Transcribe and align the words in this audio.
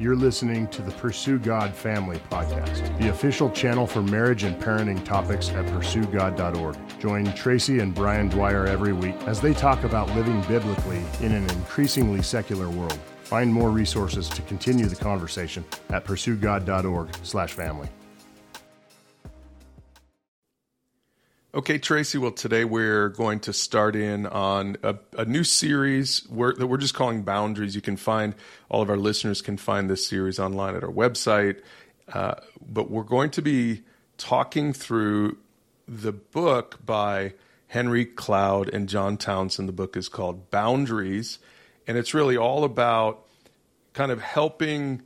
You're 0.00 0.16
listening 0.16 0.66
to 0.68 0.80
the 0.80 0.92
Pursue 0.92 1.38
God 1.38 1.74
Family 1.74 2.18
Podcast, 2.30 2.98
the 2.98 3.10
official 3.10 3.50
channel 3.50 3.86
for 3.86 4.00
marriage 4.00 4.44
and 4.44 4.58
parenting 4.58 5.04
topics 5.04 5.50
at 5.50 5.66
pursuegod.org. 5.66 6.76
Join 6.98 7.30
Tracy 7.34 7.80
and 7.80 7.94
Brian 7.94 8.30
Dwyer 8.30 8.64
every 8.64 8.94
week 8.94 9.14
as 9.26 9.42
they 9.42 9.52
talk 9.52 9.84
about 9.84 10.08
living 10.16 10.40
biblically 10.48 11.02
in 11.20 11.32
an 11.32 11.42
increasingly 11.50 12.22
secular 12.22 12.70
world. 12.70 12.98
Find 13.24 13.52
more 13.52 13.68
resources 13.68 14.30
to 14.30 14.40
continue 14.42 14.86
the 14.86 14.96
conversation 14.96 15.66
at 15.90 16.06
pursuegod.org/family. 16.06 17.88
Okay, 21.52 21.78
Tracy. 21.78 22.16
Well, 22.16 22.30
today 22.30 22.64
we're 22.64 23.08
going 23.08 23.40
to 23.40 23.52
start 23.52 23.96
in 23.96 24.24
on 24.24 24.76
a, 24.84 24.94
a 25.18 25.24
new 25.24 25.42
series 25.42 26.24
we're, 26.28 26.54
that 26.54 26.68
we're 26.68 26.76
just 26.76 26.94
calling 26.94 27.22
Boundaries. 27.22 27.74
You 27.74 27.80
can 27.80 27.96
find 27.96 28.36
all 28.68 28.82
of 28.82 28.88
our 28.88 28.96
listeners 28.96 29.42
can 29.42 29.56
find 29.56 29.90
this 29.90 30.06
series 30.06 30.38
online 30.38 30.76
at 30.76 30.84
our 30.84 30.92
website. 30.92 31.60
Uh, 32.06 32.36
but 32.64 32.88
we're 32.88 33.02
going 33.02 33.30
to 33.30 33.42
be 33.42 33.82
talking 34.16 34.72
through 34.72 35.38
the 35.88 36.12
book 36.12 36.78
by 36.86 37.34
Henry 37.66 38.04
Cloud 38.04 38.68
and 38.72 38.88
John 38.88 39.16
Townsend. 39.16 39.68
The 39.68 39.72
book 39.72 39.96
is 39.96 40.08
called 40.08 40.52
Boundaries, 40.52 41.40
and 41.84 41.98
it's 41.98 42.14
really 42.14 42.36
all 42.36 42.62
about 42.62 43.26
kind 43.92 44.12
of 44.12 44.20
helping 44.20 45.02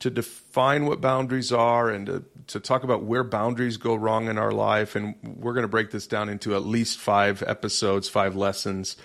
to 0.00 0.10
define 0.10 0.86
what 0.86 1.00
boundaries 1.00 1.52
are 1.52 1.90
and 1.90 2.06
to, 2.06 2.24
to, 2.46 2.60
talk 2.60 2.84
about 2.84 3.02
where 3.02 3.24
boundaries 3.24 3.76
go 3.76 3.94
wrong 3.94 4.28
in 4.28 4.38
our 4.38 4.52
life. 4.52 4.94
And 4.94 5.16
we're 5.22 5.54
going 5.54 5.64
to 5.64 5.68
break 5.68 5.90
this 5.90 6.06
down 6.06 6.28
into 6.28 6.54
at 6.54 6.64
least 6.64 6.98
five 6.98 7.42
episodes, 7.46 8.08
five 8.08 8.36
lessons 8.36 8.96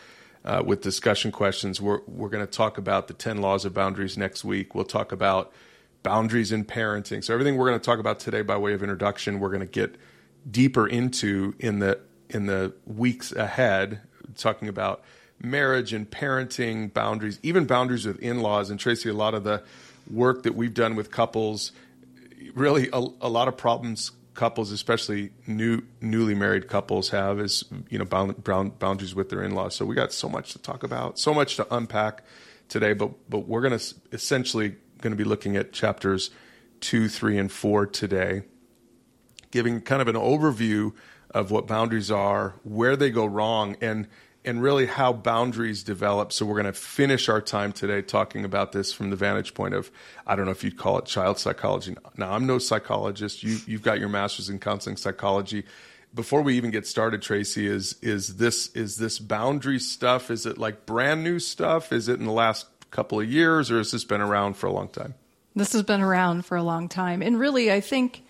uh, 0.45 0.61
with 0.65 0.81
discussion 0.81 1.31
questions. 1.31 1.81
We're, 1.81 2.01
we're 2.05 2.29
going 2.29 2.45
to 2.45 2.51
talk 2.51 2.77
about 2.77 3.07
the 3.07 3.13
10 3.13 3.39
laws 3.39 3.65
of 3.65 3.73
boundaries 3.73 4.17
next 4.17 4.43
week. 4.43 4.75
We'll 4.75 4.85
talk 4.85 5.11
about 5.11 5.51
boundaries 6.03 6.51
in 6.51 6.65
parenting. 6.65 7.23
So, 7.23 7.33
everything 7.33 7.57
we're 7.57 7.69
going 7.69 7.79
to 7.79 7.85
talk 7.85 7.99
about 7.99 8.19
today 8.19 8.41
by 8.41 8.57
way 8.57 8.73
of 8.73 8.83
introduction, 8.83 9.39
we're 9.39 9.49
going 9.49 9.61
to 9.61 9.65
get 9.65 9.95
deeper 10.49 10.85
into 10.85 11.55
in 11.59 11.79
the, 11.79 11.99
in 12.29 12.45
the 12.45 12.73
weeks 12.85 13.31
ahead, 13.31 14.01
talking 14.35 14.67
about 14.67 15.03
marriage 15.41 15.91
and 15.91 16.09
parenting 16.09 16.93
boundaries, 16.93 17.39
even 17.41 17.65
boundaries 17.65 18.05
with 18.05 18.19
in 18.19 18.41
laws. 18.41 18.69
And 18.69 18.79
Tracy, 18.79 19.09
a 19.09 19.13
lot 19.13 19.33
of 19.33 19.43
the 19.43 19.63
work 20.09 20.43
that 20.43 20.55
we've 20.55 20.73
done 20.73 20.95
with 20.95 21.11
couples, 21.11 21.71
really 22.53 22.89
a, 22.93 22.99
a 23.21 23.29
lot 23.29 23.47
of 23.47 23.57
problems 23.57 24.11
couples, 24.33 24.71
especially 24.71 25.31
new 25.47 25.81
newly 26.01 26.35
married 26.35 26.67
couples, 26.67 27.09
have 27.09 27.39
is 27.39 27.63
you 27.89 27.97
know 27.97 28.05
bound, 28.05 28.43
bound, 28.43 28.79
boundaries 28.79 29.15
with 29.15 29.29
their 29.29 29.43
in 29.43 29.53
laws. 29.53 29.75
So 29.75 29.85
we 29.85 29.95
got 29.95 30.11
so 30.11 30.27
much 30.27 30.53
to 30.53 30.59
talk 30.59 30.83
about, 30.83 31.19
so 31.19 31.33
much 31.33 31.55
to 31.57 31.75
unpack 31.75 32.23
today. 32.69 32.93
But 32.93 33.29
but 33.29 33.47
we're 33.47 33.61
to 33.77 33.95
essentially 34.11 34.75
to 35.11 35.17
be 35.17 35.23
looking 35.23 35.55
at 35.55 35.73
chapters 35.73 36.31
two, 36.79 37.07
three, 37.07 37.37
and 37.37 37.51
four 37.51 37.85
today, 37.85 38.43
giving 39.51 39.81
kind 39.81 40.01
of 40.01 40.07
an 40.07 40.15
overview 40.15 40.93
of 41.31 41.49
what 41.49 41.67
boundaries 41.67 42.11
are, 42.11 42.55
where 42.63 42.95
they 42.95 43.09
go 43.09 43.25
wrong, 43.25 43.75
and 43.81 44.07
and 44.45 44.61
really 44.61 44.85
how 44.85 45.13
boundaries 45.13 45.83
develop. 45.83 46.33
So 46.33 46.45
we're 46.45 46.61
going 46.61 46.73
to 46.73 46.73
finish 46.73 47.29
our 47.29 47.41
time 47.41 47.71
today 47.71 48.01
talking 48.01 48.45
about 48.45 48.71
this 48.71 48.91
from 48.91 49.09
the 49.09 49.15
vantage 49.15 49.53
point 49.53 49.73
of 49.73 49.91
I 50.27 50.35
don't 50.35 50.45
know 50.45 50.51
if 50.51 50.63
you'd 50.63 50.77
call 50.77 50.97
it 50.99 51.05
child 51.05 51.39
psychology. 51.39 51.95
Now 52.17 52.33
I'm 52.33 52.45
no 52.45 52.59
psychologist. 52.59 53.43
You 53.43 53.57
you've 53.65 53.81
got 53.81 53.99
your 53.99 54.09
master's 54.09 54.49
in 54.49 54.59
counseling 54.59 54.97
psychology. 54.97 55.63
Before 56.13 56.41
we 56.41 56.57
even 56.57 56.69
get 56.69 56.85
started, 56.85 57.21
Tracy, 57.21 57.65
is 57.65 57.95
is 58.01 58.35
this 58.35 58.67
is 58.75 58.97
this 58.97 59.17
boundary 59.19 59.79
stuff? 59.79 60.29
Is 60.29 60.45
it 60.45 60.57
like 60.57 60.85
brand 60.85 61.23
new 61.23 61.39
stuff? 61.39 61.91
Is 61.91 62.07
it 62.07 62.19
in 62.19 62.25
the 62.25 62.31
last 62.31 62.67
couple 62.91 63.19
of 63.19 63.31
years, 63.31 63.71
or 63.71 63.77
has 63.77 63.91
this 63.91 64.03
been 64.03 64.21
around 64.21 64.55
for 64.55 64.67
a 64.67 64.71
long 64.71 64.89
time? 64.89 65.15
This 65.55 65.73
has 65.73 65.83
been 65.83 66.01
around 66.01 66.45
for 66.45 66.55
a 66.55 66.63
long 66.63 66.87
time, 66.89 67.21
and 67.23 67.39
really, 67.39 67.71
I 67.71 67.79
think 67.79 68.23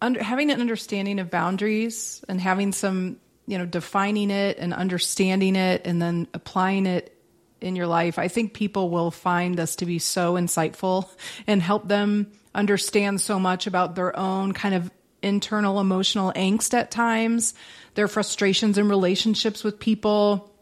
under, 0.00 0.22
having 0.22 0.50
an 0.50 0.60
understanding 0.60 1.18
of 1.18 1.30
boundaries 1.30 2.24
and 2.28 2.40
having 2.40 2.72
some 2.72 3.18
you 3.48 3.56
know, 3.56 3.64
defining 3.64 4.30
it 4.30 4.58
and 4.58 4.74
understanding 4.74 5.56
it 5.56 5.86
and 5.86 6.02
then 6.02 6.28
applying 6.34 6.84
it 6.84 7.16
in 7.62 7.76
your 7.76 7.86
life, 7.86 8.18
I 8.18 8.28
think 8.28 8.52
people 8.52 8.90
will 8.90 9.10
find 9.10 9.56
this 9.56 9.76
to 9.76 9.86
be 9.86 9.98
so 9.98 10.34
insightful 10.34 11.08
and 11.46 11.62
help 11.62 11.88
them 11.88 12.30
understand 12.54 13.22
so 13.22 13.40
much 13.40 13.66
about 13.66 13.94
their 13.94 14.16
own 14.16 14.52
kind 14.52 14.74
of 14.74 14.90
internal 15.22 15.80
emotional 15.80 16.30
angst 16.34 16.74
at 16.74 16.90
times, 16.90 17.54
their 17.94 18.06
frustrations 18.06 18.76
in 18.76 18.86
relationships 18.86 19.64
with 19.64 19.80
people, 19.80 20.52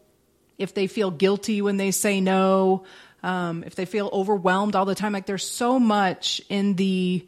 if 0.57 0.73
they 0.73 0.87
feel 0.87 1.11
guilty 1.11 1.61
when 1.61 1.75
they 1.75 1.91
say 1.91 2.21
no, 2.21 2.85
um, 3.21 3.65
if 3.65 3.75
they 3.75 3.85
feel 3.85 4.09
overwhelmed 4.13 4.77
all 4.77 4.85
the 4.85 4.95
time. 4.95 5.11
Like 5.11 5.25
there's 5.25 5.47
so 5.47 5.77
much 5.77 6.41
in 6.47 6.75
the 6.75 7.27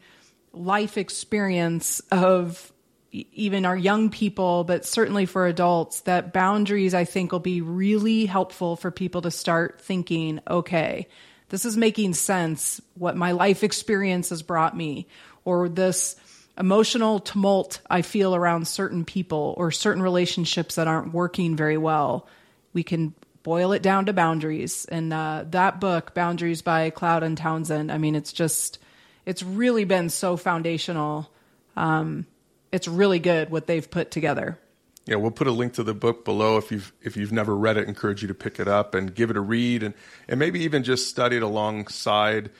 life 0.54 0.96
experience 0.96 2.00
of 2.10 2.72
even 3.12 3.64
our 3.66 3.76
young 3.76 4.10
people, 4.10 4.64
but 4.64 4.84
certainly 4.84 5.26
for 5.26 5.46
adults, 5.46 6.02
that 6.02 6.32
boundaries 6.32 6.94
I 6.94 7.04
think 7.04 7.32
will 7.32 7.40
be 7.40 7.60
really 7.60 8.26
helpful 8.26 8.76
for 8.76 8.90
people 8.90 9.22
to 9.22 9.30
start 9.30 9.80
thinking, 9.80 10.40
okay, 10.48 11.08
this 11.48 11.64
is 11.64 11.76
making 11.76 12.14
sense 12.14 12.80
what 12.94 13.16
my 13.16 13.32
life 13.32 13.64
experience 13.64 14.28
has 14.28 14.42
brought 14.42 14.76
me, 14.76 15.08
or 15.44 15.68
this 15.68 16.14
emotional 16.56 17.18
tumult 17.18 17.80
I 17.88 18.02
feel 18.02 18.34
around 18.34 18.68
certain 18.68 19.04
people 19.04 19.54
or 19.56 19.70
certain 19.70 20.02
relationships 20.02 20.76
that 20.76 20.86
aren't 20.86 21.12
working 21.12 21.56
very 21.56 21.78
well. 21.78 22.28
We 22.72 22.82
can 22.82 23.14
boil 23.42 23.72
it 23.72 23.82
down 23.82 24.06
to 24.06 24.12
boundaries. 24.12 24.84
And 24.84 25.12
uh, 25.12 25.44
that 25.50 25.80
book, 25.80 26.14
Boundaries 26.14 26.62
by 26.62 26.90
Cloud 26.90 27.22
and 27.22 27.36
Townsend, 27.36 27.90
I 27.90 27.98
mean, 27.98 28.14
it's 28.14 28.32
just, 28.32 28.78
it's 29.24 29.42
really 29.42 29.84
been 29.84 30.10
so 30.10 30.36
foundational. 30.36 31.32
Um, 31.76 32.26
it's 32.72 32.88
really 32.88 33.18
good 33.18 33.50
what 33.50 33.66
they've 33.66 33.88
put 33.88 34.10
together. 34.10 34.58
Yeah, 35.06 35.16
we'll 35.16 35.30
put 35.30 35.46
a 35.46 35.52
link 35.52 35.72
to 35.74 35.82
the 35.82 35.94
book 35.94 36.24
below 36.24 36.56
if 36.58 36.70
you've 36.70 36.92
if 37.02 37.16
you've 37.16 37.32
never 37.32 37.56
read 37.56 37.76
it. 37.76 37.88
Encourage 37.88 38.22
you 38.22 38.28
to 38.28 38.34
pick 38.34 38.60
it 38.60 38.68
up 38.68 38.94
and 38.94 39.14
give 39.14 39.30
it 39.30 39.36
a 39.36 39.40
read, 39.40 39.82
and 39.82 39.94
and 40.28 40.38
maybe 40.38 40.60
even 40.60 40.84
just 40.84 41.08
study 41.08 41.36
it 41.36 41.42
alongside 41.42 42.50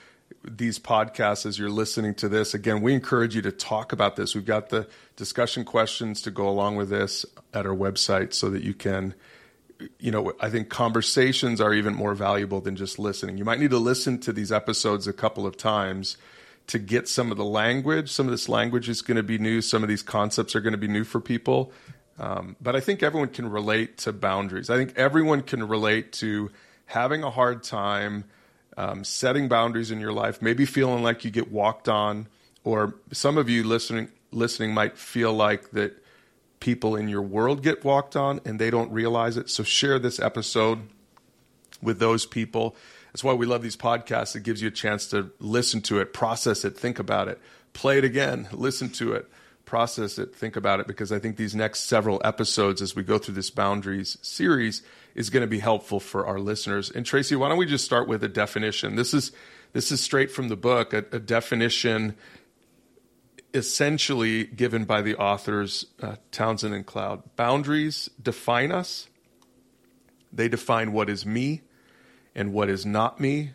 these 0.43 0.79
podcasts 0.79 1.45
as 1.45 1.59
you're 1.59 1.69
listening 1.69 2.15
to 2.15 2.27
this. 2.27 2.53
Again, 2.53 2.81
we 2.81 2.93
encourage 2.93 3.35
you 3.35 3.41
to 3.43 3.51
talk 3.51 3.93
about 3.93 4.15
this. 4.15 4.33
We've 4.33 4.45
got 4.45 4.69
the 4.69 4.87
discussion 5.15 5.63
questions 5.63 6.21
to 6.23 6.31
go 6.31 6.47
along 6.49 6.77
with 6.77 6.89
this 6.89 7.25
at 7.53 7.65
our 7.65 7.75
website, 7.75 8.33
so 8.33 8.49
that 8.49 8.63
you 8.63 8.73
can. 8.73 9.13
You 9.97 10.11
know, 10.11 10.33
I 10.39 10.49
think 10.49 10.69
conversations 10.69 11.59
are 11.59 11.73
even 11.73 11.95
more 11.95 12.13
valuable 12.13 12.61
than 12.61 12.75
just 12.75 12.99
listening. 12.99 13.39
You 13.39 13.45
might 13.45 13.59
need 13.59 13.71
to 13.71 13.79
listen 13.79 14.19
to 14.19 14.33
these 14.33 14.51
episodes 14.51 15.07
a 15.07 15.13
couple 15.13 15.47
of 15.47 15.57
times 15.57 16.17
to 16.71 16.79
get 16.79 17.09
some 17.09 17.31
of 17.31 17.37
the 17.37 17.43
language. 17.43 18.09
Some 18.09 18.27
of 18.27 18.31
this 18.31 18.47
language 18.47 18.87
is 18.87 19.01
going 19.01 19.17
to 19.17 19.23
be 19.23 19.37
new. 19.37 19.59
Some 19.59 19.83
of 19.83 19.89
these 19.89 20.01
concepts 20.01 20.55
are 20.55 20.61
going 20.61 20.71
to 20.71 20.77
be 20.77 20.87
new 20.87 21.03
for 21.03 21.19
people. 21.19 21.73
Um, 22.17 22.55
but 22.61 22.77
I 22.77 22.79
think 22.79 23.03
everyone 23.03 23.27
can 23.27 23.51
relate 23.51 23.97
to 23.99 24.13
boundaries. 24.13 24.69
I 24.69 24.77
think 24.77 24.93
everyone 24.95 25.41
can 25.41 25.67
relate 25.67 26.13
to 26.13 26.49
having 26.85 27.23
a 27.23 27.29
hard 27.29 27.61
time 27.63 28.23
um, 28.77 29.03
setting 29.03 29.49
boundaries 29.49 29.91
in 29.91 29.99
your 29.99 30.13
life, 30.13 30.41
maybe 30.41 30.65
feeling 30.65 31.03
like 31.03 31.25
you 31.25 31.31
get 31.31 31.51
walked 31.51 31.89
on, 31.89 32.27
or 32.63 32.95
some 33.11 33.37
of 33.37 33.49
you 33.49 33.65
listening 33.65 34.09
listening 34.31 34.73
might 34.73 34.97
feel 34.97 35.33
like 35.33 35.71
that 35.71 36.01
people 36.61 36.95
in 36.95 37.09
your 37.09 37.21
world 37.21 37.61
get 37.61 37.83
walked 37.83 38.15
on 38.15 38.39
and 38.45 38.59
they 38.59 38.69
don't 38.69 38.89
realize 38.93 39.35
it. 39.35 39.49
So 39.49 39.63
share 39.63 39.99
this 39.99 40.21
episode 40.21 40.87
with 41.81 41.99
those 41.99 42.25
people. 42.25 42.77
That's 43.11 43.23
why 43.23 43.33
we 43.33 43.45
love 43.45 43.61
these 43.61 43.77
podcasts. 43.77 44.35
It 44.35 44.43
gives 44.43 44.61
you 44.61 44.69
a 44.69 44.71
chance 44.71 45.07
to 45.07 45.31
listen 45.39 45.81
to 45.83 45.99
it, 45.99 46.13
process 46.13 46.63
it, 46.63 46.77
think 46.77 46.97
about 46.97 47.27
it, 47.27 47.39
play 47.73 47.97
it 47.97 48.05
again, 48.05 48.47
listen 48.53 48.89
to 48.91 49.13
it, 49.13 49.29
process 49.65 50.17
it, 50.17 50.33
think 50.33 50.55
about 50.55 50.79
it, 50.79 50.87
because 50.87 51.11
I 51.11 51.19
think 51.19 51.35
these 51.35 51.53
next 51.53 51.81
several 51.81 52.21
episodes 52.23 52.81
as 52.81 52.95
we 52.95 53.03
go 53.03 53.17
through 53.17 53.35
this 53.35 53.49
boundaries 53.49 54.17
series 54.21 54.81
is 55.13 55.29
going 55.29 55.41
to 55.41 55.47
be 55.47 55.59
helpful 55.59 55.99
for 55.99 56.25
our 56.25 56.39
listeners. 56.39 56.89
And 56.89 57.05
Tracy, 57.05 57.35
why 57.35 57.49
don't 57.49 57.57
we 57.57 57.65
just 57.65 57.83
start 57.83 58.07
with 58.07 58.23
a 58.23 58.29
definition? 58.29 58.95
This 58.95 59.13
is 59.13 59.31
this 59.73 59.91
is 59.91 60.01
straight 60.01 60.31
from 60.31 60.49
the 60.49 60.57
book, 60.57 60.93
a, 60.93 60.99
a 61.11 61.19
definition 61.19 62.15
essentially 63.53 64.45
given 64.45 64.85
by 64.85 65.01
the 65.01 65.15
authors 65.15 65.85
uh, 66.01 66.15
Townsend 66.31 66.73
and 66.73 66.85
Cloud. 66.85 67.23
Boundaries 67.35 68.09
define 68.21 68.71
us. 68.71 69.09
They 70.31 70.47
define 70.47 70.93
what 70.93 71.09
is 71.09 71.25
me 71.25 71.61
and 72.35 72.53
what 72.53 72.69
is 72.69 72.85
not 72.85 73.19
me. 73.19 73.51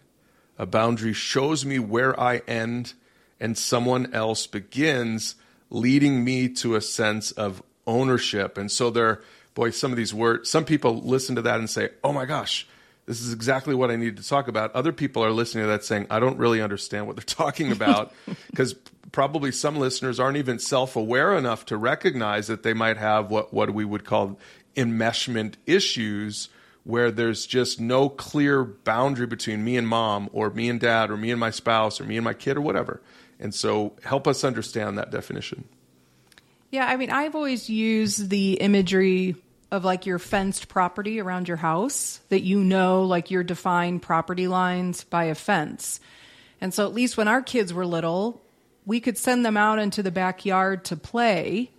A 0.58 0.66
boundary 0.66 1.12
shows 1.12 1.64
me 1.64 1.78
where 1.78 2.18
I 2.18 2.38
end 2.46 2.94
and 3.38 3.56
someone 3.56 4.14
else 4.14 4.46
begins, 4.46 5.34
leading 5.70 6.24
me 6.24 6.48
to 6.48 6.74
a 6.74 6.80
sense 6.80 7.32
of 7.32 7.62
ownership. 7.86 8.56
And 8.56 8.70
so 8.70 8.90
there, 8.90 9.22
boy, 9.54 9.70
some 9.70 9.90
of 9.90 9.96
these 9.96 10.14
words, 10.14 10.50
some 10.50 10.64
people 10.64 11.00
listen 11.02 11.36
to 11.36 11.42
that 11.42 11.58
and 11.58 11.68
say, 11.68 11.90
oh 12.02 12.12
my 12.12 12.24
gosh, 12.24 12.66
this 13.06 13.20
is 13.20 13.32
exactly 13.32 13.74
what 13.74 13.90
I 13.90 13.96
need 13.96 14.16
to 14.16 14.26
talk 14.26 14.48
about. 14.48 14.74
Other 14.74 14.92
people 14.92 15.24
are 15.24 15.30
listening 15.30 15.64
to 15.64 15.68
that 15.68 15.84
saying, 15.84 16.06
I 16.10 16.18
don't 16.18 16.38
really 16.38 16.60
understand 16.60 17.06
what 17.06 17.16
they're 17.16 17.24
talking 17.26 17.72
about 17.72 18.12
because 18.50 18.74
probably 19.12 19.52
some 19.52 19.76
listeners 19.76 20.18
aren't 20.18 20.36
even 20.36 20.58
self 20.58 20.96
aware 20.96 21.34
enough 21.36 21.66
to 21.66 21.76
recognize 21.76 22.48
that 22.48 22.62
they 22.62 22.74
might 22.74 22.96
have 22.96 23.30
what, 23.30 23.52
what 23.52 23.70
we 23.70 23.84
would 23.84 24.04
call 24.04 24.38
enmeshment 24.76 25.54
issues 25.66 26.48
where 26.86 27.10
there's 27.10 27.46
just 27.46 27.80
no 27.80 28.08
clear 28.08 28.62
boundary 28.62 29.26
between 29.26 29.64
me 29.64 29.76
and 29.76 29.88
mom 29.88 30.30
or 30.32 30.50
me 30.50 30.68
and 30.68 30.78
dad 30.78 31.10
or 31.10 31.16
me 31.16 31.32
and 31.32 31.40
my 31.40 31.50
spouse 31.50 32.00
or 32.00 32.04
me 32.04 32.16
and 32.16 32.22
my 32.22 32.32
kid 32.32 32.56
or 32.56 32.60
whatever. 32.60 33.02
And 33.40 33.52
so 33.52 33.96
help 34.04 34.28
us 34.28 34.44
understand 34.44 34.96
that 34.96 35.10
definition. 35.10 35.64
Yeah, 36.70 36.86
I 36.86 36.96
mean, 36.96 37.10
I've 37.10 37.34
always 37.34 37.68
used 37.68 38.30
the 38.30 38.52
imagery 38.54 39.34
of 39.72 39.84
like 39.84 40.06
your 40.06 40.20
fenced 40.20 40.68
property 40.68 41.20
around 41.20 41.48
your 41.48 41.56
house 41.56 42.20
that 42.28 42.42
you 42.42 42.60
know 42.60 43.02
like 43.02 43.32
your 43.32 43.42
defined 43.42 44.00
property 44.00 44.46
lines 44.46 45.02
by 45.02 45.24
a 45.24 45.34
fence. 45.34 45.98
And 46.60 46.72
so 46.72 46.86
at 46.86 46.94
least 46.94 47.16
when 47.16 47.26
our 47.26 47.42
kids 47.42 47.74
were 47.74 47.84
little, 47.84 48.42
we 48.84 49.00
could 49.00 49.18
send 49.18 49.44
them 49.44 49.56
out 49.56 49.80
into 49.80 50.04
the 50.04 50.12
backyard 50.12 50.84
to 50.84 50.96
play 50.96 51.72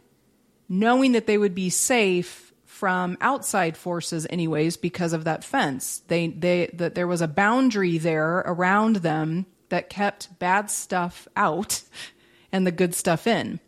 knowing 0.68 1.14
that 1.14 1.28
they 1.28 1.38
would 1.38 1.56
be 1.56 1.70
safe 1.70 2.47
from 2.78 3.18
outside 3.22 3.76
forces 3.76 4.28
anyways 4.30 4.78
because 4.78 5.12
of 5.12 5.24
that 5.24 5.44
fence. 5.44 6.04
They 6.10 6.28
they 6.28 6.70
that 6.74 6.94
there 6.94 7.08
was 7.08 7.22
a 7.22 7.28
boundary 7.28 7.98
there 7.98 8.38
around 8.46 8.98
them 8.98 9.48
that 9.70 9.90
kept 9.90 10.38
bad 10.38 10.70
stuff 10.70 11.28
out 11.36 11.82
and 12.52 12.68
the 12.68 12.72
good 12.72 12.94
stuff 12.94 13.26
in. 13.26 13.60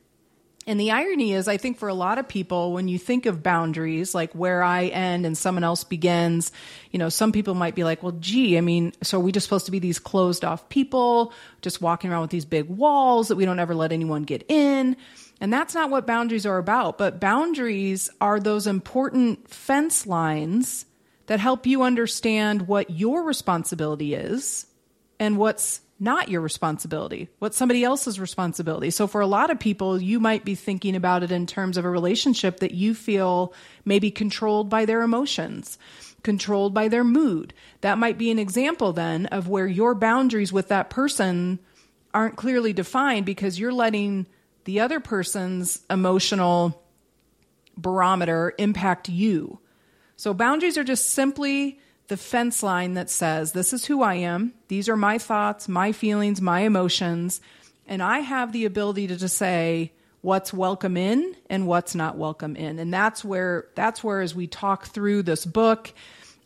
And 0.68 0.80
the 0.80 0.92
irony 0.92 1.34
is, 1.34 1.48
I 1.48 1.58
think 1.58 1.80
for 1.80 1.90
a 1.90 1.96
lot 1.96 2.20
of 2.20 2.28
people, 2.28 2.74
when 2.74 2.88
you 2.88 3.00
think 3.00 3.26
of 3.26 3.42
boundaries, 3.42 4.14
like 4.14 4.32
where 4.34 4.62
I 4.62 4.86
end 4.86 5.26
and 5.26 5.36
someone 5.36 5.64
else 5.64 5.84
begins, 5.84 6.52
you 6.92 7.00
know, 7.00 7.10
some 7.10 7.32
people 7.32 7.56
might 7.56 7.74
be 7.74 7.84
like, 7.84 8.04
well, 8.04 8.12
gee, 8.20 8.56
I 8.60 8.62
mean, 8.62 8.94
so 9.02 9.18
are 9.18 9.24
we 9.24 9.32
just 9.32 9.46
supposed 9.46 9.66
to 9.66 9.72
be 9.72 9.80
these 9.80 9.98
closed 9.98 10.46
off 10.46 10.70
people, 10.70 11.34
just 11.64 11.82
walking 11.82 12.12
around 12.12 12.22
with 12.22 12.30
these 12.30 12.46
big 12.46 12.70
walls 12.70 13.30
that 13.30 13.36
we 13.36 13.46
don't 13.46 13.58
ever 13.58 13.74
let 13.74 13.92
anyone 13.92 14.22
get 14.22 14.46
in? 14.48 14.96
And 15.42 15.54
that's 15.54 15.74
not 15.74 15.90
what 15.90 16.08
boundaries 16.08 16.46
are 16.46 16.58
about. 16.58 16.98
But 16.98 17.20
boundaries 17.20 18.10
are 18.20 18.40
those 18.40 18.68
important 18.68 19.50
fence 19.50 20.06
lines 20.06 20.86
that 21.28 21.40
help 21.40 21.66
you 21.66 21.84
understand 21.84 22.68
what 22.68 22.90
your 22.90 23.24
responsibility 23.24 24.14
is 24.16 24.66
and 25.20 25.38
what's 25.38 25.82
not 26.00 26.30
your 26.30 26.40
responsibility, 26.42 27.28
what's 27.40 27.58
somebody 27.58 27.84
else's 27.84 28.20
responsibility. 28.20 28.90
So 28.90 29.06
for 29.06 29.20
a 29.20 29.28
lot 29.28 29.50
of 29.50 29.60
people, 29.60 30.02
you 30.02 30.20
might 30.20 30.46
be 30.46 30.56
thinking 30.56 30.96
about 30.96 31.24
it 31.24 31.32
in 31.32 31.46
terms 31.46 31.78
of 31.78 31.84
a 31.84 31.90
relationship 31.90 32.62
that 32.62 32.74
you 32.74 32.94
feel 32.94 33.54
may 33.84 34.00
be 34.00 34.10
controlled 34.10 34.70
by 34.70 34.86
their 34.86 35.02
emotions, 35.02 35.78
controlled 36.24 36.74
by 36.74 36.88
their 36.88 37.04
mood. 37.04 37.54
That 37.82 37.98
might 37.98 38.18
be 38.18 38.32
an 38.32 38.40
example 38.40 38.94
then 38.94 39.26
of 39.28 39.50
where 39.50 39.68
your 39.68 39.94
boundaries 39.94 40.54
with 40.54 40.70
that 40.70 40.90
person 40.90 41.60
aren't 42.14 42.38
clearly 42.38 42.72
defined 42.72 43.26
because 43.26 43.60
you're 43.60 43.74
letting 43.74 44.26
the 44.70 44.82
other 44.82 45.00
person's 45.00 45.80
emotional 45.90 46.80
barometer 47.76 48.54
impact 48.60 49.10
you. 49.10 49.58
So 50.16 50.32
boundaries 50.32 50.78
are 50.78 50.84
just 50.84 51.10
simply 51.10 51.80
the 52.08 52.18
fence 52.18 52.62
line 52.62 52.94
that 52.94 53.10
says, 53.10 53.52
This 53.52 53.74
is 53.74 53.86
who 53.86 54.04
I 54.04 54.14
am. 54.14 54.54
These 54.68 54.88
are 54.88 54.96
my 54.96 55.18
thoughts, 55.18 55.68
my 55.68 55.92
feelings, 55.92 56.40
my 56.40 56.60
emotions. 56.60 57.42
And 57.88 58.04
I 58.04 58.20
have 58.20 58.52
the 58.52 58.66
ability 58.66 59.08
to 59.08 59.28
say 59.28 59.92
what's 60.22 60.54
welcome 60.54 60.98
in 60.98 61.36
and 61.50 61.66
what's 61.66 61.96
not 61.96 62.16
welcome 62.16 62.56
in. 62.56 62.78
And 62.78 62.94
that's 62.94 63.26
where, 63.26 63.70
that's 63.74 64.04
where, 64.04 64.22
as 64.22 64.36
we 64.36 64.46
talk 64.46 64.86
through 64.86 65.24
this 65.24 65.48
book 65.48 65.92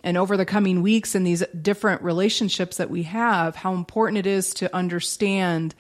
and 0.02 0.18
over 0.18 0.38
the 0.38 0.46
coming 0.46 0.82
weeks 0.82 1.14
and 1.14 1.28
these 1.28 1.44
different 1.62 2.02
relationships 2.02 2.78
that 2.78 2.90
we 2.90 3.04
have, 3.04 3.58
how 3.58 3.74
important 3.74 4.20
it 4.20 4.28
is 4.28 4.54
to 4.54 4.74
understand 4.74 5.76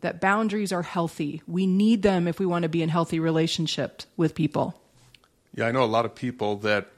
that 0.00 0.20
boundaries 0.20 0.72
are 0.72 0.82
healthy. 0.82 1.42
We 1.46 1.66
need 1.66 2.02
them 2.02 2.28
if 2.28 2.38
we 2.38 2.46
want 2.46 2.62
to 2.62 2.68
be 2.68 2.82
in 2.82 2.88
healthy 2.88 3.20
relationships 3.20 4.06
with 4.16 4.34
people. 4.34 4.80
Yeah, 5.54 5.66
I 5.66 5.72
know 5.72 5.82
a 5.82 5.86
lot 5.86 6.04
of 6.04 6.14
people 6.14 6.56
that 6.58 6.88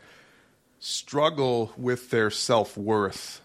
struggle 0.79 1.73
with 1.77 2.11
their 2.11 2.31
self-worth. 2.31 3.41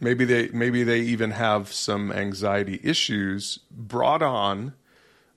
Maybe 0.00 0.24
they 0.24 0.48
maybe 0.48 0.84
they 0.84 1.00
even 1.00 1.32
have 1.32 1.72
some 1.72 2.12
anxiety 2.12 2.80
issues 2.82 3.58
brought 3.70 4.22
on 4.22 4.74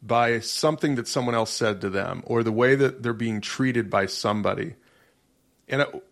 by 0.01 0.39
something 0.39 0.95
that 0.95 1.07
someone 1.07 1.35
else 1.35 1.51
said 1.51 1.81
to 1.81 1.89
them 1.89 2.23
or 2.25 2.43
the 2.43 2.51
way 2.51 2.75
that 2.75 3.03
they're 3.03 3.13
being 3.13 3.41
treated 3.41 3.89
by 3.89 4.05
somebody. 4.05 4.75
And 5.67 5.81
it, 5.81 6.03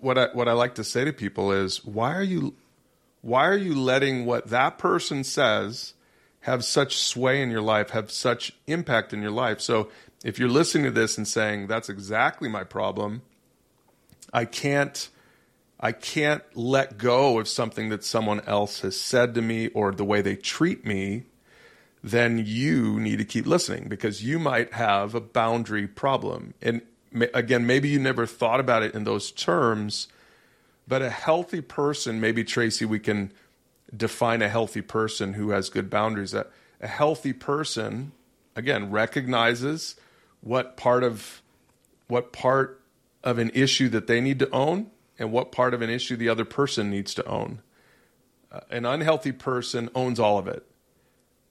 what 0.00 0.18
I 0.18 0.28
what 0.32 0.48
I 0.48 0.52
like 0.52 0.76
to 0.76 0.84
say 0.84 1.04
to 1.04 1.12
people 1.12 1.52
is 1.52 1.84
why 1.84 2.14
are 2.14 2.22
you 2.22 2.54
why 3.20 3.46
are 3.46 3.56
you 3.56 3.74
letting 3.74 4.24
what 4.24 4.48
that 4.48 4.78
person 4.78 5.24
says 5.24 5.94
have 6.40 6.64
such 6.64 6.96
sway 6.96 7.42
in 7.42 7.50
your 7.50 7.62
life, 7.62 7.90
have 7.90 8.10
such 8.10 8.52
impact 8.66 9.12
in 9.12 9.22
your 9.22 9.30
life. 9.30 9.60
So 9.60 9.90
if 10.24 10.38
you're 10.38 10.48
listening 10.48 10.84
to 10.84 10.90
this 10.90 11.16
and 11.18 11.26
saying, 11.26 11.66
that's 11.66 11.88
exactly 11.88 12.48
my 12.48 12.64
problem, 12.64 13.22
I 14.32 14.44
can't. 14.44 15.08
I 15.82 15.92
can't 15.92 16.42
let 16.54 16.98
go 16.98 17.38
of 17.38 17.48
something 17.48 17.88
that 17.88 18.04
someone 18.04 18.40
else 18.40 18.80
has 18.80 19.00
said 19.00 19.34
to 19.34 19.40
me 19.40 19.68
or 19.68 19.92
the 19.92 20.04
way 20.04 20.20
they 20.20 20.36
treat 20.36 20.84
me, 20.84 21.24
then 22.04 22.42
you 22.44 23.00
need 23.00 23.16
to 23.16 23.24
keep 23.24 23.46
listening 23.46 23.88
because 23.88 24.22
you 24.22 24.38
might 24.38 24.74
have 24.74 25.14
a 25.14 25.22
boundary 25.22 25.86
problem. 25.86 26.52
And 26.60 26.82
again, 27.32 27.66
maybe 27.66 27.88
you 27.88 27.98
never 27.98 28.26
thought 28.26 28.60
about 28.60 28.82
it 28.82 28.94
in 28.94 29.04
those 29.04 29.30
terms, 29.30 30.08
but 30.86 31.00
a 31.00 31.08
healthy 31.08 31.62
person, 31.62 32.20
maybe 32.20 32.44
Tracy, 32.44 32.84
we 32.84 32.98
can 32.98 33.32
define 33.96 34.42
a 34.42 34.48
healthy 34.48 34.82
person 34.82 35.34
who 35.34 35.50
has 35.50 35.68
good 35.68 35.90
boundaries. 35.90 36.34
A, 36.34 36.46
a 36.80 36.86
healthy 36.86 37.32
person, 37.32 38.12
again, 38.56 38.90
recognizes 38.90 39.96
what 40.40 40.76
part 40.76 41.04
of 41.04 41.42
what 42.08 42.32
part 42.32 42.80
of 43.22 43.38
an 43.38 43.50
issue 43.54 43.88
that 43.88 44.06
they 44.06 44.20
need 44.20 44.38
to 44.38 44.50
own 44.50 44.90
and 45.18 45.30
what 45.30 45.52
part 45.52 45.74
of 45.74 45.82
an 45.82 45.90
issue 45.90 46.16
the 46.16 46.28
other 46.28 46.44
person 46.44 46.90
needs 46.90 47.14
to 47.14 47.24
own. 47.26 47.60
Uh, 48.50 48.60
an 48.70 48.84
unhealthy 48.86 49.32
person 49.32 49.88
owns 49.94 50.18
all 50.18 50.38
of 50.38 50.48
it, 50.48 50.66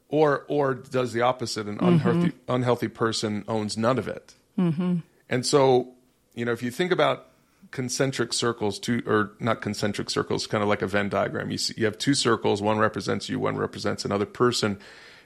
or 0.10 0.46
or 0.48 0.74
does 0.74 1.14
the 1.14 1.22
opposite. 1.22 1.68
An 1.68 1.78
mm-hmm. 1.78 1.86
unhealthy 1.86 2.32
unhealthy 2.48 2.88
person 2.88 3.46
owns 3.48 3.78
none 3.78 3.98
of 3.98 4.08
it. 4.08 4.34
Mm-hmm. 4.58 4.98
And 5.30 5.46
so, 5.46 5.94
you 6.34 6.44
know, 6.44 6.52
if 6.52 6.64
you 6.64 6.72
think 6.72 6.92
about 6.92 7.29
concentric 7.72 8.34
circles, 8.34 8.80
two 8.80 9.04
or 9.06 9.32
not 9.40 9.62
concentric 9.62 10.10
circles, 10.10 10.48
kind 10.48 10.64
of 10.64 10.70
like 10.70 10.82
a 10.82 10.88
Venn 10.88 11.10
diagram. 11.10 11.52
You 11.52 11.58
see, 11.58 11.74
you 11.78 11.86
have 11.86 11.98
two 11.98 12.14
circles. 12.14 12.62
One 12.62 12.80
represents 12.80 13.30
you. 13.30 13.40
One 13.40 13.58
represents 13.58 14.06
another 14.06 14.26
person 14.26 14.80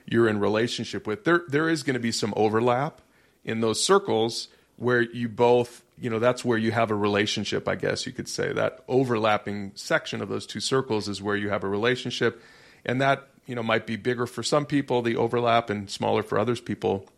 you're 0.06 0.28
in 0.28 0.38
relationship 0.38 1.06
with. 1.06 1.24
There, 1.24 1.42
there 1.48 1.68
is 1.68 1.82
going 1.82 1.94
to 1.94 2.00
be 2.00 2.12
some 2.12 2.34
overlap 2.36 3.00
in 3.44 3.60
those 3.60 3.82
circles 3.82 4.48
where 4.76 5.00
you 5.00 5.28
both, 5.28 5.82
you 5.98 6.10
know, 6.10 6.18
that's 6.18 6.44
where 6.44 6.58
you 6.58 6.72
have 6.72 6.90
a 6.90 6.94
relationship. 6.94 7.68
I 7.68 7.76
guess 7.76 8.06
you 8.06 8.12
could 8.12 8.28
say 8.28 8.52
that 8.52 8.84
overlapping 8.88 9.72
section 9.74 10.20
of 10.20 10.28
those 10.28 10.46
two 10.46 10.60
circles 10.60 11.08
is 11.08 11.22
where 11.22 11.36
you 11.36 11.48
have 11.48 11.64
a 11.64 11.68
relationship, 11.68 12.42
and 12.84 13.00
that 13.00 13.28
you 13.46 13.54
know 13.54 13.62
might 13.62 13.86
be 13.86 13.96
bigger 13.96 14.26
for 14.26 14.42
some 14.42 14.66
people, 14.66 15.00
the 15.00 15.16
overlap, 15.16 15.70
and 15.70 15.88
smaller 15.88 16.22
for 16.22 16.38
others 16.38 16.60
people 16.60 17.08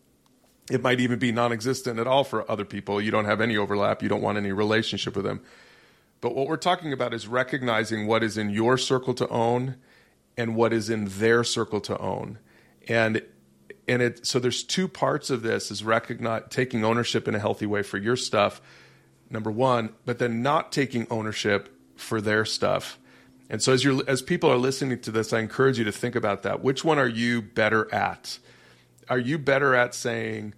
it 0.71 0.83
might 0.83 1.01
even 1.01 1.19
be 1.19 1.33
non 1.33 1.53
existent 1.53 1.99
at 1.99 2.07
all 2.07 2.25
for 2.25 2.51
other 2.51 2.65
people. 2.65 3.01
You 3.01 3.11
don't 3.11 3.25
have 3.25 3.41
any 3.41 3.57
overlap, 3.57 4.03
you 4.03 4.09
don't 4.09 4.23
want 4.23 4.39
any 4.39 4.53
relationship 4.53 5.17
with 5.17 5.25
them. 5.25 5.41
But 6.21 6.35
what 6.35 6.49
we're 6.49 6.57
talking 6.57 6.93
about 6.93 7.13
is 7.13 7.29
recognizing 7.29 8.07
what 8.07 8.23
is 8.23 8.39
in 8.39 8.51
your 8.51 8.79
circle 8.79 9.15
to 9.15 9.29
own 9.29 9.77
and 10.37 10.57
what 10.57 10.73
is 10.73 10.91
in 10.91 11.07
their 11.07 11.45
circle 11.45 11.81
to 11.83 11.99
own. 11.99 12.39
And 12.89 13.23
and 13.89 14.03
it 14.03 14.27
so 14.27 14.39
there's 14.39 14.63
two 14.63 14.89
parts 14.89 15.31
of 15.31 15.43
this 15.43 15.71
is 15.71 15.85
recognize 15.85 16.43
taking 16.51 16.85
ownership 16.85 17.29
in 17.29 17.35
a 17.35 17.39
healthy 17.39 17.67
way 17.67 17.83
for 17.83 17.99
your 17.99 18.17
stuff 18.17 18.61
number 19.31 19.51
1 19.51 19.91
but 20.05 20.19
then 20.19 20.43
not 20.43 20.73
taking 20.73 21.07
ownership 21.11 21.69
for 21.97 22.21
their 22.21 22.45
stuff 22.45 22.99
and 23.49 23.63
so 23.63 23.73
as 23.73 23.85
you 23.85 24.03
as 24.07 24.23
people 24.23 24.51
are 24.51 24.57
listening 24.57 25.01
to 25.01 25.11
this 25.11 25.33
I 25.33 25.41
encourage 25.41 25.79
you 25.79 25.85
to 25.85 25.93
think 25.93 26.17
about 26.17 26.43
that 26.43 26.63
which 26.63 26.85
one 26.85 26.99
are 26.99 27.09
you 27.09 27.43
better 27.43 27.93
at 27.95 28.39
are 29.09 29.19
you 29.19 29.39
better 29.39 29.75
at 29.75 29.95
saying 29.95 30.55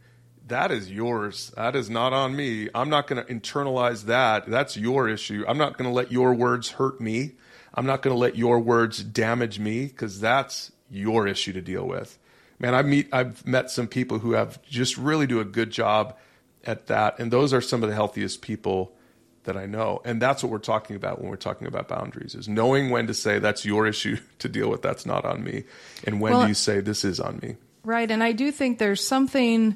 that 0.48 0.72
is 0.72 0.90
yours. 0.90 1.52
That 1.56 1.76
is 1.76 1.88
not 1.90 2.12
on 2.12 2.34
me. 2.34 2.68
I'm 2.74 2.88
not 2.88 3.06
going 3.06 3.24
to 3.24 3.32
internalize 3.32 4.04
that. 4.04 4.46
That's 4.46 4.76
your 4.76 5.08
issue. 5.08 5.44
I'm 5.46 5.58
not 5.58 5.76
going 5.76 5.88
to 5.88 5.94
let 5.94 6.10
your 6.10 6.34
words 6.34 6.70
hurt 6.70 7.00
me. 7.00 7.32
I'm 7.74 7.86
not 7.86 8.02
going 8.02 8.14
to 8.14 8.18
let 8.18 8.36
your 8.36 8.58
words 8.58 9.02
damage 9.04 9.58
me 9.58 9.86
because 9.86 10.20
that's 10.20 10.72
your 10.90 11.26
issue 11.26 11.52
to 11.52 11.60
deal 11.60 11.86
with. 11.86 12.18
Man 12.60 12.74
i 12.74 12.82
meet 12.82 13.08
i've 13.12 13.46
met 13.46 13.70
some 13.70 13.86
people 13.86 14.18
who 14.18 14.32
have 14.32 14.60
just 14.64 14.96
really 14.96 15.28
do 15.28 15.38
a 15.38 15.44
good 15.44 15.70
job 15.70 16.16
at 16.64 16.88
that 16.88 17.20
and 17.20 17.32
those 17.32 17.52
are 17.52 17.60
some 17.60 17.84
of 17.84 17.88
the 17.88 17.94
healthiest 17.94 18.42
people 18.42 18.96
that 19.44 19.56
i 19.56 19.64
know. 19.64 20.00
And 20.04 20.20
that's 20.20 20.42
what 20.42 20.50
we're 20.50 20.58
talking 20.58 20.96
about 20.96 21.20
when 21.20 21.30
we're 21.30 21.36
talking 21.36 21.68
about 21.68 21.86
boundaries 21.86 22.34
is 22.34 22.48
knowing 22.48 22.90
when 22.90 23.06
to 23.06 23.14
say 23.14 23.38
that's 23.38 23.64
your 23.64 23.86
issue 23.86 24.16
to 24.40 24.48
deal 24.48 24.68
with. 24.70 24.82
That's 24.82 25.06
not 25.06 25.24
on 25.24 25.44
me. 25.44 25.64
And 26.02 26.20
when 26.20 26.32
well, 26.32 26.42
do 26.42 26.48
you 26.48 26.54
say 26.54 26.80
this 26.80 27.04
is 27.04 27.20
on 27.20 27.38
me 27.42 27.56
Right. 27.88 28.10
And 28.10 28.22
I 28.22 28.32
do 28.32 28.52
think 28.52 28.76
there's 28.76 29.02
something, 29.02 29.74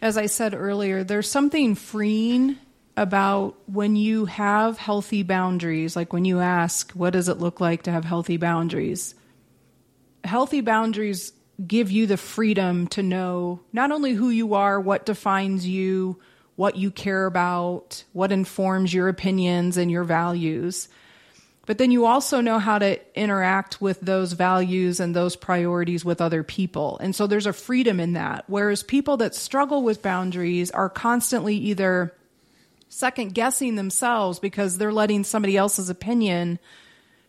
as 0.00 0.16
I 0.16 0.26
said 0.26 0.54
earlier, 0.54 1.02
there's 1.02 1.28
something 1.28 1.74
freeing 1.74 2.58
about 2.96 3.56
when 3.66 3.96
you 3.96 4.26
have 4.26 4.78
healthy 4.78 5.24
boundaries, 5.24 5.96
like 5.96 6.12
when 6.12 6.24
you 6.24 6.38
ask, 6.38 6.92
what 6.92 7.12
does 7.12 7.28
it 7.28 7.38
look 7.40 7.60
like 7.60 7.82
to 7.82 7.90
have 7.90 8.04
healthy 8.04 8.36
boundaries? 8.36 9.16
Healthy 10.22 10.60
boundaries 10.60 11.32
give 11.66 11.90
you 11.90 12.06
the 12.06 12.16
freedom 12.16 12.86
to 12.86 13.02
know 13.02 13.62
not 13.72 13.90
only 13.90 14.12
who 14.12 14.30
you 14.30 14.54
are, 14.54 14.80
what 14.80 15.04
defines 15.04 15.66
you, 15.66 16.20
what 16.54 16.76
you 16.76 16.92
care 16.92 17.26
about, 17.26 18.04
what 18.12 18.30
informs 18.30 18.94
your 18.94 19.08
opinions 19.08 19.76
and 19.76 19.90
your 19.90 20.04
values. 20.04 20.88
But 21.64 21.78
then 21.78 21.92
you 21.92 22.06
also 22.06 22.40
know 22.40 22.58
how 22.58 22.78
to 22.78 22.98
interact 23.18 23.80
with 23.80 24.00
those 24.00 24.32
values 24.32 24.98
and 24.98 25.14
those 25.14 25.36
priorities 25.36 26.04
with 26.04 26.20
other 26.20 26.42
people. 26.42 26.98
And 26.98 27.14
so 27.14 27.26
there's 27.28 27.46
a 27.46 27.52
freedom 27.52 28.00
in 28.00 28.14
that. 28.14 28.44
Whereas 28.48 28.82
people 28.82 29.16
that 29.18 29.34
struggle 29.34 29.82
with 29.82 30.02
boundaries 30.02 30.72
are 30.72 30.88
constantly 30.88 31.56
either 31.56 32.14
second 32.88 33.34
guessing 33.34 33.76
themselves 33.76 34.40
because 34.40 34.76
they're 34.76 34.92
letting 34.92 35.22
somebody 35.22 35.56
else's 35.56 35.88
opinion 35.88 36.58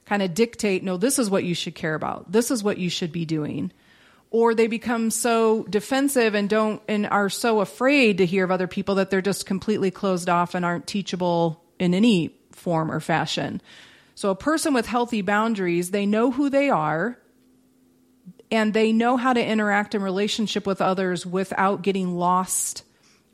kind 0.06 0.22
of 0.22 0.34
dictate, 0.34 0.84
no, 0.84 0.98
this 0.98 1.20
is 1.20 1.30
what 1.30 1.44
you 1.44 1.54
should 1.54 1.76
care 1.76 1.96
about. 1.96 2.32
This 2.32 2.50
is 2.50 2.64
what 2.64 2.80
you 2.80 2.90
should 2.90 3.12
be 3.12 3.26
doing. 3.26 3.72
Or 4.32 4.56
they 4.56 4.66
become 4.66 5.12
so 5.12 5.64
defensive 5.70 6.34
and 6.34 6.50
don't 6.50 6.82
and 6.88 7.06
are 7.06 7.30
so 7.30 7.62
afraid 7.62 8.18
to 8.18 8.26
hear 8.26 8.44
of 8.44 8.52
other 8.52 8.68
people 8.68 8.96
that 8.96 9.12
they're 9.12 9.22
just 9.22 9.46
completely 9.46 9.92
closed 9.92 10.28
off 10.28 10.56
and 10.56 10.66
aren't 10.66 10.88
teachable 10.88 11.64
in 11.78 11.94
any 11.94 12.36
form 12.52 12.92
or 12.92 13.00
fashion. 13.00 13.62
So 14.16 14.30
a 14.30 14.36
person 14.36 14.74
with 14.74 14.86
healthy 14.86 15.22
boundaries, 15.22 15.92
they 15.92 16.06
know 16.06 16.32
who 16.32 16.50
they 16.50 16.70
are 16.70 17.18
and 18.52 18.74
they 18.74 18.92
know 18.92 19.18
how 19.18 19.34
to 19.34 19.44
interact 19.44 19.96
in 19.96 20.04
relationship 20.04 20.68
with 20.68 20.82
others 20.82 21.26
without 21.26 21.82
getting 21.82 22.16
lost 22.16 22.84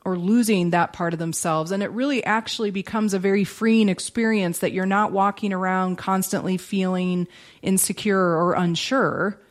or 0.05 0.17
losing 0.17 0.69
that 0.69 0.93
part 0.93 1.11
of 1.13 1.19
themselves. 1.19 1.71
And 1.71 1.83
it 1.83 1.91
really 1.91 2.23
actually 2.23 2.71
becomes 2.71 3.13
a 3.13 3.19
very 3.19 3.43
freeing 3.43 3.89
experience 3.89 4.59
that 4.59 4.71
you're 4.71 4.85
not 4.85 5.11
walking 5.11 5.51
around 5.51 5.97
constantly 5.97 6.57
feeling 6.57 7.27
insecure 7.61 8.17
or 8.17 8.53
unsure. 8.53 9.41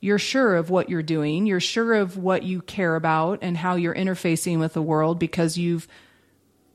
You're 0.00 0.18
sure 0.18 0.56
of 0.56 0.68
what 0.68 0.90
you're 0.90 1.02
doing. 1.02 1.46
You're 1.46 1.60
sure 1.60 1.94
of 1.94 2.18
what 2.18 2.42
you 2.42 2.60
care 2.60 2.94
about 2.94 3.38
and 3.40 3.56
how 3.56 3.76
you're 3.76 3.94
interfacing 3.94 4.58
with 4.58 4.74
the 4.74 4.82
world 4.82 5.18
because 5.18 5.56
you've 5.56 5.88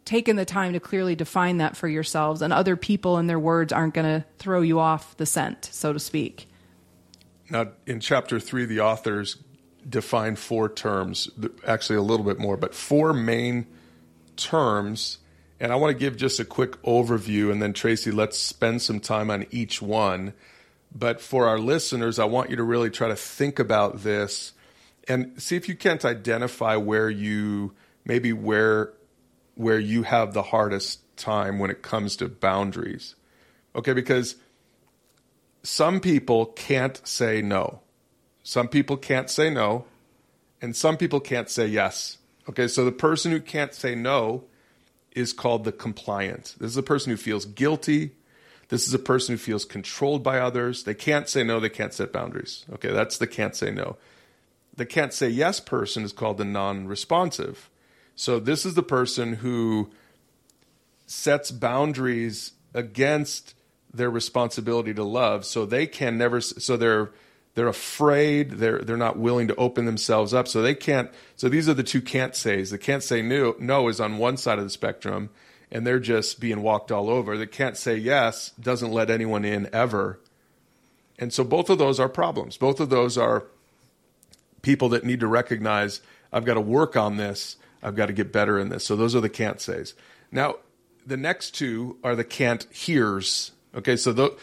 taken 0.10 0.38
the 0.38 0.44
time 0.46 0.74
to 0.74 0.80
clearly 0.80 1.16
define 1.16 1.58
that 1.58 1.78
for 1.78 1.88
yourselves, 1.88 2.42
and 2.42 2.52
other 2.52 2.76
people 2.76 3.18
and 3.18 3.30
their 3.30 3.38
words 3.38 3.72
aren't 3.72 3.94
going 3.94 4.08
to 4.22 4.26
throw 4.40 4.62
you 4.62 4.80
off 4.80 5.16
the 5.18 5.26
scent, 5.28 5.70
so 5.72 5.94
to 5.94 6.00
speak. 6.00 6.50
Now, 7.52 7.68
in 7.86 8.00
chapter 8.00 8.40
three, 8.40 8.66
the 8.66 8.80
authors 8.80 9.38
define 9.88 10.36
four 10.36 10.68
terms, 10.68 11.30
actually 11.64 11.98
a 11.98 12.02
little 12.02 12.26
bit 12.26 12.40
more, 12.40 12.58
but 12.58 12.74
four 12.74 13.14
main 13.14 13.68
terms. 14.36 15.20
And 15.60 15.72
I 15.72 15.76
want 15.76 15.96
to 15.96 16.00
give 16.00 16.18
just 16.18 16.40
a 16.40 16.46
quick 16.46 16.82
overview, 16.82 17.52
and 17.52 17.62
then 17.62 17.74
Tracy, 17.74 18.10
let's 18.10 18.40
spend 18.40 18.82
some 18.82 19.00
time 19.00 19.30
on 19.30 19.46
each 19.52 19.80
one. 19.80 20.34
But 20.92 21.22
for 21.22 21.48
our 21.48 21.60
listeners, 21.60 22.18
I 22.18 22.26
want 22.26 22.50
you 22.50 22.56
to 22.56 22.64
really 22.64 22.90
try 22.90 23.10
to 23.10 23.16
think 23.16 23.60
about 23.60 24.02
this 24.02 24.54
and 25.08 25.40
see 25.40 25.56
if 25.56 25.70
you 25.70 25.76
can't 25.76 26.04
identify 26.04 26.78
where 26.78 27.12
you 27.12 27.76
maybe 28.06 28.34
where 28.34 28.94
where 29.60 29.78
you 29.78 30.04
have 30.04 30.34
the 30.34 30.42
hardest 30.42 31.02
time 31.18 31.60
when 31.60 31.70
it 31.70 31.82
comes 31.82 32.16
to 32.16 32.30
boundaries. 32.30 33.16
Okay, 33.76 33.92
because 33.92 34.38
some 35.64 36.00
people 36.00 36.46
can't 36.46 37.06
say 37.06 37.42
no. 37.42 37.82
Some 38.42 38.70
people 38.70 38.96
can't 38.96 39.30
say 39.30 39.50
no, 39.50 39.84
and 40.62 40.74
some 40.74 40.96
people 40.96 41.20
can't 41.20 41.50
say 41.50 41.68
yes. 41.68 42.20
Okay, 42.48 42.70
so 42.70 42.86
the 42.86 42.94
person 42.94 43.34
who 43.34 43.42
can't 43.42 43.74
say 43.74 43.96
no 43.96 44.46
is 45.12 45.34
called 45.34 45.66
the 45.66 45.74
compliant. 45.74 46.56
This 46.58 46.72
is 46.72 46.78
a 46.78 46.82
person 46.82 47.12
who 47.12 47.18
feels 47.18 47.44
guilty. 47.44 48.12
This 48.70 48.88
is 48.88 48.94
a 48.94 49.00
person 49.00 49.34
who 49.34 49.40
feels 49.40 49.66
controlled 49.66 50.24
by 50.24 50.40
others. 50.40 50.86
They 50.86 50.94
can't 50.94 51.28
say 51.28 51.44
no, 51.44 51.60
they 51.60 51.68
can't 51.68 51.94
set 51.94 52.14
boundaries. 52.14 52.64
Okay, 52.76 52.94
that's 52.94 53.18
the 53.18 53.28
can't 53.28 53.58
say 53.58 53.72
no. 53.72 53.98
The 54.74 54.86
can't 54.86 55.12
say 55.12 55.28
yes 55.28 55.60
person 55.60 56.04
is 56.04 56.14
called 56.14 56.38
the 56.38 56.46
non 56.46 56.88
responsive. 56.88 57.70
So 58.20 58.38
this 58.38 58.66
is 58.66 58.74
the 58.74 58.84
person 58.84 59.36
who 59.36 59.92
sets 61.06 61.52
boundaries 61.52 62.52
against 62.74 63.56
their 63.94 64.10
responsibility 64.10 64.94
to 64.94 65.06
love 65.06 65.46
so 65.46 65.66
they 65.66 65.88
can 65.88 66.18
never 66.18 66.42
so 66.42 66.76
they're 66.76 67.12
they're 67.56 67.70
afraid 67.70 68.52
they're 68.52 68.80
they're 68.80 68.98
not 68.98 69.18
willing 69.18 69.48
to 69.48 69.56
open 69.56 69.86
themselves 69.86 70.34
up 70.34 70.50
so 70.50 70.62
they 70.62 70.76
can't 70.76 71.10
so 71.38 71.48
these 71.48 71.70
are 71.70 71.74
the 71.74 71.82
two 71.82 72.02
can't 72.02 72.36
says. 72.36 72.72
The 72.72 72.78
can't 72.78 73.04
say 73.04 73.22
no 73.22 73.56
no 73.58 73.88
is 73.88 74.02
on 74.02 74.18
one 74.18 74.36
side 74.36 74.58
of 74.58 74.66
the 74.66 74.70
spectrum 74.70 75.30
and 75.72 75.88
they're 75.88 75.98
just 75.98 76.42
being 76.42 76.62
walked 76.62 76.92
all 76.92 77.10
over. 77.10 77.38
The 77.38 77.48
can't 77.48 77.78
say 77.78 77.96
yes 77.96 78.50
doesn't 78.60 78.92
let 78.92 79.10
anyone 79.10 79.46
in 79.46 79.70
ever. 79.72 80.20
And 81.18 81.32
so 81.32 81.46
both 81.46 81.70
of 81.70 81.78
those 81.78 82.02
are 82.02 82.10
problems. 82.10 82.58
Both 82.58 82.82
of 82.82 82.90
those 82.90 83.18
are 83.18 83.46
people 84.62 84.90
that 84.90 85.06
need 85.06 85.22
to 85.22 85.28
recognize 85.28 86.02
I've 86.34 86.44
got 86.44 86.56
to 86.56 86.62
work 86.62 86.98
on 86.98 87.16
this 87.16 87.56
I've 87.82 87.96
got 87.96 88.08
to 88.08 88.14
get 88.14 88.32
better 88.32 88.60
in 88.60 88.70
this. 88.70 88.86
So 88.86 88.96
those 88.96 89.16
are 89.16 89.22
the 89.22 89.30
can't 89.30 89.62
says. 89.62 89.94
Now, 90.32 90.56
the 91.06 91.18
next 91.18 91.52
two 91.52 91.98
are 92.04 92.16
the 92.16 92.24
can't 92.24 92.68
hears. 92.72 93.52
Okay, 93.76 93.96
so 93.96 94.14
the 94.14 94.38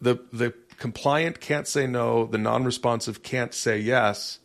the 0.00 0.18
the 0.32 0.54
compliant 0.78 1.40
can't 1.40 1.68
say 1.68 1.86
no, 1.86 2.26
the 2.26 2.38
non-responsive 2.38 3.22
can't 3.22 3.54
say 3.54 3.78
yes. 3.78 4.38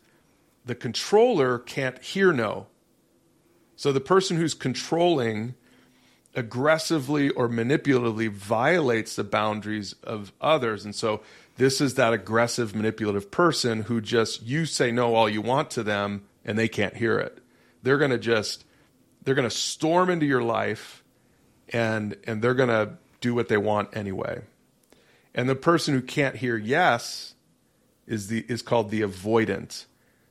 The 0.64 0.74
controller 0.74 1.58
can't 1.58 2.00
hear 2.02 2.32
no. 2.32 2.66
So 3.74 3.92
the 3.92 4.00
person 4.00 4.36
who's 4.36 4.54
controlling 4.54 5.54
aggressively 6.34 7.30
or 7.30 7.48
manipulatively 7.48 8.30
violates 8.30 9.16
the 9.16 9.24
boundaries 9.24 9.94
of 10.04 10.32
others. 10.40 10.84
And 10.84 10.94
so 10.94 11.22
this 11.56 11.80
is 11.80 11.94
that 11.94 12.12
aggressive, 12.12 12.74
manipulative 12.74 13.30
person 13.30 13.84
who 13.84 14.00
just, 14.00 14.42
you 14.42 14.66
say 14.66 14.92
no 14.92 15.14
all 15.14 15.28
you 15.28 15.40
want 15.40 15.70
to 15.72 15.82
them 15.82 16.24
and 16.44 16.58
they 16.58 16.68
can't 16.68 16.96
hear 16.96 17.18
it 17.18 17.42
they're 17.82 17.98
going 17.98 18.10
to 18.10 18.18
just 18.18 18.64
they're 19.22 19.34
going 19.34 19.48
to 19.48 19.54
storm 19.54 20.10
into 20.10 20.26
your 20.26 20.42
life 20.42 21.02
and 21.70 22.16
and 22.24 22.42
they're 22.42 22.54
going 22.54 22.68
to 22.68 22.92
do 23.20 23.34
what 23.34 23.48
they 23.48 23.56
want 23.56 23.96
anyway. 23.96 24.40
And 25.34 25.48
the 25.48 25.54
person 25.54 25.94
who 25.94 26.02
can't 26.02 26.36
hear 26.36 26.56
yes 26.56 27.34
is 28.06 28.28
the 28.28 28.44
is 28.48 28.62
called 28.62 28.90
the 28.90 29.02
avoidant. 29.02 29.84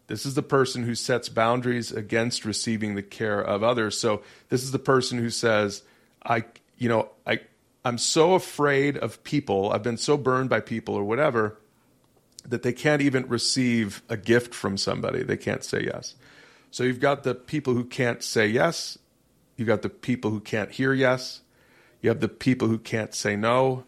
This 0.08 0.26
is 0.26 0.36
the 0.36 0.42
person 0.42 0.84
who 0.84 0.96
sets 0.96 1.28
boundaries 1.28 1.92
against 1.92 2.46
receiving 2.46 2.96
the 2.96 3.04
care 3.04 3.42
of 3.42 3.62
others. 3.62 4.00
So 4.00 4.24
this 4.50 4.64
is 4.64 4.72
the 4.72 4.80
person 4.80 5.18
who 5.18 5.30
says, 5.30 5.84
I 6.26 6.46
you 6.78 6.90
know, 6.90 7.10
I 7.26 7.42
I'm 7.86 7.98
so 7.98 8.34
afraid 8.34 8.98
of 8.98 9.24
people, 9.24 9.72
I've 9.72 9.84
been 9.84 9.98
so 9.98 10.18
burned 10.18 10.50
by 10.50 10.60
people 10.60 10.96
or 10.96 11.04
whatever 11.04 11.58
that 12.48 12.64
they 12.64 12.74
can't 12.74 13.02
even 13.02 13.28
receive 13.28 14.02
a 14.10 14.18
gift 14.18 14.54
from 14.54 14.78
somebody. 14.78 15.24
They 15.24 15.38
can't 15.38 15.64
say 15.64 15.84
yes. 15.84 16.16
So 16.72 16.84
you've 16.84 17.00
got 17.00 17.24
the 17.24 17.36
people 17.36 17.74
who 17.74 17.86
can't 17.86 18.24
say 18.24 18.48
yes, 18.48 18.98
you've 19.56 19.68
got 19.68 19.82
the 19.82 19.90
people 19.90 20.32
who 20.32 20.40
can't 20.40 20.72
hear 20.72 20.94
yes, 20.94 21.42
you 22.02 22.10
have 22.10 22.20
the 22.20 22.28
people 22.28 22.68
who 22.68 22.78
can't 22.78 23.14
say 23.14 23.36
no, 23.36 23.86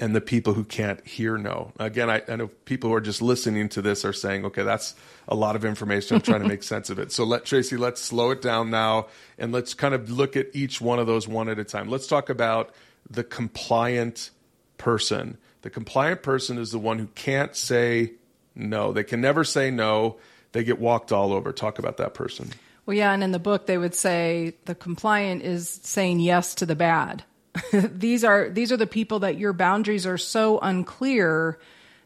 and 0.00 0.16
the 0.16 0.20
people 0.20 0.54
who 0.54 0.64
can't 0.64 1.06
hear 1.06 1.36
no. 1.36 1.72
Again, 1.78 2.10
I, 2.10 2.22
I 2.28 2.36
know 2.36 2.48
people 2.64 2.90
who 2.90 2.96
are 2.96 3.00
just 3.00 3.22
listening 3.22 3.68
to 3.68 3.82
this 3.82 4.04
are 4.04 4.12
saying, 4.12 4.44
okay, 4.46 4.62
that's 4.64 4.94
a 5.28 5.34
lot 5.36 5.54
of 5.54 5.64
information. 5.64 6.16
I'm 6.16 6.22
trying 6.22 6.42
to 6.42 6.48
make 6.48 6.62
sense 6.64 6.90
of 6.90 6.98
it. 6.98 7.12
So 7.12 7.24
let 7.24 7.44
Tracy, 7.44 7.76
let's 7.76 8.00
slow 8.00 8.30
it 8.30 8.42
down 8.42 8.70
now 8.70 9.06
and 9.38 9.52
let's 9.52 9.74
kind 9.74 9.94
of 9.94 10.10
look 10.10 10.36
at 10.36 10.48
each 10.54 10.80
one 10.80 10.98
of 10.98 11.06
those 11.06 11.28
one 11.28 11.48
at 11.48 11.58
a 11.58 11.64
time. 11.64 11.88
Let's 11.88 12.06
talk 12.08 12.30
about 12.30 12.74
the 13.08 13.22
compliant 13.22 14.30
person. 14.76 15.38
The 15.60 15.70
compliant 15.70 16.22
person 16.22 16.58
is 16.58 16.72
the 16.72 16.78
one 16.80 16.98
who 16.98 17.06
can't 17.14 17.54
say 17.54 18.14
no. 18.56 18.92
They 18.92 19.04
can 19.04 19.20
never 19.20 19.44
say 19.44 19.70
no 19.70 20.16
they 20.52 20.64
get 20.64 20.78
walked 20.78 21.12
all 21.12 21.32
over. 21.32 21.52
Talk 21.52 21.78
about 21.78 21.96
that 21.96 22.14
person. 22.14 22.50
Well, 22.86 22.96
yeah, 22.96 23.12
and 23.12 23.22
in 23.22 23.32
the 23.32 23.38
book 23.38 23.66
they 23.66 23.78
would 23.78 23.94
say 23.94 24.54
the 24.64 24.74
compliant 24.74 25.42
is 25.42 25.80
saying 25.82 26.20
yes 26.20 26.54
to 26.56 26.66
the 26.66 26.76
bad. 26.76 27.24
these 27.72 28.24
are 28.24 28.48
these 28.48 28.72
are 28.72 28.76
the 28.76 28.86
people 28.86 29.20
that 29.20 29.38
your 29.38 29.52
boundaries 29.52 30.06
are 30.06 30.18
so 30.18 30.58
unclear 30.58 31.58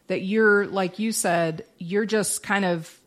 that 0.07 0.21
you're 0.21 0.67
like 0.67 0.99
you 0.99 1.11
said, 1.11 1.65
you're 1.77 2.05
just 2.05 2.43
kind 2.43 2.65
of 2.65 2.97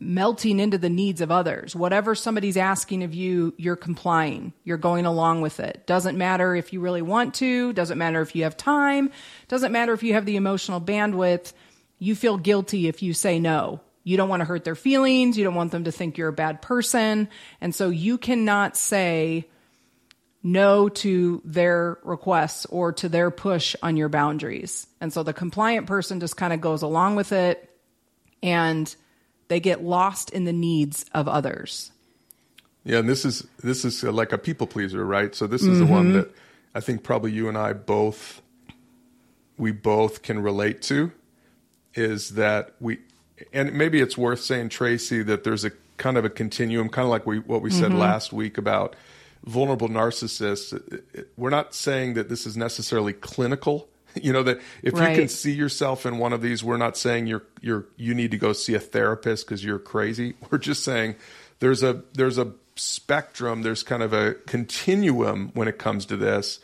melting 0.00 0.60
into 0.60 0.78
the 0.78 0.88
needs 0.88 1.20
of 1.20 1.32
others. 1.32 1.74
Whatever 1.74 2.14
somebody's 2.14 2.56
asking 2.56 3.02
of 3.02 3.14
you, 3.14 3.52
you're 3.56 3.76
complying. 3.76 4.52
You're 4.62 4.76
going 4.76 5.06
along 5.06 5.40
with 5.40 5.58
it. 5.58 5.86
Doesn't 5.86 6.16
matter 6.16 6.54
if 6.54 6.72
you 6.72 6.80
really 6.80 7.02
want 7.02 7.34
to, 7.36 7.72
doesn't 7.72 7.98
matter 7.98 8.20
if 8.22 8.36
you 8.36 8.44
have 8.44 8.56
time, 8.56 9.10
doesn't 9.48 9.72
matter 9.72 9.92
if 9.92 10.04
you 10.04 10.14
have 10.14 10.24
the 10.24 10.36
emotional 10.36 10.80
bandwidth. 10.80 11.52
You 11.98 12.14
feel 12.14 12.38
guilty 12.38 12.86
if 12.86 13.02
you 13.02 13.12
say 13.12 13.40
no 13.40 13.80
you 14.08 14.16
don't 14.16 14.30
want 14.30 14.40
to 14.40 14.46
hurt 14.46 14.64
their 14.64 14.74
feelings. 14.74 15.36
You 15.36 15.44
don't 15.44 15.54
want 15.54 15.70
them 15.70 15.84
to 15.84 15.92
think 15.92 16.16
you're 16.16 16.28
a 16.28 16.32
bad 16.32 16.62
person. 16.62 17.28
And 17.60 17.74
so 17.74 17.90
you 17.90 18.16
cannot 18.16 18.74
say 18.74 19.46
no 20.42 20.88
to 20.88 21.42
their 21.44 21.98
requests 22.02 22.64
or 22.64 22.94
to 22.94 23.10
their 23.10 23.30
push 23.30 23.76
on 23.82 23.98
your 23.98 24.08
boundaries. 24.08 24.86
And 25.02 25.12
so 25.12 25.22
the 25.22 25.34
compliant 25.34 25.86
person 25.86 26.20
just 26.20 26.38
kind 26.38 26.54
of 26.54 26.62
goes 26.62 26.80
along 26.80 27.16
with 27.16 27.32
it 27.32 27.68
and 28.42 28.96
they 29.48 29.60
get 29.60 29.84
lost 29.84 30.30
in 30.30 30.44
the 30.44 30.54
needs 30.54 31.04
of 31.12 31.28
others. 31.28 31.92
Yeah, 32.84 33.00
and 33.00 33.08
this 33.10 33.26
is 33.26 33.46
this 33.62 33.84
is 33.84 34.02
like 34.02 34.32
a 34.32 34.38
people 34.38 34.66
pleaser, 34.66 35.04
right? 35.04 35.34
So 35.34 35.46
this 35.46 35.60
is 35.60 35.68
mm-hmm. 35.68 35.78
the 35.80 35.92
one 35.92 36.04
mm-hmm. 36.06 36.12
that 36.14 36.30
I 36.74 36.80
think 36.80 37.02
probably 37.02 37.32
you 37.32 37.46
and 37.46 37.58
I 37.58 37.74
both 37.74 38.40
we 39.58 39.70
both 39.70 40.22
can 40.22 40.38
relate 40.38 40.80
to 40.82 41.12
is 41.94 42.30
that 42.30 42.74
we 42.80 43.00
and 43.52 43.72
maybe 43.74 44.00
it's 44.00 44.16
worth 44.16 44.40
saying, 44.40 44.70
Tracy, 44.70 45.22
that 45.22 45.44
there's 45.44 45.64
a 45.64 45.72
kind 45.96 46.16
of 46.16 46.24
a 46.24 46.30
continuum, 46.30 46.88
kind 46.88 47.04
of 47.04 47.10
like 47.10 47.26
we, 47.26 47.40
what 47.40 47.62
we 47.62 47.70
said 47.70 47.90
mm-hmm. 47.90 47.98
last 47.98 48.32
week 48.32 48.56
about 48.58 48.96
vulnerable 49.44 49.88
narcissists, 49.88 51.26
we're 51.36 51.50
not 51.50 51.74
saying 51.74 52.14
that 52.14 52.28
this 52.28 52.46
is 52.46 52.56
necessarily 52.56 53.12
clinical. 53.12 53.88
You 54.20 54.32
know 54.32 54.42
that 54.44 54.60
if 54.82 54.94
right. 54.94 55.10
you 55.10 55.16
can 55.16 55.28
see 55.28 55.52
yourself 55.52 56.04
in 56.04 56.18
one 56.18 56.32
of 56.32 56.40
these, 56.40 56.64
we're 56.64 56.78
not 56.78 56.96
saying 56.96 57.28
you're 57.28 57.44
you're 57.60 57.84
you 57.96 58.14
need 58.14 58.32
to 58.32 58.38
go 58.38 58.52
see 58.52 58.74
a 58.74 58.80
therapist 58.80 59.46
because 59.46 59.62
you're 59.62 59.78
crazy. 59.78 60.34
We're 60.50 60.58
just 60.58 60.82
saying 60.82 61.14
there's 61.60 61.84
a 61.84 62.02
there's 62.14 62.38
a 62.38 62.52
spectrum, 62.74 63.62
there's 63.62 63.82
kind 63.84 64.02
of 64.02 64.14
a 64.14 64.34
continuum 64.46 65.50
when 65.54 65.68
it 65.68 65.78
comes 65.78 66.06
to 66.06 66.16
this, 66.16 66.58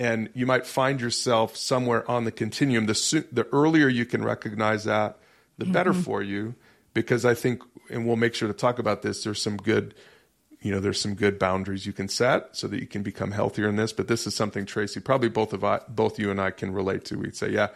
and 0.00 0.30
you 0.34 0.46
might 0.46 0.66
find 0.66 1.00
yourself 1.00 1.54
somewhere 1.54 2.10
on 2.10 2.24
the 2.24 2.32
continuum. 2.32 2.86
The 2.86 3.26
the 3.30 3.46
earlier 3.52 3.86
you 3.86 4.06
can 4.06 4.24
recognize 4.24 4.82
that, 4.84 5.18
the 5.60 5.66
mm-hmm. 5.66 5.72
better 5.72 5.92
for 5.92 6.22
you, 6.22 6.56
because 6.92 7.24
I 7.24 7.34
think, 7.34 7.62
and 7.88 8.06
we'll 8.06 8.16
make 8.16 8.34
sure 8.34 8.48
to 8.48 8.54
talk 8.54 8.80
about 8.80 9.02
this. 9.02 9.22
There's 9.22 9.40
some 9.40 9.56
good 9.56 9.94
you 10.62 10.70
know 10.70 10.80
there's 10.80 11.00
some 11.00 11.14
good 11.14 11.38
boundaries 11.38 11.86
you 11.86 11.92
can 11.92 12.08
set 12.08 12.54
so 12.54 12.68
that 12.68 12.80
you 12.80 12.86
can 12.86 13.02
become 13.02 13.30
healthier 13.30 13.68
in 13.68 13.76
this 13.76 13.92
but 13.92 14.08
this 14.08 14.26
is 14.26 14.34
something 14.34 14.66
tracy 14.66 15.00
probably 15.00 15.28
both 15.28 15.52
of 15.52 15.64
I, 15.64 15.80
both 15.88 16.18
you 16.18 16.30
and 16.30 16.40
i 16.40 16.50
can 16.50 16.72
relate 16.72 17.04
to 17.06 17.16
we'd 17.16 17.36
say 17.36 17.50
yeah 17.50 17.68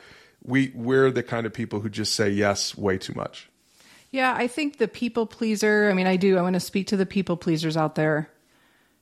we 0.43 0.73
we're 0.75 1.11
the 1.11 1.23
kind 1.23 1.47
of 1.47 1.53
people 1.53 1.81
who 1.81 1.89
just 1.89 2.15
say 2.15 2.29
yes 2.29 2.77
way 2.77 2.99
too 2.99 3.15
much 3.15 3.49
yeah 4.11 4.35
i 4.37 4.47
think 4.47 4.79
the 4.79 4.89
people 4.89 5.27
pleaser 5.27 5.89
i 5.91 5.95
mean 5.95 6.07
i 6.07 6.17
do 6.17 6.37
i 6.37 6.43
want 6.43 6.55
to 6.55 6.61
speak 6.61 6.87
to 6.89 6.97
the 6.97 7.07
people 7.07 7.37
pleasers 7.37 7.77
out 7.77 7.95
there 7.95 8.29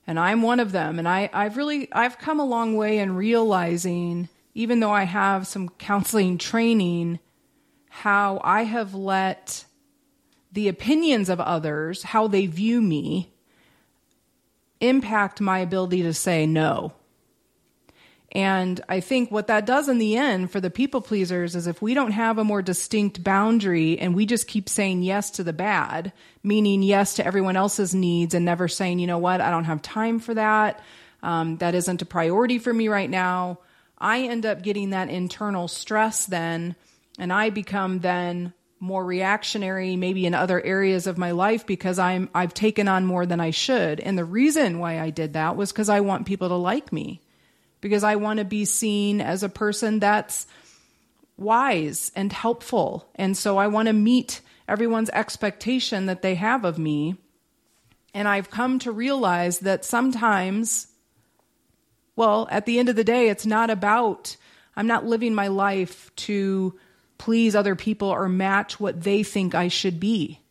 and 0.07 0.19
i'm 0.19 0.41
one 0.41 0.59
of 0.59 0.71
them 0.71 0.97
and 0.97 1.07
i 1.07 1.29
i've 1.33 1.57
really 1.57 1.91
i've 1.91 2.17
come 2.17 2.39
a 2.39 2.45
long 2.45 2.75
way 2.77 2.99
in 2.99 3.15
realizing 3.15 4.29
even 4.53 4.79
though 4.79 4.91
i 4.91 5.03
have 5.03 5.45
some 5.45 5.67
counseling 5.69 6.37
training 6.37 7.19
how 8.01 8.41
i 8.43 8.63
have 8.63 8.93
let 8.93 9.65
the 10.51 10.67
opinions 10.67 11.29
of 11.29 11.39
others 11.39 12.03
how 12.03 12.27
they 12.27 12.45
view 12.45 12.81
me 12.81 13.33
impact 14.83 15.39
my 15.39 15.59
ability 15.59 16.03
to 16.03 16.13
say 16.13 16.45
no. 16.45 16.93
And 18.33 18.81
I 18.89 18.99
think 18.99 19.29
what 19.29 19.47
that 19.47 19.65
does 19.65 19.87
in 19.87 19.99
the 19.99 20.17
end 20.17 20.51
for 20.51 20.59
the 20.59 20.71
people 20.71 21.01
pleasers 21.01 21.55
is 21.55 21.67
if 21.67 21.81
we 21.83 21.93
don't 21.93 22.11
have 22.11 22.39
a 22.39 22.43
more 22.43 22.63
distinct 22.63 23.23
boundary 23.23 23.99
and 23.99 24.15
we 24.15 24.25
just 24.25 24.47
keep 24.47 24.67
saying 24.67 25.03
yes 25.03 25.29
to 25.31 25.43
the 25.43 25.53
bad, 25.53 26.11
meaning 26.41 26.81
yes 26.81 27.13
to 27.15 27.25
everyone 27.25 27.55
else's 27.55 27.93
needs 27.93 28.33
and 28.33 28.43
never 28.43 28.67
saying, 28.67 28.97
you 28.97 29.05
know 29.05 29.19
what, 29.19 29.39
I 29.39 29.51
don't 29.51 29.65
have 29.65 29.83
time 29.83 30.19
for 30.19 30.33
that. 30.33 30.81
Um, 31.21 31.57
that 31.57 31.75
isn't 31.75 32.01
a 32.01 32.05
priority 32.05 32.57
for 32.57 32.73
me 32.73 32.87
right 32.87 33.09
now. 33.09 33.59
I 33.99 34.23
end 34.23 34.45
up 34.45 34.63
getting 34.63 34.89
that 34.89 35.09
internal 35.09 35.67
stress 35.67 36.25
then, 36.25 36.75
and 37.17 37.31
I 37.31 37.49
become 37.49 37.99
then 37.99 38.53
more 38.79 39.05
reactionary 39.05 39.95
maybe 39.95 40.25
in 40.25 40.33
other 40.33 40.61
areas 40.61 41.07
of 41.07 41.17
my 41.17 41.31
life 41.31 41.65
because 41.65 41.97
I'm 41.97 42.29
I've 42.35 42.53
taken 42.53 42.89
on 42.89 43.05
more 43.05 43.25
than 43.25 43.39
I 43.39 43.51
should. 43.51 44.01
And 44.01 44.17
the 44.17 44.25
reason 44.25 44.79
why 44.79 44.99
I 44.99 45.09
did 45.09 45.33
that 45.33 45.55
was 45.55 45.71
cuz 45.71 45.87
I 45.87 46.01
want 46.01 46.25
people 46.25 46.49
to 46.49 46.55
like 46.55 46.91
me. 46.91 47.21
Because 47.79 48.03
I 48.03 48.17
want 48.17 48.39
to 48.39 48.45
be 48.45 48.65
seen 48.65 49.21
as 49.21 49.41
a 49.41 49.49
person 49.49 49.99
that's 49.99 50.47
wise 51.37 52.11
and 52.15 52.31
helpful. 52.33 53.07
And 53.15 53.37
so 53.37 53.57
I 53.57 53.67
want 53.67 53.87
to 53.87 53.93
meet 53.93 54.41
everyone's 54.67 55.09
expectation 55.11 56.05
that 56.07 56.21
they 56.21 56.35
have 56.35 56.65
of 56.65 56.77
me. 56.77 57.15
And 58.13 58.27
I've 58.27 58.49
come 58.49 58.79
to 58.79 58.91
realize 58.91 59.59
that 59.59 59.85
sometimes 59.85 60.87
well, 62.15 62.47
at 62.51 62.65
the 62.65 62.77
end 62.77 62.89
of 62.89 62.95
the 62.95 63.03
day, 63.03 63.29
it's 63.29 63.45
not 63.45 63.69
about 63.69 64.35
I'm 64.75 64.87
not 64.87 65.05
living 65.05 65.33
my 65.33 65.47
life 65.47 66.11
to 66.15 66.77
please 67.23 67.55
other 67.55 67.73
people 67.73 68.09
or 68.09 68.27
match 68.27 68.81
what 68.81 69.01
they 69.01 69.23
think 69.23 69.55
I 69.55 69.69
should 69.69 69.97
be. 69.97 70.41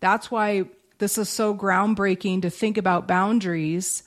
That's 0.00 0.30
why 0.30 0.64
this 0.98 1.16
is 1.16 1.26
so 1.30 1.54
groundbreaking 1.54 2.42
to 2.42 2.50
think 2.50 2.76
about 2.76 3.08
boundaries 3.08 4.02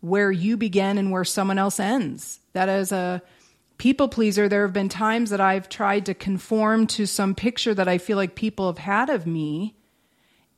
where 0.00 0.30
you 0.30 0.56
begin 0.56 0.98
and 0.98 1.10
where 1.10 1.24
someone 1.24 1.58
else 1.58 1.80
ends. 1.80 2.38
That 2.52 2.68
as 2.68 2.92
a 2.92 3.22
people 3.76 4.06
pleaser, 4.06 4.48
there 4.48 4.62
have 4.62 4.72
been 4.72 4.88
times 4.88 5.30
that 5.30 5.40
I've 5.40 5.68
tried 5.68 6.06
to 6.06 6.14
conform 6.14 6.86
to 6.88 7.06
some 7.06 7.34
picture 7.34 7.74
that 7.74 7.88
I 7.88 7.98
feel 7.98 8.16
like 8.16 8.36
people 8.36 8.68
have 8.68 8.78
had 8.78 9.10
of 9.10 9.26
me. 9.26 9.74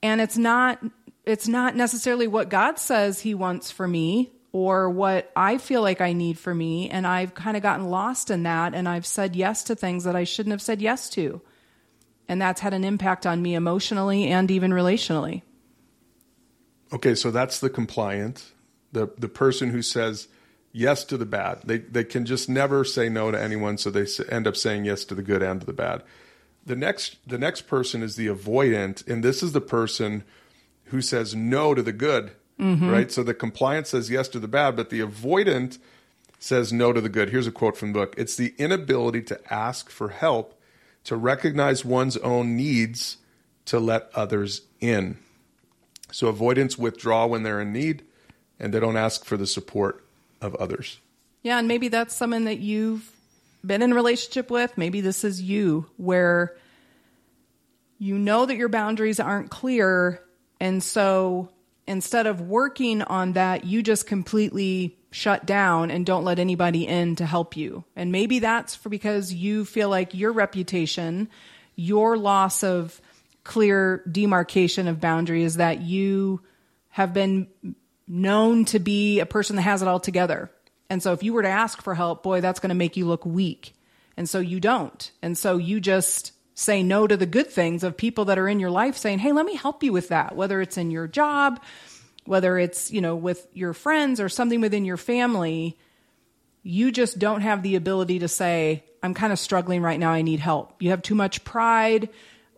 And 0.02 0.20
it's 0.20 0.36
not 0.36 0.84
it's 1.24 1.48
not 1.48 1.76
necessarily 1.76 2.28
what 2.28 2.50
God 2.50 2.78
says 2.78 3.20
he 3.20 3.34
wants 3.34 3.70
for 3.70 3.88
me 3.88 4.32
or 4.52 4.90
what 4.90 5.30
I 5.36 5.58
feel 5.58 5.82
like 5.82 6.00
I 6.00 6.12
need 6.12 6.38
for 6.38 6.54
me. 6.54 6.90
And 6.90 7.06
I've 7.06 7.34
kind 7.34 7.56
of 7.56 7.62
gotten 7.62 7.88
lost 7.88 8.30
in 8.30 8.42
that. 8.42 8.74
And 8.74 8.88
I've 8.88 9.06
said 9.06 9.36
yes 9.36 9.64
to 9.64 9.76
things 9.76 10.04
that 10.04 10.16
I 10.16 10.24
shouldn't 10.24 10.52
have 10.52 10.62
said 10.62 10.82
yes 10.82 11.08
to. 11.10 11.40
And 12.28 12.40
that's 12.40 12.60
had 12.60 12.74
an 12.74 12.84
impact 12.84 13.26
on 13.26 13.42
me 13.42 13.54
emotionally 13.54 14.26
and 14.26 14.50
even 14.50 14.70
relationally. 14.70 15.42
Okay, 16.92 17.14
so 17.14 17.30
that's 17.30 17.60
the 17.60 17.70
compliant, 17.70 18.52
the, 18.92 19.10
the 19.16 19.28
person 19.28 19.70
who 19.70 19.82
says 19.82 20.26
yes 20.72 21.04
to 21.04 21.16
the 21.16 21.26
bad. 21.26 21.60
They, 21.64 21.78
they 21.78 22.04
can 22.04 22.26
just 22.26 22.48
never 22.48 22.84
say 22.84 23.08
no 23.08 23.30
to 23.30 23.40
anyone, 23.40 23.78
so 23.78 23.90
they 23.90 24.06
end 24.28 24.48
up 24.48 24.56
saying 24.56 24.84
yes 24.84 25.04
to 25.06 25.14
the 25.14 25.22
good 25.22 25.42
and 25.42 25.60
to 25.60 25.66
the 25.66 25.72
bad. 25.72 26.02
The 26.66 26.76
next, 26.76 27.16
the 27.28 27.38
next 27.38 27.62
person 27.62 28.02
is 28.02 28.16
the 28.16 28.26
avoidant, 28.26 29.06
and 29.08 29.22
this 29.22 29.42
is 29.42 29.52
the 29.52 29.60
person 29.60 30.24
who 30.86 31.00
says 31.00 31.34
no 31.34 31.74
to 31.74 31.82
the 31.82 31.92
good 31.92 32.32
mm-hmm. 32.60 32.90
right? 32.90 33.10
So 33.10 33.22
the 33.22 33.34
compliant 33.34 33.86
says 33.86 34.10
yes 34.10 34.28
to 34.28 34.38
the 34.38 34.48
bad, 34.48 34.76
but 34.76 34.90
the 34.90 35.00
avoidant 35.00 35.78
says 36.38 36.72
no 36.72 36.92
to 36.92 37.00
the 37.00 37.08
good. 37.08 37.30
Here's 37.30 37.46
a 37.46 37.52
quote 37.52 37.76
from 37.76 37.92
the 37.92 37.98
book 38.00 38.14
It's 38.16 38.36
the 38.36 38.54
inability 38.58 39.22
to 39.22 39.52
ask 39.52 39.90
for 39.90 40.10
help, 40.10 40.60
to 41.04 41.16
recognize 41.16 41.84
one's 41.84 42.16
own 42.18 42.56
needs, 42.56 43.18
to 43.66 43.80
let 43.80 44.10
others 44.14 44.62
in. 44.80 45.18
So 46.12 46.28
avoidants 46.28 46.76
withdraw 46.76 47.26
when 47.26 47.42
they're 47.42 47.60
in 47.60 47.72
need 47.72 48.02
and 48.58 48.74
they 48.74 48.80
don't 48.80 48.96
ask 48.96 49.24
for 49.24 49.36
the 49.36 49.46
support 49.46 50.04
of 50.40 50.54
others. 50.56 50.98
Yeah, 51.42 51.58
and 51.58 51.68
maybe 51.68 51.88
that's 51.88 52.14
someone 52.14 52.44
that 52.44 52.58
you've 52.58 53.10
been 53.64 53.82
in 53.82 53.92
a 53.92 53.94
relationship 53.94 54.50
with. 54.50 54.76
Maybe 54.76 55.00
this 55.00 55.24
is 55.24 55.40
you 55.40 55.86
where 55.96 56.56
you 57.98 58.18
know 58.18 58.46
that 58.46 58.56
your 58.56 58.68
boundaries 58.68 59.20
aren't 59.20 59.50
clear. 59.50 60.22
And 60.58 60.82
so 60.82 61.50
instead 61.90 62.28
of 62.28 62.40
working 62.40 63.02
on 63.02 63.32
that, 63.32 63.64
you 63.64 63.82
just 63.82 64.06
completely 64.06 64.96
shut 65.10 65.44
down 65.44 65.90
and 65.90 66.06
don't 66.06 66.24
let 66.24 66.38
anybody 66.38 66.86
in 66.86 67.16
to 67.16 67.26
help 67.26 67.56
you. 67.56 67.82
And 67.96 68.12
maybe 68.12 68.38
that's 68.38 68.76
for 68.76 68.88
because 68.88 69.34
you 69.34 69.64
feel 69.64 69.88
like 69.88 70.14
your 70.14 70.30
reputation, 70.30 71.28
your 71.74 72.16
loss 72.16 72.62
of 72.62 73.00
clear 73.42 74.04
demarcation 74.08 74.86
of 74.86 75.00
boundary 75.00 75.42
is 75.42 75.56
that 75.56 75.80
you 75.80 76.40
have 76.90 77.12
been 77.12 77.48
known 78.06 78.66
to 78.66 78.78
be 78.78 79.18
a 79.18 79.26
person 79.26 79.56
that 79.56 79.62
has 79.62 79.82
it 79.82 79.88
all 79.88 79.98
together. 79.98 80.48
And 80.88 81.02
so 81.02 81.12
if 81.12 81.24
you 81.24 81.32
were 81.32 81.42
to 81.42 81.48
ask 81.48 81.82
for 81.82 81.96
help, 81.96 82.22
boy, 82.22 82.40
that's 82.40 82.60
going 82.60 82.68
to 82.68 82.76
make 82.76 82.96
you 82.96 83.04
look 83.04 83.26
weak. 83.26 83.74
And 84.16 84.28
so 84.28 84.38
you 84.38 84.60
don't. 84.60 85.10
And 85.22 85.36
so 85.36 85.56
you 85.56 85.80
just 85.80 86.34
say 86.60 86.82
no 86.82 87.06
to 87.06 87.16
the 87.16 87.26
good 87.26 87.48
things 87.48 87.82
of 87.82 87.96
people 87.96 88.26
that 88.26 88.38
are 88.38 88.48
in 88.48 88.60
your 88.60 88.70
life 88.70 88.96
saying, 88.96 89.18
Hey, 89.18 89.32
let 89.32 89.46
me 89.46 89.56
help 89.56 89.82
you 89.82 89.92
with 89.92 90.08
that, 90.08 90.36
whether 90.36 90.60
it's 90.60 90.76
in 90.76 90.90
your 90.90 91.08
job, 91.08 91.60
whether 92.26 92.58
it's, 92.58 92.90
you 92.90 93.00
know, 93.00 93.16
with 93.16 93.46
your 93.54 93.72
friends 93.72 94.20
or 94.20 94.28
something 94.28 94.60
within 94.60 94.84
your 94.84 94.98
family. 94.98 95.78
You 96.62 96.92
just 96.92 97.18
don't 97.18 97.40
have 97.40 97.62
the 97.62 97.76
ability 97.76 98.18
to 98.18 98.28
say, 98.28 98.84
I'm 99.02 99.14
kind 99.14 99.32
of 99.32 99.38
struggling 99.38 99.80
right 99.80 99.98
now. 99.98 100.10
I 100.10 100.20
need 100.20 100.40
help. 100.40 100.82
You 100.82 100.90
have 100.90 101.00
too 101.00 101.14
much 101.14 101.42
pride 101.44 102.10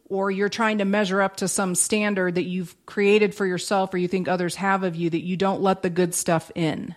or 0.09 0.31
you're 0.31 0.49
trying 0.49 0.79
to 0.79 0.85
measure 0.85 1.23
up 1.23 1.37
to 1.37 1.47
some 1.47 1.77
standard 1.77 2.35
that 2.35 2.43
you've 2.43 2.75
created 2.85 3.35
for 3.35 3.47
yourself 3.47 3.95
or 3.95 3.99
you 3.99 4.09
think 4.09 4.27
others 4.27 4.57
have 4.57 4.83
of 4.83 4.97
you 4.97 5.09
that 5.09 5.23
you 5.23 5.37
don't 5.37 5.63
let 5.63 5.83
the 5.83 5.91
good 5.91 6.13
stuff 6.13 6.51
in. 6.57 6.97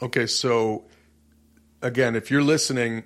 Okay, 0.00 0.26
so 0.26 0.84
again, 1.82 2.14
if 2.14 2.30
you're 2.30 2.42
listening 2.42 3.02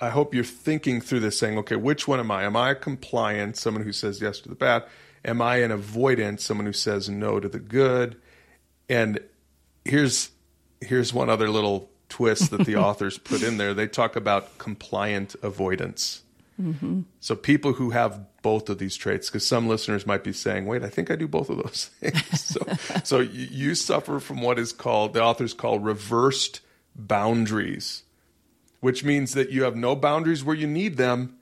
I 0.00 0.08
hope 0.08 0.34
you're 0.34 0.44
thinking 0.44 1.00
through 1.00 1.20
this 1.20 1.38
saying, 1.38 1.58
okay, 1.58 1.76
which 1.76 2.08
one 2.08 2.20
am 2.20 2.30
I? 2.30 2.44
Am 2.44 2.56
I 2.56 2.70
a 2.70 2.74
compliant, 2.74 3.56
someone 3.56 3.84
who 3.84 3.92
says 3.92 4.20
yes 4.20 4.40
to 4.40 4.48
the 4.48 4.54
bad? 4.54 4.84
Am 5.24 5.42
I 5.42 5.56
an 5.56 5.70
avoidant, 5.70 6.40
someone 6.40 6.66
who 6.66 6.72
says 6.72 7.08
no 7.10 7.38
to 7.38 7.48
the 7.48 7.58
good? 7.58 8.16
And 8.88 9.20
here's 9.84 10.30
here's 10.80 11.12
one 11.12 11.28
other 11.28 11.50
little 11.50 11.90
twist 12.08 12.50
that 12.50 12.64
the 12.64 12.76
authors 12.86 13.18
put 13.18 13.42
in 13.42 13.58
there. 13.58 13.74
They 13.74 13.86
talk 13.86 14.16
about 14.16 14.56
compliant 14.56 15.36
avoidance. 15.42 16.22
Mm-hmm. 16.60 17.02
So 17.20 17.36
people 17.36 17.74
who 17.74 17.90
have 17.90 18.26
both 18.42 18.68
of 18.70 18.78
these 18.78 18.96
traits, 18.96 19.28
because 19.28 19.46
some 19.46 19.68
listeners 19.68 20.06
might 20.06 20.24
be 20.24 20.32
saying, 20.32 20.66
"Wait, 20.66 20.82
I 20.82 20.88
think 20.88 21.10
I 21.10 21.16
do 21.16 21.28
both 21.28 21.50
of 21.50 21.58
those 21.58 21.90
things." 22.00 22.40
so, 22.40 22.60
so 23.04 23.20
you 23.20 23.74
suffer 23.74 24.20
from 24.20 24.40
what 24.40 24.58
is 24.58 24.72
called 24.72 25.12
the 25.12 25.22
authors 25.22 25.52
call 25.52 25.78
reversed 25.78 26.60
boundaries 26.96 28.02
which 28.80 29.04
means 29.04 29.34
that 29.34 29.50
you 29.50 29.62
have 29.62 29.76
no 29.76 29.94
boundaries 29.94 30.44
where 30.44 30.56
you 30.56 30.66
need 30.66 30.96
them, 30.96 31.36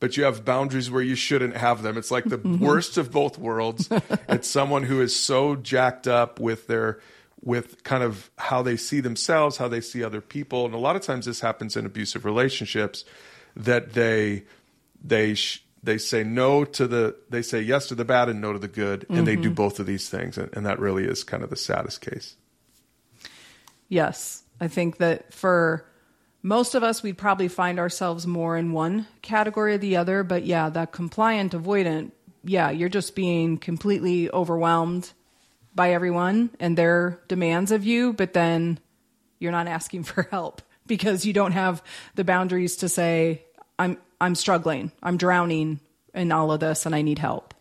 but 0.00 0.16
you 0.16 0.24
have 0.24 0.44
boundaries 0.44 0.90
where 0.90 1.02
you 1.02 1.14
shouldn't 1.14 1.56
have 1.56 1.82
them. 1.82 1.96
It's 1.96 2.10
like 2.10 2.24
the 2.24 2.38
mm-hmm. 2.38 2.64
worst 2.64 2.96
of 2.96 3.10
both 3.10 3.38
worlds. 3.38 3.88
it's 4.28 4.48
someone 4.48 4.84
who 4.84 5.00
is 5.00 5.14
so 5.14 5.56
jacked 5.56 6.06
up 6.06 6.40
with 6.40 6.66
their 6.66 7.00
with 7.44 7.84
kind 7.84 8.02
of 8.02 8.30
how 8.36 8.62
they 8.62 8.76
see 8.76 9.00
themselves, 9.00 9.58
how 9.58 9.68
they 9.68 9.80
see 9.80 10.02
other 10.02 10.20
people, 10.20 10.64
and 10.64 10.74
a 10.74 10.78
lot 10.78 10.96
of 10.96 11.02
times 11.02 11.24
this 11.24 11.40
happens 11.40 11.76
in 11.76 11.86
abusive 11.86 12.24
relationships 12.24 13.04
that 13.54 13.92
they 13.92 14.44
they 15.02 15.34
sh- 15.34 15.64
they 15.82 15.98
say 15.98 16.24
no 16.24 16.64
to 16.64 16.88
the 16.88 17.16
they 17.30 17.42
say 17.42 17.60
yes 17.60 17.86
to 17.86 17.94
the 17.94 18.04
bad 18.04 18.28
and 18.28 18.40
no 18.40 18.52
to 18.52 18.58
the 18.58 18.68
good 18.68 19.06
and 19.08 19.26
they 19.26 19.36
do 19.36 19.50
both 19.50 19.78
of 19.78 19.86
these 19.86 20.08
things 20.08 20.36
and, 20.36 20.50
and 20.52 20.66
that 20.66 20.80
really 20.80 21.04
is 21.04 21.22
kind 21.22 21.44
of 21.44 21.50
the 21.50 21.56
saddest 21.56 22.00
case 22.00 22.34
Yes. 23.88 24.42
I 24.60 24.68
think 24.68 24.98
that 24.98 25.32
for 25.32 25.86
most 26.42 26.74
of 26.74 26.82
us, 26.82 27.02
we'd 27.02 27.18
probably 27.18 27.48
find 27.48 27.78
ourselves 27.78 28.26
more 28.26 28.56
in 28.56 28.72
one 28.72 29.06
category 29.22 29.74
or 29.74 29.78
the 29.78 29.96
other. 29.96 30.22
But 30.22 30.44
yeah, 30.44 30.68
that 30.70 30.92
compliant 30.92 31.52
avoidant, 31.52 32.12
yeah, 32.44 32.70
you're 32.70 32.88
just 32.88 33.14
being 33.14 33.58
completely 33.58 34.30
overwhelmed 34.30 35.12
by 35.74 35.92
everyone 35.92 36.50
and 36.60 36.76
their 36.76 37.20
demands 37.28 37.70
of 37.70 37.84
you, 37.84 38.12
but 38.12 38.32
then 38.32 38.78
you're 39.38 39.52
not 39.52 39.66
asking 39.66 40.02
for 40.04 40.24
help 40.30 40.62
because 40.86 41.24
you 41.24 41.32
don't 41.32 41.52
have 41.52 41.82
the 42.14 42.24
boundaries 42.24 42.76
to 42.76 42.88
say, 42.88 43.44
I'm 43.78 43.98
I'm 44.20 44.34
struggling, 44.34 44.90
I'm 45.02 45.16
drowning 45.16 45.78
in 46.14 46.32
all 46.32 46.50
of 46.50 46.58
this 46.60 46.86
and 46.86 46.94
I 46.94 47.02
need 47.02 47.18
help. 47.18 47.54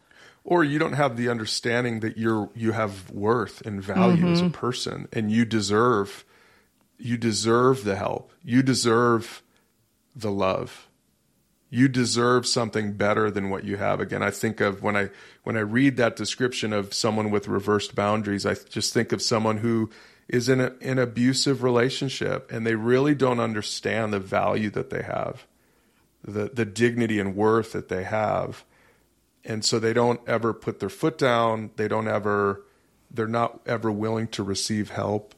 or 0.43 0.63
you 0.63 0.79
don't 0.79 0.93
have 0.93 1.17
the 1.17 1.29
understanding 1.29 1.99
that 1.99 2.17
you're 2.17 2.49
you 2.55 2.71
have 2.71 3.11
worth 3.11 3.61
and 3.65 3.83
value 3.83 4.27
as 4.27 4.39
a 4.39 4.43
mm-hmm. 4.43 4.51
person 4.51 5.07
and 5.13 5.31
you 5.31 5.45
deserve 5.45 6.25
you 6.97 7.17
deserve 7.17 7.83
the 7.83 7.95
help. 7.95 8.31
You 8.43 8.63
deserve 8.63 9.43
the 10.15 10.31
love. 10.31 10.87
You 11.69 11.87
deserve 11.87 12.47
something 12.47 12.93
better 12.93 13.29
than 13.29 13.49
what 13.49 13.63
you 13.63 13.77
have. 13.77 13.99
Again 13.99 14.23
i 14.23 14.31
think 14.31 14.61
of 14.61 14.81
when 14.81 14.95
i 14.95 15.09
when 15.43 15.57
i 15.57 15.61
read 15.61 15.97
that 15.97 16.15
description 16.15 16.73
of 16.73 16.93
someone 16.93 17.29
with 17.29 17.47
reversed 17.47 17.93
boundaries 17.93 18.45
i 18.45 18.53
just 18.53 18.93
think 18.93 19.11
of 19.11 19.21
someone 19.21 19.57
who 19.57 19.89
is 20.27 20.49
in 20.49 20.59
a, 20.59 20.73
an 20.81 20.97
abusive 20.97 21.63
relationship 21.63 22.51
and 22.51 22.65
they 22.65 22.75
really 22.75 23.15
don't 23.15 23.39
understand 23.39 24.13
the 24.13 24.19
value 24.19 24.69
that 24.69 24.89
they 24.89 25.03
have 25.03 25.45
the 26.27 26.49
the 26.53 26.65
dignity 26.65 27.19
and 27.19 27.35
worth 27.35 27.71
that 27.71 27.89
they 27.89 28.03
have. 28.03 28.63
And 29.43 29.63
so 29.63 29.79
they 29.79 29.93
don't 29.93 30.19
ever 30.27 30.53
put 30.53 30.79
their 30.79 30.89
foot 30.89 31.17
down. 31.17 31.71
They 31.77 31.87
don't 31.87 32.07
ever 32.07 32.63
they're 33.09 33.27
not 33.27 33.61
ever 33.65 33.91
willing 33.91 34.27
to 34.27 34.43
receive 34.43 34.91
help 34.91 35.33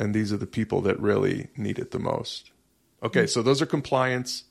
and 0.00 0.14
these 0.14 0.32
are 0.32 0.38
the 0.38 0.46
people 0.46 0.80
that 0.80 0.98
really 0.98 1.48
need 1.56 1.78
it 1.78 1.90
the 1.90 1.98
most. 1.98 2.50
Okay 3.02 3.24
mm. 3.24 3.28
so 3.28 3.42
those 3.42 3.62
are 3.62 3.66
compliance 3.66 4.44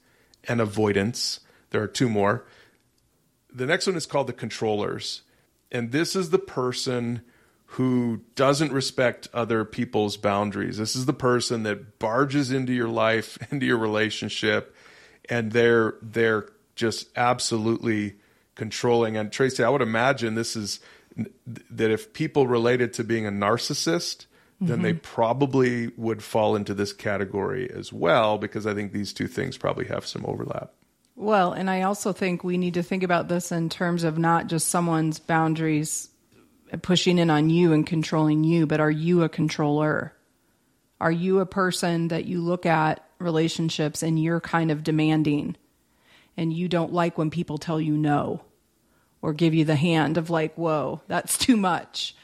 and 0.47 0.61
avoidance. 0.61 1.41
There 1.71 1.81
are 1.81 1.87
two 1.87 2.07
more. 2.07 2.45
The 3.51 3.65
next 3.65 3.87
one 3.87 3.95
is 3.95 4.05
called 4.05 4.27
the 4.27 4.33
controllers. 4.33 5.23
And 5.71 5.91
this 5.91 6.15
is 6.15 6.29
the 6.29 6.39
person 6.39 7.21
who 7.73 8.21
doesn't 8.35 8.71
respect 8.71 9.27
other 9.33 9.65
people's 9.65 10.17
boundaries. 10.17 10.77
This 10.77 10.95
is 10.95 11.05
the 11.05 11.13
person 11.13 11.63
that 11.63 11.99
barges 11.99 12.51
into 12.51 12.73
your 12.73 12.87
life 12.87 13.37
into 13.51 13.65
your 13.65 13.77
relationship 13.77 14.75
and 15.29 15.51
they're 15.51 15.95
they're 16.01 16.47
just 16.75 17.09
absolutely 17.17 18.15
controlling. 18.53 19.17
And 19.17 19.31
tracy 19.31 19.63
i 19.63 19.69
would 19.69 19.81
imagine 19.81 20.35
this 20.35 20.55
is 20.55 20.79
that 21.45 21.91
if 21.91 22.13
people 22.13 22.47
related 22.47 22.93
to 22.93 23.03
being 23.03 23.25
a 23.25 23.31
narcissist 23.31 24.27
then 24.61 24.81
they 24.81 24.91
mm-hmm. 24.91 24.99
probably 24.99 25.87
would 25.95 26.21
fall 26.21 26.55
into 26.55 26.73
this 26.73 26.91
category 26.91 27.69
as 27.71 27.93
well 27.93 28.37
because 28.37 28.67
i 28.67 28.73
think 28.73 28.91
these 28.91 29.13
two 29.13 29.27
things 29.27 29.57
probably 29.57 29.85
have 29.85 30.05
some 30.05 30.25
overlap 30.25 30.73
Well, 31.19 31.51
and 31.51 31.69
I 31.69 31.81
also 31.81 32.13
think 32.13 32.45
we 32.45 32.57
need 32.57 32.75
to 32.75 32.83
think 32.83 33.03
about 33.03 33.27
this 33.27 33.51
in 33.51 33.67
terms 33.67 34.05
of 34.05 34.17
not 34.17 34.47
just 34.47 34.69
someone's 34.69 35.19
boundaries 35.19 36.07
pushing 36.81 37.17
in 37.17 37.29
on 37.29 37.49
you 37.49 37.73
and 37.73 37.85
controlling 37.85 38.45
you, 38.45 38.65
but 38.65 38.79
are 38.79 38.89
you 38.89 39.23
a 39.23 39.29
controller? 39.29 40.13
Are 41.01 41.11
you 41.11 41.39
a 41.39 41.45
person 41.45 42.07
that 42.07 42.23
you 42.23 42.41
look 42.41 42.65
at 42.65 43.03
relationships 43.19 44.01
and 44.01 44.21
you're 44.21 44.39
kind 44.39 44.71
of 44.71 44.83
demanding 44.83 45.57
and 46.37 46.53
you 46.53 46.69
don't 46.69 46.93
like 46.93 47.17
when 47.17 47.29
people 47.29 47.57
tell 47.57 47.81
you 47.81 47.97
no 47.97 48.41
or 49.21 49.33
give 49.33 49.53
you 49.53 49.65
the 49.65 49.75
hand 49.75 50.17
of 50.17 50.29
like, 50.29 50.55
whoa, 50.55 51.01
that's 51.07 51.37
too 51.37 51.57
much? 51.57 52.15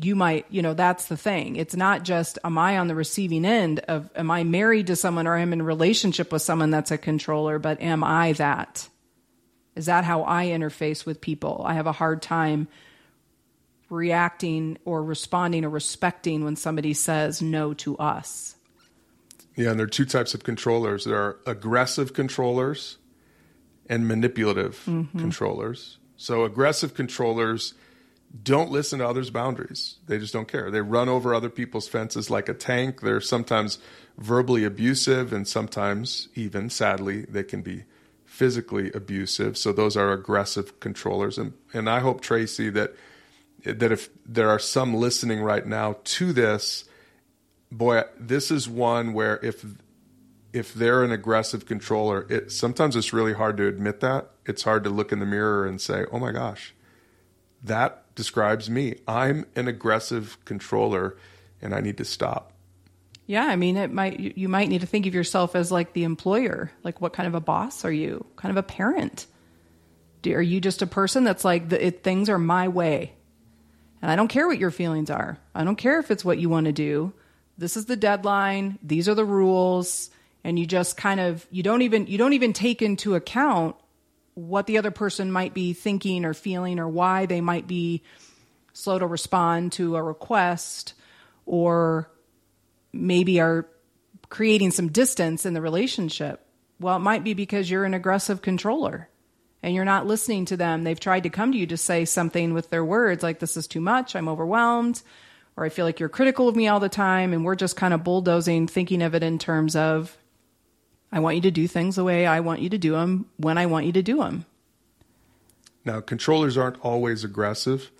You 0.00 0.14
might, 0.14 0.44
you 0.50 0.60
know, 0.60 0.74
that's 0.74 1.06
the 1.06 1.16
thing. 1.16 1.56
It's 1.56 1.74
not 1.74 2.02
just 2.02 2.38
am 2.44 2.58
I 2.58 2.78
on 2.78 2.86
the 2.86 2.94
receiving 2.94 3.44
end 3.44 3.80
of 3.80 4.10
am 4.14 4.30
I 4.30 4.44
married 4.44 4.88
to 4.88 4.96
someone 4.96 5.26
or 5.26 5.36
am 5.36 5.52
in 5.52 5.62
relationship 5.62 6.30
with 6.30 6.42
someone 6.42 6.70
that's 6.70 6.90
a 6.90 6.98
controller, 6.98 7.58
but 7.58 7.80
am 7.80 8.04
I 8.04 8.32
that? 8.34 8.88
Is 9.74 9.86
that 9.86 10.04
how 10.04 10.24
I 10.24 10.46
interface 10.46 11.06
with 11.06 11.20
people? 11.20 11.62
I 11.66 11.74
have 11.74 11.86
a 11.86 11.92
hard 11.92 12.22
time 12.22 12.68
reacting 13.88 14.78
or 14.84 15.02
responding 15.02 15.64
or 15.64 15.70
respecting 15.70 16.44
when 16.44 16.56
somebody 16.56 16.92
says 16.92 17.40
no 17.40 17.72
to 17.74 17.96
us. 17.96 18.56
Yeah, 19.54 19.70
and 19.70 19.78
there 19.78 19.84
are 19.84 19.90
two 19.90 20.04
types 20.04 20.34
of 20.34 20.44
controllers. 20.44 21.04
There 21.04 21.16
are 21.16 21.38
aggressive 21.46 22.12
controllers 22.12 22.98
and 23.88 24.06
manipulative 24.06 24.82
mm-hmm. 24.86 25.18
controllers. 25.18 25.98
So 26.16 26.44
aggressive 26.44 26.94
controllers 26.94 27.72
don't 28.42 28.70
listen 28.70 28.98
to 28.98 29.08
others' 29.08 29.30
boundaries. 29.30 29.96
They 30.06 30.18
just 30.18 30.32
don't 30.32 30.48
care. 30.48 30.70
They 30.70 30.80
run 30.80 31.08
over 31.08 31.34
other 31.34 31.50
people's 31.50 31.88
fences 31.88 32.30
like 32.30 32.48
a 32.48 32.54
tank. 32.54 33.00
They're 33.00 33.20
sometimes 33.20 33.78
verbally 34.18 34.64
abusive 34.64 35.32
and 35.32 35.46
sometimes 35.46 36.28
even 36.34 36.70
sadly 36.70 37.22
they 37.22 37.44
can 37.44 37.62
be 37.62 37.84
physically 38.24 38.90
abusive. 38.92 39.56
So 39.56 39.72
those 39.72 39.96
are 39.96 40.12
aggressive 40.12 40.80
controllers 40.80 41.38
and 41.38 41.52
and 41.72 41.88
I 41.88 42.00
hope 42.00 42.20
Tracy 42.20 42.70
that 42.70 42.94
that 43.64 43.92
if 43.92 44.08
there 44.24 44.48
are 44.50 44.58
some 44.58 44.94
listening 44.94 45.40
right 45.40 45.66
now 45.66 45.96
to 46.04 46.32
this 46.32 46.84
boy 47.70 48.02
this 48.18 48.50
is 48.50 48.68
one 48.68 49.12
where 49.12 49.38
if 49.44 49.64
if 50.52 50.72
they're 50.72 51.02
an 51.02 51.10
aggressive 51.10 51.66
controller 51.66 52.26
it 52.30 52.52
sometimes 52.52 52.94
it's 52.94 53.12
really 53.12 53.32
hard 53.32 53.56
to 53.56 53.66
admit 53.66 54.00
that 54.00 54.30
it's 54.44 54.62
hard 54.62 54.84
to 54.84 54.90
look 54.90 55.10
in 55.10 55.18
the 55.18 55.26
mirror 55.26 55.66
and 55.66 55.80
say 55.80 56.04
oh 56.12 56.18
my 56.18 56.30
gosh 56.30 56.74
that 57.62 58.05
describes 58.16 58.68
me 58.68 58.96
i'm 59.06 59.46
an 59.54 59.68
aggressive 59.68 60.36
controller 60.44 61.16
and 61.62 61.72
i 61.74 61.80
need 61.80 61.96
to 61.98 62.04
stop 62.04 62.52
Yeah, 63.28 63.44
I 63.44 63.56
mean, 63.56 63.76
it 63.76 63.92
might 63.92 64.20
you- 64.20 64.48
might 64.48 64.68
need 64.68 64.82
to 64.82 64.86
think 64.86 65.06
of 65.06 65.14
yourself 65.14 65.56
as 65.56 65.72
like 65.72 65.92
the 65.94 66.04
employer. 66.04 66.70
Like, 66.84 67.00
what 67.00 67.12
kind 67.12 67.26
of 67.26 67.34
a 67.34 67.40
boss 67.40 67.84
are 67.84 67.90
you? 67.92 68.24
Kind 68.36 68.50
of 68.50 68.56
a 68.56 68.62
parent? 68.62 69.26
Do, 70.22 70.32
are 70.34 70.40
you 70.52 70.60
just 70.60 70.80
a 70.80 70.86
person 70.86 71.24
that's 71.24 71.44
like 71.44 71.68
the, 71.68 71.86
it, 71.88 72.04
things 72.04 72.28
are 72.28 72.38
my 72.38 72.68
way, 72.68 73.14
and 74.00 74.10
I 74.12 74.14
don't 74.16 74.28
care 74.28 74.46
what 74.46 74.58
your 74.60 74.70
feelings 74.70 75.10
are. 75.10 75.38
I 75.56 75.64
don't 75.64 75.74
care 75.74 75.98
if 75.98 76.10
it's 76.12 76.24
what 76.24 76.38
you 76.38 76.48
want 76.48 76.66
to 76.66 76.72
do. 76.72 77.12
This 77.58 77.76
is 77.76 77.86
the 77.86 77.96
deadline. 77.96 78.78
These 78.80 79.08
are 79.08 79.16
the 79.16 79.24
rules, 79.24 80.10
and 80.44 80.56
you 80.56 80.64
just 80.64 80.96
kind 80.96 81.18
of 81.18 81.44
you 81.50 81.64
don't 81.64 81.82
even 81.82 82.06
you 82.06 82.18
don't 82.18 82.32
even 82.34 82.52
take 82.52 82.80
into 82.80 83.16
account 83.16 83.74
what 84.36 84.66
the 84.66 84.76
other 84.76 84.90
person 84.90 85.32
might 85.32 85.54
be 85.54 85.72
thinking 85.72 86.26
or 86.26 86.34
feeling 86.34 86.78
or 86.78 86.86
why 86.86 87.24
they 87.24 87.40
might 87.40 87.66
be 87.66 88.02
slow 88.74 88.98
to 88.98 89.06
respond 89.06 89.72
to 89.72 89.96
a 89.96 90.02
request 90.02 90.92
or 91.46 92.10
maybe 92.92 93.40
are 93.40 93.66
creating 94.28 94.70
some 94.70 94.88
distance 94.88 95.46
in 95.46 95.54
the 95.54 95.62
relationship. 95.62 96.46
Well, 96.78 96.96
it 96.96 97.00
might 97.00 97.24
be 97.24 97.32
because 97.32 97.70
you're 97.70 97.86
an 97.86 97.94
aggressive 97.94 98.42
controller 98.42 99.08
and 99.62 99.74
you're 99.74 99.86
not 99.86 100.06
listening 100.06 100.44
to 100.46 100.56
them. 100.58 100.84
They've 100.84 101.00
tried 101.00 101.22
to 101.22 101.30
come 101.30 101.52
to 101.52 101.58
you 101.58 101.66
to 101.68 101.78
say 101.78 102.04
something 102.04 102.52
with 102.52 102.68
their 102.68 102.84
words 102.84 103.22
like, 103.22 103.38
this 103.38 103.56
is 103.56 103.66
too 103.66 103.80
much, 103.80 104.14
I'm 104.14 104.28
overwhelmed, 104.28 105.00
or 105.56 105.64
I 105.64 105.70
feel 105.70 105.86
like 105.86 105.98
you're 105.98 106.10
critical 106.10 106.46
of 106.46 106.56
me 106.56 106.68
all 106.68 106.80
the 106.80 106.90
time. 106.90 107.32
And 107.32 107.42
we're 107.42 107.54
just 107.54 107.74
kind 107.74 107.94
of 107.94 108.04
bulldozing, 108.04 108.66
thinking 108.66 109.00
of 109.00 109.14
it 109.14 109.22
in 109.22 109.38
terms 109.38 109.74
of, 109.74 110.14
I 111.12 111.20
want 111.20 111.36
you 111.36 111.42
to 111.42 111.50
do 111.50 111.68
things 111.68 111.96
the 111.96 112.04
way 112.04 112.26
I 112.26 112.40
want 112.40 112.60
you 112.60 112.68
to 112.70 112.78
do 112.78 112.92
them 112.92 113.26
when 113.36 113.58
I 113.58 113.66
want 113.66 113.86
you 113.86 113.92
to 113.92 114.02
do 114.02 114.18
them. 114.18 114.44
Now, 115.84 116.00
controllers 116.00 116.56
aren't 116.56 116.80
always 116.80 117.22
aggressive. 117.22 117.92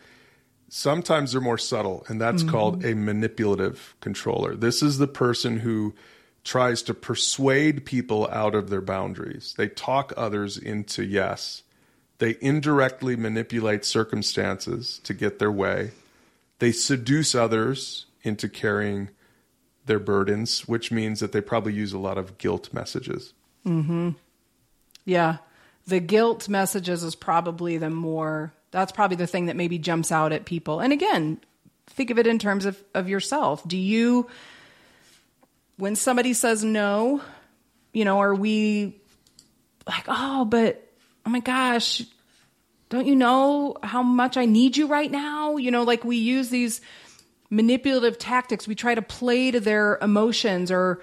Sometimes 0.69 1.33
they're 1.33 1.41
more 1.41 1.59
subtle, 1.59 2.05
and 2.09 2.21
that's 2.21 2.43
mm-hmm. 2.43 2.51
called 2.51 2.85
a 2.85 2.95
manipulative 2.95 3.95
controller. 4.01 4.57
This 4.57 4.83
is 4.83 4.99
the 4.99 5.07
person 5.07 5.61
who 5.61 5.95
tries 6.43 6.83
to 6.83 6.95
persuade 6.95 7.85
people 7.85 8.29
out 8.31 8.55
of 8.55 8.71
their 8.71 8.81
boundaries. 8.81 9.55
They 9.57 9.69
talk 9.69 10.13
others 10.17 10.59
into 10.59 11.05
yes. 11.05 11.63
They 12.19 12.37
indirectly 12.41 13.15
manipulate 13.15 13.85
circumstances 13.85 15.01
to 15.05 15.15
get 15.15 15.39
their 15.39 15.53
way. 15.53 15.93
They 16.59 16.73
seduce 16.73 17.35
others 17.35 18.07
into 18.23 18.49
carrying 18.49 19.11
their 19.87 19.99
burdens, 19.99 20.69
which 20.69 20.93
means 20.93 21.21
that 21.21 21.33
they 21.33 21.41
probably 21.41 21.73
use 21.73 21.93
a 21.93 21.99
lot 21.99 22.19
of 22.19 22.39
guilt 22.39 22.73
messages. 22.73 23.33
Hmm. 23.65 24.11
Yeah. 25.05 25.39
The 25.87 26.01
guilt 26.01 26.49
messages 26.49 27.03
is 27.03 27.15
probably 27.15 27.79
the 27.79 27.91
more, 27.91 28.53
that's 28.73 28.93
probably 28.93 29.17
the 29.17 29.27
thing 29.27 29.47
that 29.47 29.57
maybe 29.57 29.79
jumps 29.79 30.11
out 30.11 30.33
at 30.33 30.45
people. 30.45 30.81
And 30.81 30.93
again, 30.93 31.41
think 31.87 32.11
of 32.11 32.19
it 32.19 32.27
in 32.27 32.39
terms 32.39 32.65
of, 32.65 32.83
of 32.95 33.09
yourself. 33.09 33.67
Do 33.67 33.77
you, 33.77 34.29
when 35.77 35.95
somebody 35.95 36.33
says 36.33 36.65
no, 36.65 37.23
you 37.93 38.05
know, 38.05 38.19
are 38.19 38.35
we 38.35 39.01
like, 39.87 40.05
oh, 40.09 40.45
but 40.45 40.85
oh 41.25 41.31
my 41.31 41.41
gosh, 41.41 42.03
don't 42.89 43.07
you 43.07 43.15
know 43.15 43.77
how 43.83 44.03
much 44.03 44.37
I 44.37 44.45
need 44.45 44.77
you 44.77 44.87
right 44.89 45.11
now? 45.11 45.57
You 45.57 45.71
know, 45.71 45.85
like 45.85 46.05
we 46.05 46.17
use 46.17 46.51
these 46.51 46.81
manipulative 47.51 48.19
tactics. 48.19 48.67
We 48.67 48.75
try 48.75 48.95
to 48.95 49.03
play 49.03 49.51
to 49.51 49.61
their 49.61 49.99
emotions 50.01 50.71
or 50.71 51.03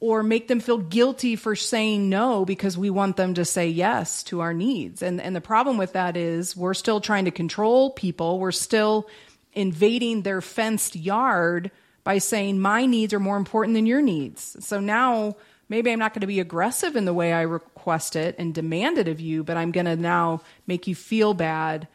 or 0.00 0.24
make 0.24 0.48
them 0.48 0.58
feel 0.58 0.78
guilty 0.78 1.36
for 1.36 1.54
saying 1.54 2.08
no 2.08 2.44
because 2.44 2.76
we 2.76 2.90
want 2.90 3.16
them 3.16 3.34
to 3.34 3.44
say 3.44 3.68
yes 3.68 4.24
to 4.24 4.40
our 4.40 4.52
needs. 4.52 5.02
And 5.02 5.20
and 5.20 5.34
the 5.34 5.40
problem 5.40 5.78
with 5.78 5.92
that 5.92 6.16
is 6.16 6.56
we're 6.56 6.74
still 6.74 7.00
trying 7.00 7.24
to 7.26 7.30
control 7.30 7.90
people. 7.90 8.38
We're 8.38 8.52
still 8.52 9.08
invading 9.52 10.22
their 10.22 10.40
fenced 10.40 10.96
yard 10.96 11.70
by 12.04 12.18
saying 12.18 12.58
my 12.58 12.86
needs 12.86 13.14
are 13.14 13.20
more 13.20 13.36
important 13.36 13.74
than 13.74 13.86
your 13.86 14.02
needs. 14.02 14.56
So 14.64 14.80
now 14.80 15.36
maybe 15.68 15.90
I'm 15.90 15.98
not 15.98 16.12
going 16.12 16.22
to 16.22 16.26
be 16.26 16.40
aggressive 16.40 16.96
in 16.96 17.04
the 17.04 17.14
way 17.14 17.32
I 17.32 17.42
request 17.42 18.16
it 18.16 18.34
and 18.38 18.54
demand 18.54 18.98
it 18.98 19.08
of 19.08 19.20
you, 19.20 19.44
but 19.44 19.56
I'm 19.56 19.72
going 19.72 19.86
to 19.86 19.96
now 19.96 20.42
make 20.66 20.86
you 20.86 20.94
feel 20.94 21.32
bad, 21.32 21.88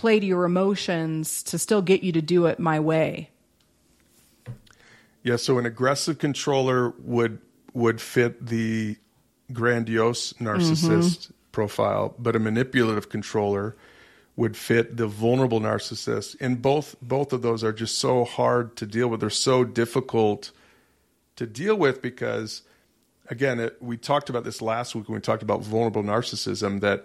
play 0.00 0.18
to 0.18 0.24
your 0.24 0.44
emotions 0.44 1.42
to 1.42 1.58
still 1.58 1.82
get 1.82 2.02
you 2.02 2.10
to 2.10 2.22
do 2.22 2.46
it 2.46 2.58
my 2.58 2.80
way. 2.80 3.28
Yeah, 5.22 5.36
so 5.36 5.58
an 5.58 5.66
aggressive 5.66 6.18
controller 6.18 6.94
would 7.00 7.38
would 7.74 8.00
fit 8.00 8.46
the 8.46 8.96
grandiose 9.52 10.32
narcissist 10.34 10.88
mm-hmm. 10.88 11.32
profile, 11.52 12.14
but 12.18 12.34
a 12.34 12.38
manipulative 12.38 13.10
controller 13.10 13.76
would 14.36 14.56
fit 14.56 14.96
the 14.96 15.06
vulnerable 15.06 15.60
narcissist. 15.60 16.34
And 16.40 16.62
both 16.62 16.96
both 17.02 17.34
of 17.34 17.42
those 17.42 17.62
are 17.62 17.72
just 17.72 17.98
so 17.98 18.24
hard 18.24 18.76
to 18.76 18.86
deal 18.86 19.08
with. 19.08 19.20
They're 19.20 19.28
so 19.28 19.64
difficult 19.64 20.50
to 21.36 21.46
deal 21.46 21.76
with 21.76 22.00
because 22.00 22.62
again, 23.28 23.60
it, 23.60 23.76
we 23.82 23.98
talked 23.98 24.30
about 24.30 24.44
this 24.44 24.62
last 24.62 24.94
week 24.94 25.10
when 25.10 25.16
we 25.16 25.20
talked 25.20 25.42
about 25.42 25.60
vulnerable 25.60 26.02
narcissism 26.02 26.80
that 26.80 27.04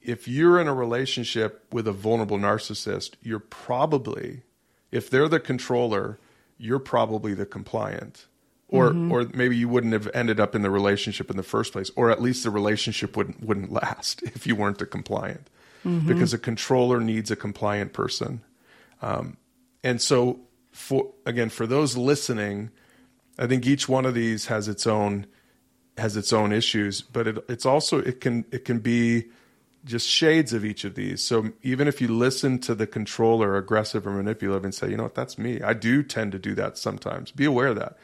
if 0.00 0.28
you're 0.28 0.60
in 0.60 0.68
a 0.68 0.74
relationship 0.74 1.66
with 1.72 1.86
a 1.86 1.92
vulnerable 1.92 2.38
narcissist, 2.38 3.14
you're 3.22 3.38
probably 3.38 4.42
if 4.90 5.10
they're 5.10 5.28
the 5.28 5.40
controller, 5.40 6.18
you're 6.56 6.78
probably 6.78 7.34
the 7.34 7.46
compliant 7.46 8.26
or 8.68 8.90
mm-hmm. 8.90 9.12
or 9.12 9.24
maybe 9.34 9.56
you 9.56 9.68
wouldn't 9.68 9.92
have 9.92 10.08
ended 10.14 10.38
up 10.38 10.54
in 10.54 10.62
the 10.62 10.70
relationship 10.70 11.30
in 11.30 11.36
the 11.36 11.42
first 11.42 11.72
place, 11.72 11.90
or 11.96 12.10
at 12.10 12.20
least 12.20 12.44
the 12.44 12.50
relationship 12.50 13.16
wouldn't 13.16 13.42
wouldn't 13.42 13.72
last 13.72 14.22
if 14.34 14.46
you 14.46 14.54
weren't 14.54 14.80
a 14.82 14.86
compliant, 14.86 15.48
mm-hmm. 15.84 16.06
because 16.06 16.32
a 16.32 16.38
controller 16.38 17.00
needs 17.00 17.30
a 17.30 17.36
compliant 17.36 17.92
person, 17.92 18.42
um, 19.02 19.36
and 19.82 20.00
so 20.00 20.40
for 20.72 21.12
again 21.24 21.48
for 21.48 21.66
those 21.66 21.96
listening, 21.96 22.70
I 23.38 23.46
think 23.46 23.66
each 23.66 23.88
one 23.88 24.04
of 24.04 24.14
these 24.14 24.46
has 24.46 24.68
its 24.68 24.86
own 24.86 25.26
has 25.96 26.16
its 26.16 26.32
own 26.32 26.52
issues, 26.52 27.00
but 27.00 27.26
it, 27.26 27.44
it's 27.48 27.66
also 27.66 27.98
it 27.98 28.20
can 28.20 28.44
it 28.52 28.64
can 28.64 28.78
be 28.80 29.24
just 29.84 30.08
shades 30.08 30.52
of 30.52 30.64
each 30.64 30.84
of 30.84 30.94
these. 30.94 31.22
So 31.22 31.52
even 31.62 31.88
if 31.88 32.00
you 32.00 32.08
listen 32.08 32.58
to 32.60 32.74
the 32.74 32.86
controller, 32.86 33.56
aggressive 33.56 34.06
or 34.06 34.10
manipulative, 34.10 34.64
and 34.64 34.74
say, 34.74 34.90
you 34.90 34.96
know 34.96 35.04
what, 35.04 35.14
that's 35.14 35.38
me. 35.38 35.62
I 35.62 35.72
do 35.72 36.02
tend 36.02 36.32
to 36.32 36.38
do 36.38 36.54
that 36.56 36.76
sometimes. 36.76 37.30
Be 37.30 37.44
aware 37.44 37.68
of 37.68 37.76
that 37.76 37.96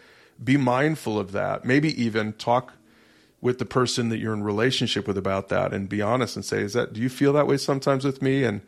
be 0.42 0.56
mindful 0.56 1.18
of 1.18 1.32
that. 1.32 1.64
Maybe 1.64 2.00
even 2.02 2.32
talk 2.34 2.72
with 3.40 3.58
the 3.58 3.64
person 3.64 4.08
that 4.08 4.18
you're 4.18 4.32
in 4.32 4.42
relationship 4.42 5.06
with 5.06 5.18
about 5.18 5.48
that 5.50 5.72
and 5.72 5.88
be 5.88 6.00
honest 6.00 6.36
and 6.36 6.44
say, 6.44 6.62
is 6.62 6.72
that, 6.72 6.92
do 6.92 7.00
you 7.00 7.08
feel 7.08 7.32
that 7.34 7.46
way 7.46 7.56
sometimes 7.56 8.04
with 8.04 8.22
me? 8.22 8.42
And, 8.42 8.62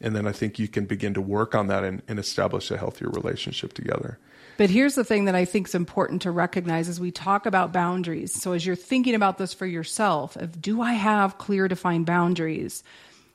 and 0.00 0.16
then 0.16 0.26
I 0.26 0.32
think 0.32 0.58
you 0.58 0.68
can 0.68 0.86
begin 0.86 1.12
to 1.14 1.20
work 1.20 1.54
on 1.54 1.66
that 1.66 1.84
and, 1.84 2.02
and 2.08 2.18
establish 2.18 2.70
a 2.70 2.78
healthier 2.78 3.10
relationship 3.10 3.74
together. 3.74 4.18
But 4.56 4.70
here's 4.70 4.94
the 4.94 5.04
thing 5.04 5.24
that 5.26 5.34
I 5.34 5.44
think 5.44 5.68
is 5.68 5.74
important 5.74 6.22
to 6.22 6.30
recognize 6.30 6.88
as 6.88 7.00
we 7.00 7.10
talk 7.10 7.46
about 7.46 7.72
boundaries. 7.72 8.32
So 8.32 8.52
as 8.52 8.64
you're 8.64 8.76
thinking 8.76 9.14
about 9.14 9.38
this 9.38 9.54
for 9.54 9.66
yourself, 9.66 10.36
of 10.36 10.60
do 10.60 10.80
I 10.82 10.92
have 10.92 11.38
clear 11.38 11.68
defined 11.68 12.06
boundaries? 12.06 12.84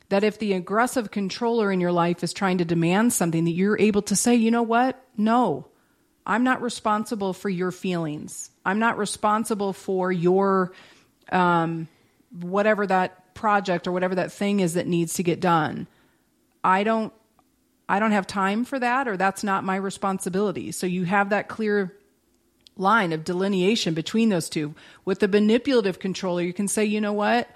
That 0.09 0.23
if 0.23 0.39
the 0.39 0.53
aggressive 0.53 1.11
controller 1.11 1.71
in 1.71 1.81
your 1.81 1.91
life 1.91 2.23
is 2.23 2.33
trying 2.33 2.59
to 2.59 2.65
demand 2.65 3.13
something 3.13 3.43
that 3.45 3.51
you're 3.51 3.79
able 3.79 4.03
to 4.03 4.15
say, 4.15 4.35
you 4.35 4.51
know 4.51 4.63
what? 4.63 5.03
No. 5.17 5.67
I'm 6.25 6.43
not 6.43 6.61
responsible 6.61 7.33
for 7.33 7.49
your 7.49 7.71
feelings. 7.71 8.49
I'm 8.65 8.79
not 8.79 8.97
responsible 8.97 9.73
for 9.73 10.11
your 10.11 10.73
um, 11.31 11.87
whatever 12.31 12.85
that 12.87 13.33
project 13.33 13.87
or 13.87 13.91
whatever 13.91 14.15
that 14.15 14.31
thing 14.31 14.59
is 14.59 14.73
that 14.73 14.87
needs 14.87 15.15
to 15.15 15.23
get 15.23 15.39
done. 15.39 15.87
I 16.63 16.83
don't 16.83 17.13
I 17.89 17.99
don't 17.99 18.11
have 18.11 18.27
time 18.27 18.65
for 18.65 18.79
that 18.79 19.07
or 19.07 19.17
that's 19.17 19.43
not 19.43 19.63
my 19.63 19.75
responsibility. 19.75 20.71
So 20.71 20.87
you 20.87 21.05
have 21.05 21.29
that 21.29 21.47
clear 21.47 21.95
line 22.75 23.13
of 23.13 23.23
delineation 23.23 23.93
between 23.93 24.29
those 24.29 24.49
two. 24.49 24.75
With 25.05 25.19
the 25.19 25.27
manipulative 25.27 25.99
controller, 25.99 26.41
you 26.41 26.53
can 26.53 26.67
say, 26.67 26.85
"You 26.85 27.01
know 27.01 27.13
what? 27.13 27.49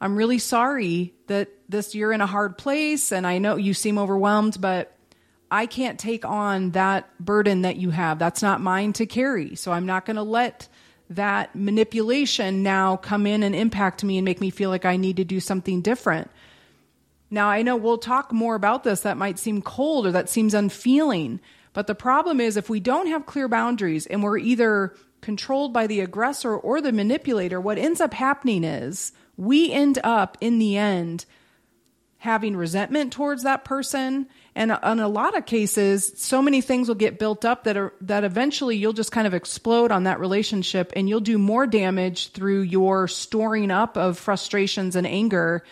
I'm 0.00 0.16
really 0.16 0.38
sorry 0.38 1.14
that 1.28 1.48
this 1.68 1.94
you're 1.94 2.12
in 2.12 2.20
a 2.20 2.26
hard 2.26 2.58
place 2.58 3.12
and 3.12 3.26
I 3.26 3.38
know 3.38 3.56
you 3.56 3.74
seem 3.74 3.98
overwhelmed, 3.98 4.60
but 4.60 4.92
I 5.50 5.66
can't 5.66 5.98
take 5.98 6.24
on 6.24 6.72
that 6.72 7.08
burden 7.18 7.62
that 7.62 7.76
you 7.76 7.90
have. 7.90 8.18
That's 8.18 8.42
not 8.42 8.60
mine 8.60 8.92
to 8.94 9.06
carry. 9.06 9.54
So 9.54 9.72
I'm 9.72 9.86
not 9.86 10.04
going 10.04 10.16
to 10.16 10.22
let 10.22 10.68
that 11.10 11.54
manipulation 11.54 12.62
now 12.62 12.96
come 12.96 13.26
in 13.26 13.42
and 13.44 13.54
impact 13.54 14.02
me 14.02 14.18
and 14.18 14.24
make 14.24 14.40
me 14.40 14.50
feel 14.50 14.70
like 14.70 14.84
I 14.84 14.96
need 14.96 15.16
to 15.18 15.24
do 15.24 15.38
something 15.38 15.80
different. 15.80 16.30
Now, 17.30 17.48
I 17.48 17.62
know 17.62 17.76
we'll 17.76 17.98
talk 17.98 18.32
more 18.32 18.54
about 18.54 18.84
this. 18.84 19.00
That 19.00 19.16
might 19.16 19.38
seem 19.38 19.62
cold 19.62 20.06
or 20.06 20.12
that 20.12 20.28
seems 20.28 20.54
unfeeling. 20.54 21.40
But 21.72 21.86
the 21.86 21.94
problem 21.94 22.40
is, 22.40 22.56
if 22.56 22.70
we 22.70 22.80
don't 22.80 23.08
have 23.08 23.26
clear 23.26 23.48
boundaries 23.48 24.06
and 24.06 24.22
we're 24.22 24.38
either 24.38 24.94
controlled 25.20 25.72
by 25.72 25.86
the 25.86 26.00
aggressor 26.00 26.56
or 26.56 26.80
the 26.80 26.92
manipulator, 26.92 27.60
what 27.60 27.78
ends 27.78 28.00
up 28.00 28.14
happening 28.14 28.64
is 28.64 29.12
we 29.36 29.70
end 29.72 29.98
up 30.04 30.38
in 30.40 30.58
the 30.58 30.76
end 30.76 31.26
having 32.18 32.56
resentment 32.56 33.12
towards 33.12 33.42
that 33.42 33.64
person 33.64 34.26
and 34.54 34.70
in 34.70 34.98
a 35.00 35.08
lot 35.08 35.36
of 35.36 35.44
cases 35.44 36.12
so 36.16 36.40
many 36.40 36.60
things 36.60 36.88
will 36.88 36.94
get 36.94 37.18
built 37.18 37.44
up 37.44 37.64
that 37.64 37.76
are 37.76 37.92
that 38.00 38.24
eventually 38.24 38.76
you'll 38.76 38.94
just 38.94 39.12
kind 39.12 39.26
of 39.26 39.34
explode 39.34 39.92
on 39.92 40.04
that 40.04 40.18
relationship 40.18 40.92
and 40.96 41.08
you'll 41.08 41.20
do 41.20 41.38
more 41.38 41.66
damage 41.66 42.32
through 42.32 42.62
your 42.62 43.06
storing 43.06 43.70
up 43.70 43.96
of 43.96 44.18
frustrations 44.18 44.96
and 44.96 45.06
anger 45.06 45.62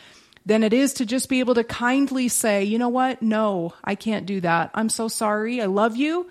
than 0.46 0.62
it 0.62 0.72
is 0.72 0.94
to 0.94 1.06
just 1.06 1.28
be 1.28 1.40
able 1.40 1.54
to 1.54 1.64
kindly 1.64 2.28
say 2.28 2.64
you 2.64 2.78
know 2.78 2.88
what? 2.88 3.22
No 3.22 3.74
i 3.82 3.94
can't 3.94 4.26
do 4.26 4.40
that. 4.40 4.70
I'm 4.74 4.88
so 4.88 5.08
sorry. 5.08 5.60
I 5.60 5.66
love 5.66 5.96
you 5.96 6.28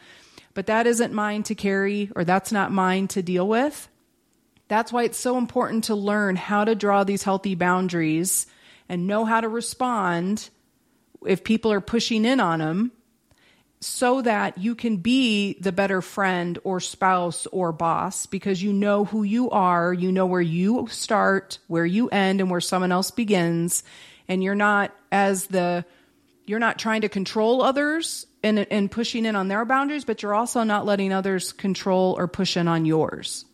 but 0.53 0.67
that 0.67 0.87
isn't 0.87 1.13
mine 1.13 1.43
to 1.43 1.55
carry 1.55 2.11
or 2.15 2.23
that's 2.23 2.51
not 2.51 2.71
mine 2.71 3.07
to 3.09 3.23
deal 3.23 3.47
with. 3.47 3.89
That's 4.67 4.93
why 4.93 5.03
it's 5.03 5.17
so 5.17 5.37
important 5.37 5.85
to 5.85 5.95
learn 5.95 6.35
how 6.35 6.65
to 6.65 6.75
draw 6.75 7.03
these 7.03 7.23
healthy 7.23 7.55
boundaries 7.55 8.47
and 8.87 9.07
know 9.07 9.25
how 9.25 9.41
to 9.41 9.47
respond 9.47 10.49
if 11.25 11.43
people 11.43 11.71
are 11.71 11.81
pushing 11.81 12.25
in 12.25 12.39
on 12.39 12.59
them 12.59 12.91
so 13.85 14.21
that 14.21 14.57
you 14.57 14.75
can 14.75 14.97
be 14.97 15.57
the 15.59 15.71
better 15.71 16.01
friend 16.01 16.59
or 16.63 16.79
spouse 16.79 17.45
or 17.47 17.71
boss 17.71 18.25
because 18.25 18.61
you 18.61 18.73
know 18.73 19.05
who 19.05 19.23
you 19.23 19.49
are, 19.49 19.93
you 19.93 20.11
know 20.11 20.25
where 20.25 20.41
you 20.41 20.87
start, 20.89 21.59
where 21.67 21.85
you 21.85 22.07
end 22.09 22.41
and 22.41 22.49
where 22.49 22.61
someone 22.61 22.91
else 22.91 23.11
begins 23.11 23.83
and 24.27 24.43
you're 24.43 24.55
not 24.55 24.95
as 25.11 25.47
the 25.47 25.85
you're 26.45 26.59
not 26.59 26.77
trying 26.77 27.01
to 27.01 27.09
control 27.09 27.61
others 27.61 28.25
and 28.43 28.59
and 28.59 28.91
pushing 28.91 29.25
in 29.25 29.35
on 29.35 29.47
their 29.47 29.65
boundaries, 29.65 30.05
but 30.05 30.21
you're 30.21 30.35
also 30.35 30.63
not 30.63 30.85
letting 30.85 31.13
others 31.13 31.53
control 31.53 32.15
or 32.17 32.27
push 32.27 32.57
in 32.57 32.67
on 32.67 32.85
yours. 32.85 33.45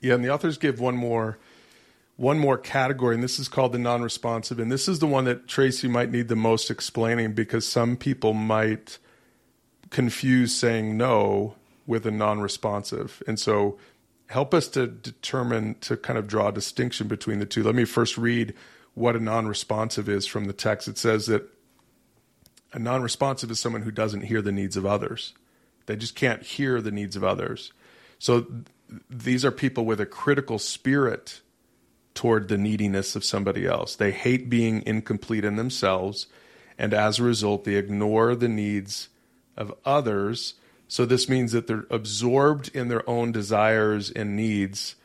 Yeah, 0.00 0.14
and 0.14 0.24
the 0.24 0.32
authors 0.32 0.58
give 0.58 0.80
one 0.80 0.96
more 0.96 1.38
one 2.18 2.40
more 2.40 2.58
category, 2.58 3.14
and 3.14 3.22
this 3.22 3.38
is 3.38 3.46
called 3.46 3.72
the 3.72 3.78
non 3.78 4.02
responsive. 4.02 4.58
And 4.58 4.70
this 4.70 4.88
is 4.88 4.98
the 4.98 5.06
one 5.06 5.24
that 5.24 5.46
Tracy 5.46 5.86
might 5.86 6.10
need 6.10 6.26
the 6.26 6.36
most 6.36 6.68
explaining 6.68 7.32
because 7.32 7.66
some 7.66 7.96
people 7.96 8.34
might 8.34 8.98
confuse 9.90 10.54
saying 10.54 10.96
no 10.96 11.54
with 11.86 12.04
a 12.06 12.10
non 12.10 12.40
responsive. 12.40 13.22
And 13.28 13.38
so, 13.38 13.78
help 14.26 14.52
us 14.52 14.66
to 14.70 14.88
determine, 14.88 15.76
to 15.82 15.96
kind 15.96 16.18
of 16.18 16.26
draw 16.26 16.48
a 16.48 16.52
distinction 16.52 17.06
between 17.06 17.38
the 17.38 17.46
two. 17.46 17.62
Let 17.62 17.76
me 17.76 17.84
first 17.84 18.18
read 18.18 18.52
what 18.94 19.14
a 19.14 19.20
non 19.20 19.46
responsive 19.46 20.08
is 20.08 20.26
from 20.26 20.46
the 20.46 20.52
text. 20.52 20.88
It 20.88 20.98
says 20.98 21.26
that 21.26 21.48
a 22.72 22.80
non 22.80 23.00
responsive 23.00 23.48
is 23.52 23.60
someone 23.60 23.82
who 23.82 23.92
doesn't 23.92 24.22
hear 24.22 24.42
the 24.42 24.50
needs 24.50 24.76
of 24.76 24.84
others, 24.84 25.34
they 25.86 25.94
just 25.94 26.16
can't 26.16 26.42
hear 26.42 26.82
the 26.82 26.90
needs 26.90 27.14
of 27.14 27.22
others. 27.22 27.72
So, 28.18 28.44
these 29.08 29.44
are 29.44 29.52
people 29.52 29.84
with 29.84 30.00
a 30.00 30.06
critical 30.06 30.58
spirit 30.58 31.42
toward 32.18 32.48
the 32.48 32.58
neediness 32.58 33.14
of 33.14 33.24
somebody 33.24 33.64
else. 33.64 33.94
They 33.94 34.10
hate 34.10 34.50
being 34.50 34.82
incomplete 34.84 35.44
in 35.44 35.54
themselves, 35.54 36.26
and 36.76 36.92
as 36.92 37.20
a 37.20 37.22
result, 37.22 37.62
they 37.62 37.76
ignore 37.76 38.34
the 38.34 38.48
needs 38.48 39.08
of 39.56 39.72
others. 39.84 40.54
So, 40.88 41.06
this 41.06 41.28
means 41.28 41.52
that 41.52 41.68
they're 41.68 41.86
absorbed 41.90 42.74
in 42.74 42.88
their 42.88 43.08
own 43.08 43.30
desires 43.30 44.10
and 44.10 44.34
needs, 44.34 44.96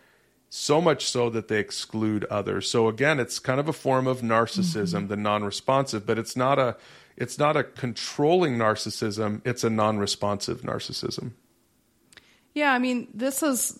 so 0.50 0.82
much 0.82 1.06
so 1.06 1.30
that 1.30 1.50
they 1.50 1.60
exclude 1.60 2.26
others. 2.32 2.68
So, 2.68 2.88
again, 2.88 3.20
it's 3.20 3.38
kind 3.38 3.60
of 3.60 3.70
a 3.70 3.74
form 3.74 4.08
of 4.08 4.22
narcissism, 4.22 5.02
mm-hmm. 5.02 5.08
the 5.08 5.18
non 5.18 5.44
responsive, 5.44 6.08
but 6.08 6.18
it's 6.18 6.36
not 6.36 6.58
a 6.58 6.78
it's 7.16 7.38
not 7.38 7.56
a 7.56 7.64
controlling 7.64 8.58
narcissism 8.58 9.40
it's 9.46 9.64
a 9.64 9.70
non-responsive 9.70 10.62
narcissism 10.62 11.30
yeah 12.56 12.74
i 12.74 12.80
mean 12.80 13.08
this 13.14 13.44
is 13.44 13.80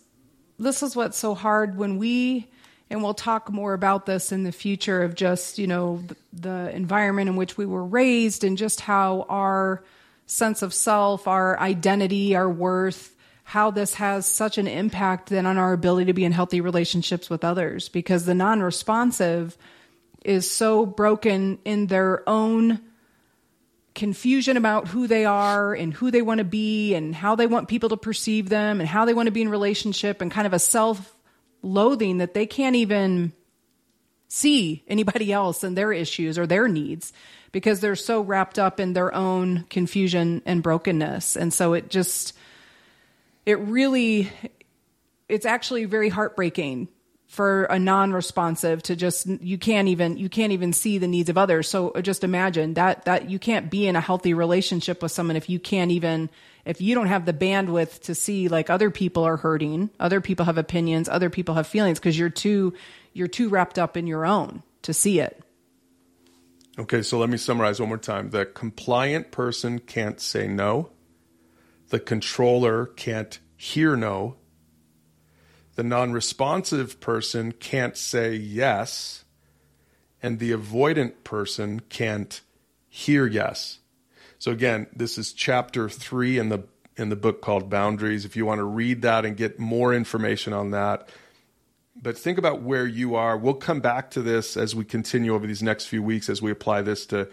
this 0.60 0.84
is 0.84 0.96
what's 0.96 1.18
so 1.18 1.34
hard 1.34 1.76
when 1.76 1.98
we 1.98 2.48
and 2.90 3.02
we'll 3.02 3.14
talk 3.14 3.52
more 3.52 3.74
about 3.74 4.06
this 4.06 4.32
in 4.32 4.44
the 4.44 4.52
future 4.52 5.04
of 5.04 5.16
just 5.16 5.58
you 5.58 5.68
know 5.68 6.04
the, 6.08 6.16
the, 6.34 6.76
environment 6.76 7.30
in 7.30 7.36
which 7.36 7.58
we 7.58 7.66
were 7.66 7.84
raised 7.84 8.44
and 8.44 8.58
just 8.58 8.82
how 8.82 9.26
our 9.30 9.84
sense 10.26 10.62
of 10.62 10.74
self 10.74 11.28
our 11.28 11.60
identity 11.60 12.36
our 12.36 12.50
worth 12.50 13.14
how 13.44 13.72
this 13.72 13.96
has 13.96 14.26
such 14.26 14.58
an 14.58 14.68
impact 14.68 15.30
then 15.30 15.46
on 15.46 15.58
our 15.58 15.74
ability 15.74 16.06
to 16.06 16.14
be 16.14 16.26
in 16.26 16.32
healthy 16.32 16.62
relationships 16.62 17.30
with 17.30 17.44
others. 17.44 17.90
Because 17.90 18.26
the 18.26 18.34
non-responsive 18.34 19.58
is 20.24 20.50
so 20.50 20.86
broken 20.86 21.60
in 21.66 21.88
their 21.88 22.28
own 22.28 22.80
confusion 23.94 24.58
about 24.58 24.88
who 24.88 25.06
they 25.08 25.26
are 25.26 25.74
and 25.74 25.94
who 25.94 26.10
they 26.10 26.22
want 26.22 26.40
to 26.40 26.44
be 26.44 26.96
and 26.96 27.14
how 27.14 27.36
they 27.36 27.46
want 27.46 27.68
people 27.68 27.90
to 27.90 27.98
perceive 27.98 28.50
them 28.50 28.80
and 28.80 28.90
how 28.90 29.06
they 29.06 29.14
want 29.14 29.28
to 29.28 29.32
be 29.32 29.42
in 29.42 29.50
relationship 29.50 30.22
and 30.22 30.32
kind 30.32 30.48
of 30.48 30.54
a 30.54 30.60
self 30.60 31.16
loathing 31.64 32.18
that 32.20 32.34
they 32.34 32.46
can't 32.46 32.76
even 32.76 33.34
see 34.28 34.84
anybody 34.88 35.32
else 35.32 35.64
and 35.64 35.78
their 35.78 35.94
issues 35.94 36.38
or 36.38 36.46
their 36.46 36.68
needs 36.68 37.14
because 37.52 37.80
they're 37.80 37.96
so 37.96 38.22
wrapped 38.22 38.60
up 38.60 38.80
in 38.80 38.94
their 38.94 39.14
own 39.14 39.64
confusion 39.70 40.42
and 40.46 40.62
brokenness. 40.62 41.36
And 41.36 41.54
so 41.54 41.74
it 41.74 41.90
just 41.90 42.34
it 43.46 43.60
really 43.60 44.32
it's 45.30 45.46
actually 45.46 45.86
very 45.86 46.10
heartbreaking 46.10 46.90
for 47.28 47.64
a 47.66 47.80
non-responsive 47.80 48.84
to 48.84 48.96
just 48.96 49.28
you 49.28 49.58
can't 49.58 49.88
even 49.88 50.18
you 50.18 50.30
can't 50.30 50.52
even 50.52 50.74
see 50.74 50.98
the 50.98 51.08
needs 51.08 51.30
of 51.30 51.38
others. 51.38 51.70
So 51.70 51.94
just 52.02 52.24
imagine 52.24 52.74
that 52.74 53.06
that 53.06 53.30
you 53.30 53.40
can't 53.40 53.72
be 53.72 53.88
in 53.88 53.96
a 53.96 54.02
healthy 54.02 54.34
relationship 54.34 55.02
with 55.02 55.12
someone 55.12 55.36
if 55.36 55.50
you 55.50 55.60
can't 55.60 55.92
even 55.92 56.30
if 56.66 56.82
you 56.82 56.96
don't 56.96 57.08
have 57.08 57.26
the 57.26 57.34
bandwidth 57.34 58.02
to 58.02 58.16
see 58.16 58.48
like 58.48 58.70
other 58.70 58.90
people 58.90 59.24
are 59.24 59.38
hurting 59.38 59.90
other 60.00 60.22
people 60.22 60.46
have 60.46 60.58
opinions 60.58 61.10
other 61.10 61.30
people 61.30 61.56
have 61.56 61.68
feelings 61.68 62.00
because 62.00 62.18
you're 62.18 62.30
too 62.30 62.74
you're 63.14 63.28
too 63.28 63.50
wrapped 63.50 63.78
up 63.78 63.96
in 63.96 64.08
your 64.08 64.26
own 64.26 64.64
to 64.82 64.94
see 64.94 65.20
it. 65.20 65.42
Okay 66.80 67.02
so 67.02 67.20
let 67.20 67.30
me 67.30 67.38
summarize 67.38 67.80
one 67.80 67.90
more 67.90 67.98
time. 67.98 68.32
The 68.32 68.46
compliant 68.46 69.32
person 69.32 69.80
can't 69.80 70.20
say 70.20 70.48
no. 70.48 70.90
The 71.90 72.00
controller 72.00 72.88
can't 72.88 73.38
hear 73.56 73.96
no. 73.96 74.38
The 75.76 75.84
non 75.84 76.12
responsive 76.12 77.00
person 77.00 77.52
can't 77.52 77.98
say 77.98 78.36
yes, 78.36 79.26
and 80.22 80.40
the 80.40 80.52
avoidant 80.52 81.24
person 81.24 81.82
can't 81.82 82.42
hear 82.90 83.26
yes. 83.26 83.80
So 84.44 84.52
again, 84.52 84.88
this 84.94 85.18
is 85.18 85.32
chapter 85.32 85.88
three 85.88 86.38
in 86.38 86.50
the 86.50 86.66
in 86.98 87.08
the 87.08 87.16
book 87.16 87.42
called 87.42 87.70
Boundaries. 87.70 88.26
If 88.26 88.36
you 88.36 88.46
want 88.46 88.60
to 88.60 88.66
read 88.66 89.04
that 89.04 89.24
and 89.24 89.38
get 89.38 89.58
more 89.58 89.94
information 89.94 90.52
on 90.52 90.72
that, 90.72 91.08
but 91.96 92.18
think 92.18 92.38
about 92.38 92.62
where 92.62 92.86
you 92.86 93.16
are. 93.16 93.38
We'll 93.38 93.54
come 93.54 93.80
back 93.80 94.12
to 94.12 94.22
this 94.22 94.58
as 94.58 94.76
we 94.76 94.84
continue 94.84 95.34
over 95.34 95.48
these 95.48 95.64
next 95.64 95.86
few 95.86 96.04
weeks 96.04 96.28
as 96.28 96.42
we 96.42 96.52
apply 96.52 96.82
this 96.82 97.06
to 97.06 97.30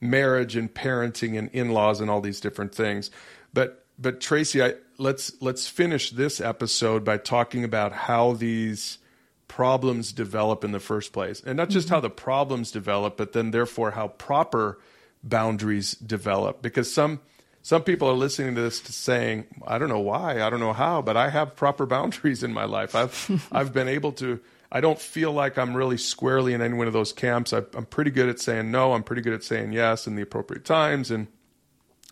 marriage 0.00 0.56
and 0.56 0.72
parenting 0.72 1.38
and 1.38 1.50
in-laws 1.52 2.00
and 2.00 2.08
all 2.08 2.22
these 2.22 2.40
different 2.40 2.74
things. 2.74 3.10
But 3.52 3.84
but 3.98 4.18
Tracy, 4.18 4.62
I, 4.62 4.76
let's 4.96 5.30
let's 5.42 5.66
finish 5.66 6.12
this 6.12 6.40
episode 6.40 7.04
by 7.04 7.18
talking 7.18 7.62
about 7.62 7.92
how 7.92 8.32
these 8.32 8.96
problems 9.48 10.12
develop 10.12 10.64
in 10.64 10.72
the 10.72 10.80
first 10.80 11.12
place, 11.12 11.42
and 11.44 11.58
not 11.58 11.68
just 11.68 11.88
mm-hmm. 11.88 11.96
how 11.96 12.00
the 12.00 12.08
problems 12.08 12.70
develop, 12.70 13.18
but 13.18 13.34
then 13.34 13.50
therefore 13.50 13.90
how 13.90 14.08
proper 14.08 14.78
boundaries 15.22 15.92
develop. 15.92 16.62
Because 16.62 16.92
some 16.92 17.20
some 17.62 17.82
people 17.82 18.08
are 18.08 18.14
listening 18.14 18.54
to 18.54 18.60
this 18.60 18.80
saying, 18.80 19.46
"I 19.66 19.78
don't 19.78 19.88
know 19.88 20.00
why, 20.00 20.42
I 20.42 20.50
don't 20.50 20.60
know 20.60 20.72
how, 20.72 21.02
but 21.02 21.16
I 21.16 21.30
have 21.30 21.56
proper 21.56 21.86
boundaries 21.96 22.42
in 22.42 22.52
my 22.52 22.64
life. 22.64 22.94
I've 22.94 23.48
I've 23.52 23.72
been 23.72 23.88
able 23.88 24.12
to." 24.12 24.40
I 24.70 24.82
don't 24.82 25.00
feel 25.00 25.32
like 25.32 25.56
I'm 25.56 25.74
really 25.74 25.96
squarely 25.96 26.52
in 26.52 26.60
any 26.60 26.74
one 26.74 26.86
of 26.86 26.92
those 26.92 27.10
camps. 27.10 27.54
I, 27.54 27.62
I'm 27.74 27.86
pretty 27.86 28.10
good 28.10 28.28
at 28.28 28.38
saying 28.38 28.70
no. 28.70 28.92
I'm 28.92 29.02
pretty 29.02 29.22
good 29.22 29.32
at 29.32 29.42
saying 29.42 29.72
yes 29.72 30.06
in 30.06 30.14
the 30.14 30.20
appropriate 30.20 30.66
times, 30.66 31.10
and 31.10 31.26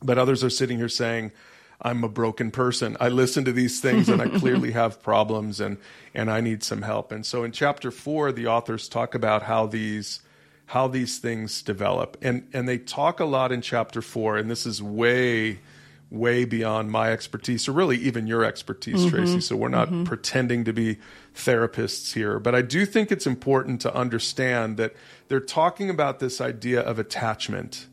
but 0.02 0.16
others 0.16 0.42
are 0.42 0.48
sitting 0.48 0.78
here 0.78 0.88
saying, 0.88 1.32
I'm 1.80 2.04
a 2.04 2.08
broken 2.08 2.50
person. 2.50 2.96
I 3.00 3.08
listen 3.08 3.44
to 3.44 3.52
these 3.52 3.80
things 3.80 4.08
and 4.08 4.22
I 4.22 4.28
clearly 4.28 4.72
have 4.82 5.02
problems 5.02 5.60
and 5.60 5.76
and 6.14 6.30
I 6.30 6.40
need 6.40 6.62
some 6.62 6.82
help. 6.82 7.12
And 7.12 7.24
so 7.24 7.44
in 7.44 7.52
chapter 7.52 7.90
4 7.90 8.32
the 8.32 8.46
authors 8.46 8.88
talk 8.88 9.14
about 9.14 9.42
how 9.42 9.66
these 9.66 10.20
how 10.66 10.88
these 10.88 11.18
things 11.18 11.62
develop. 11.62 12.16
And 12.22 12.48
and 12.52 12.68
they 12.68 12.78
talk 12.78 13.20
a 13.20 13.24
lot 13.24 13.52
in 13.52 13.60
chapter 13.62 14.02
4 14.02 14.36
and 14.36 14.50
this 14.50 14.66
is 14.66 14.82
way 14.82 15.60
way 16.08 16.44
beyond 16.44 16.88
my 16.88 17.10
expertise 17.10 17.66
or 17.66 17.72
really 17.72 17.96
even 17.96 18.28
your 18.28 18.44
expertise 18.44 19.00
mm-hmm. 19.00 19.16
Tracy. 19.16 19.40
So 19.40 19.56
we're 19.56 19.68
not 19.68 19.88
mm-hmm. 19.88 20.04
pretending 20.04 20.64
to 20.64 20.72
be 20.72 20.98
therapists 21.34 22.12
here, 22.12 22.38
but 22.38 22.54
I 22.54 22.62
do 22.62 22.86
think 22.86 23.10
it's 23.10 23.26
important 23.26 23.80
to 23.80 23.92
understand 23.92 24.76
that 24.76 24.94
they're 25.26 25.40
talking 25.40 25.90
about 25.90 26.20
this 26.20 26.40
idea 26.40 26.80
of 26.80 27.00
attachment 27.00 27.86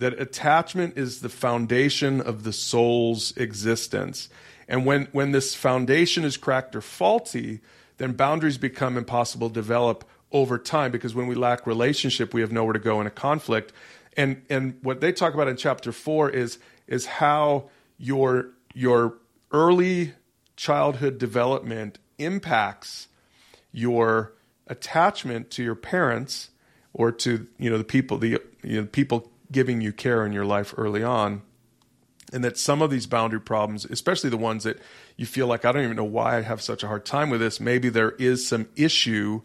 that 0.00 0.18
attachment 0.18 0.96
is 0.96 1.20
the 1.20 1.28
foundation 1.28 2.22
of 2.22 2.42
the 2.42 2.54
soul's 2.54 3.36
existence. 3.36 4.30
And 4.66 4.86
when, 4.86 5.08
when 5.12 5.32
this 5.32 5.54
foundation 5.54 6.24
is 6.24 6.38
cracked 6.38 6.74
or 6.74 6.80
faulty, 6.80 7.60
then 7.98 8.12
boundaries 8.12 8.56
become 8.56 8.96
impossible 8.96 9.50
to 9.50 9.54
develop 9.54 10.08
over 10.32 10.58
time 10.58 10.90
because 10.90 11.14
when 11.14 11.26
we 11.26 11.34
lack 11.34 11.66
relationship, 11.66 12.32
we 12.32 12.40
have 12.40 12.52
nowhere 12.52 12.72
to 12.72 12.78
go 12.78 13.00
in 13.00 13.06
a 13.06 13.10
conflict. 13.10 13.72
And, 14.16 14.42
and 14.48 14.78
what 14.82 15.00
they 15.00 15.12
talk 15.12 15.34
about 15.34 15.48
in 15.48 15.56
chapter 15.56 15.92
four 15.92 16.30
is, 16.30 16.58
is 16.86 17.06
how 17.06 17.70
your, 17.98 18.50
your 18.74 19.14
early 19.50 20.14
childhood 20.56 21.18
development 21.18 21.98
impacts 22.18 23.08
your 23.72 24.34
attachment 24.66 25.50
to 25.50 25.62
your 25.62 25.74
parents 25.74 26.50
or 26.92 27.10
to 27.12 27.46
you 27.58 27.70
know 27.70 27.78
the 27.78 27.84
people 27.84 28.18
the 28.18 28.40
you 28.62 28.80
know, 28.80 28.86
people 28.86 29.30
giving 29.50 29.80
you 29.80 29.92
care 29.92 30.24
in 30.24 30.32
your 30.32 30.44
life 30.44 30.74
early 30.76 31.02
on. 31.02 31.42
And 32.32 32.44
that 32.44 32.56
some 32.56 32.80
of 32.80 32.90
these 32.90 33.06
boundary 33.06 33.40
problems, 33.40 33.84
especially 33.84 34.30
the 34.30 34.36
ones 34.36 34.62
that 34.62 34.78
you 35.16 35.26
feel 35.26 35.48
like, 35.48 35.64
I 35.64 35.72
don't 35.72 35.82
even 35.82 35.96
know 35.96 36.04
why 36.04 36.36
I 36.36 36.42
have 36.42 36.62
such 36.62 36.84
a 36.84 36.86
hard 36.86 37.04
time 37.04 37.28
with 37.28 37.40
this, 37.40 37.58
maybe 37.58 37.88
there 37.88 38.12
is 38.12 38.46
some 38.46 38.68
issue 38.76 39.42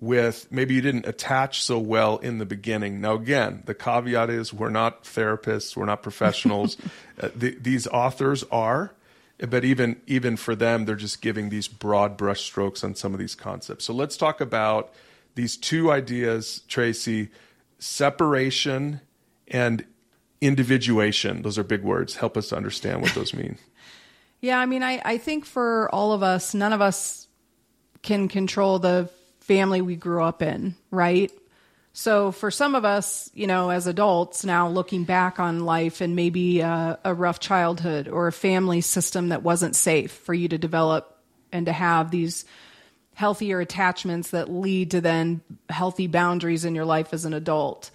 with 0.00 0.50
maybe 0.50 0.74
you 0.74 0.80
didn't 0.80 1.06
attach 1.06 1.62
so 1.62 1.78
well 1.78 2.18
in 2.18 2.38
the 2.38 2.46
beginning. 2.46 3.00
Now, 3.00 3.14
again, 3.14 3.62
the 3.66 3.74
caveat 3.74 4.30
is 4.30 4.52
we're 4.52 4.70
not 4.70 5.04
therapists, 5.04 5.76
we're 5.76 5.86
not 5.86 6.02
professionals. 6.02 6.76
uh, 7.20 7.28
the, 7.34 7.56
these 7.60 7.86
authors 7.86 8.44
are, 8.50 8.92
but 9.38 9.64
even 9.64 10.00
even 10.06 10.36
for 10.36 10.54
them, 10.54 10.84
they're 10.84 10.96
just 10.96 11.22
giving 11.22 11.48
these 11.48 11.68
broad 11.68 12.18
brushstrokes 12.18 12.82
on 12.82 12.94
some 12.94 13.12
of 13.12 13.20
these 13.20 13.34
concepts. 13.34 13.84
So 13.84 13.92
let's 13.92 14.16
talk 14.16 14.40
about 14.40 14.92
these 15.34 15.56
two 15.56 15.90
ideas, 15.90 16.62
Tracy: 16.68 17.30
separation 17.78 19.00
and 19.48 19.84
individuation. 20.40 21.42
Those 21.42 21.58
are 21.58 21.64
big 21.64 21.82
words. 21.82 22.16
Help 22.16 22.36
us 22.36 22.52
understand 22.52 23.00
what 23.00 23.14
those 23.14 23.32
mean. 23.32 23.58
yeah, 24.40 24.58
I 24.58 24.66
mean, 24.66 24.82
I, 24.82 25.00
I 25.04 25.18
think 25.18 25.46
for 25.46 25.88
all 25.94 26.12
of 26.12 26.22
us, 26.22 26.52
none 26.54 26.72
of 26.72 26.80
us 26.80 27.28
can 28.02 28.28
control 28.28 28.78
the 28.78 29.08
family 29.44 29.82
we 29.82 29.94
grew 29.94 30.22
up 30.22 30.40
in, 30.40 30.74
right? 30.90 31.30
So 31.92 32.32
for 32.32 32.50
some 32.50 32.74
of 32.74 32.84
us, 32.84 33.30
you 33.34 33.46
know, 33.46 33.70
as 33.70 33.86
adults 33.86 34.44
now 34.44 34.68
looking 34.68 35.04
back 35.04 35.38
on 35.38 35.64
life 35.64 36.00
and 36.00 36.16
maybe 36.16 36.60
a, 36.60 36.98
a 37.04 37.14
rough 37.14 37.40
childhood 37.40 38.08
or 38.08 38.26
a 38.26 38.32
family 38.32 38.80
system 38.80 39.28
that 39.28 39.42
wasn't 39.42 39.76
safe 39.76 40.10
for 40.10 40.34
you 40.34 40.48
to 40.48 40.58
develop 40.58 41.18
and 41.52 41.66
to 41.66 41.72
have 41.72 42.10
these 42.10 42.46
healthier 43.12 43.60
attachments 43.60 44.30
that 44.30 44.50
lead 44.50 44.90
to 44.90 45.00
then 45.00 45.40
healthy 45.68 46.06
boundaries 46.06 46.64
in 46.64 46.74
your 46.74 46.86
life 46.86 47.12
as 47.12 47.26
an 47.26 47.34
adult. 47.34 47.90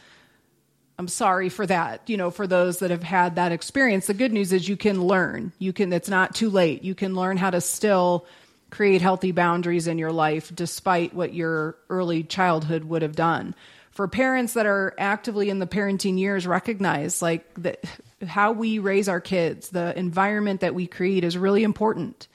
I'm 1.00 1.10
sorry 1.10 1.50
for 1.50 1.66
that, 1.66 2.10
you 2.10 2.16
know, 2.16 2.30
for 2.30 2.46
those 2.46 2.80
that 2.80 2.92
have 2.92 3.04
had 3.04 3.36
that 3.36 3.52
experience. 3.52 4.08
The 4.08 4.14
good 4.14 4.32
news 4.32 4.54
is 4.54 4.70
you 4.70 4.78
can 4.78 5.04
learn. 5.04 5.52
You 5.58 5.74
can, 5.74 5.92
it's 5.92 6.10
not 6.10 6.36
too 6.36 6.50
late. 6.50 6.84
You 6.84 6.94
can 6.94 7.16
learn 7.16 7.38
how 7.38 7.50
to 7.50 7.60
still 7.60 8.28
create 8.70 9.02
healthy 9.02 9.32
boundaries 9.32 9.88
in 9.88 9.98
your 9.98 10.12
life 10.12 10.52
despite 10.54 11.14
what 11.14 11.34
your 11.34 11.76
early 11.90 12.24
childhood 12.24 12.84
would 12.84 13.02
have 13.02 13.16
done. 13.16 13.56
For 13.92 14.08
parents 14.08 14.54
that 14.54 14.66
are 14.66 14.94
actively 14.98 15.50
in 15.50 15.60
the 15.60 15.68
parenting 15.68 16.18
years, 16.18 16.48
recognize 16.48 17.22
like 17.22 17.54
that 17.56 17.84
how 18.26 18.52
we 18.52 18.80
raise 18.80 19.10
our 19.10 19.20
kids, 19.20 19.70
the 19.70 19.98
environment 19.98 20.62
that 20.62 20.76
we 20.76 20.88
create 20.88 21.24
is 21.24 21.38
really 21.38 21.64
important 21.64 22.28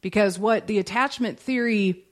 because 0.00 0.38
what 0.38 0.66
the 0.66 0.78
attachment 0.78 1.38
theory 1.38 2.04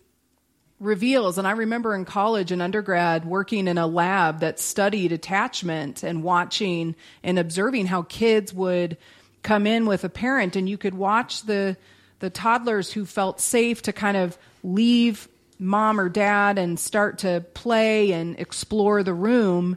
reveals. 0.78 1.38
And 1.38 1.46
I 1.46 1.52
remember 1.52 1.94
in 1.94 2.04
college 2.04 2.52
and 2.52 2.62
undergrad 2.62 3.24
working 3.24 3.68
in 3.68 3.78
a 3.78 3.86
lab 3.86 4.40
that 4.40 4.58
studied 4.58 5.12
attachment 5.12 6.02
and 6.02 6.22
watching 6.22 6.96
and 7.22 7.38
observing 7.38 7.86
how 7.86 8.02
kids 8.02 8.52
would 8.54 8.96
come 9.42 9.66
in 9.66 9.86
with 9.86 10.04
a 10.04 10.08
parent 10.08 10.56
and 10.56 10.68
you 10.68 10.78
could 10.78 10.94
watch 10.94 11.42
the 11.42 11.76
the 12.20 12.30
toddlers 12.30 12.92
who 12.92 13.04
felt 13.04 13.40
safe 13.40 13.82
to 13.82 13.92
kind 13.92 14.16
of 14.16 14.38
leave 14.62 15.28
mom 15.58 16.00
or 16.00 16.08
dad 16.08 16.58
and 16.58 16.78
start 16.78 17.18
to 17.18 17.44
play 17.54 18.12
and 18.12 18.38
explore 18.38 19.02
the 19.02 19.12
room 19.12 19.76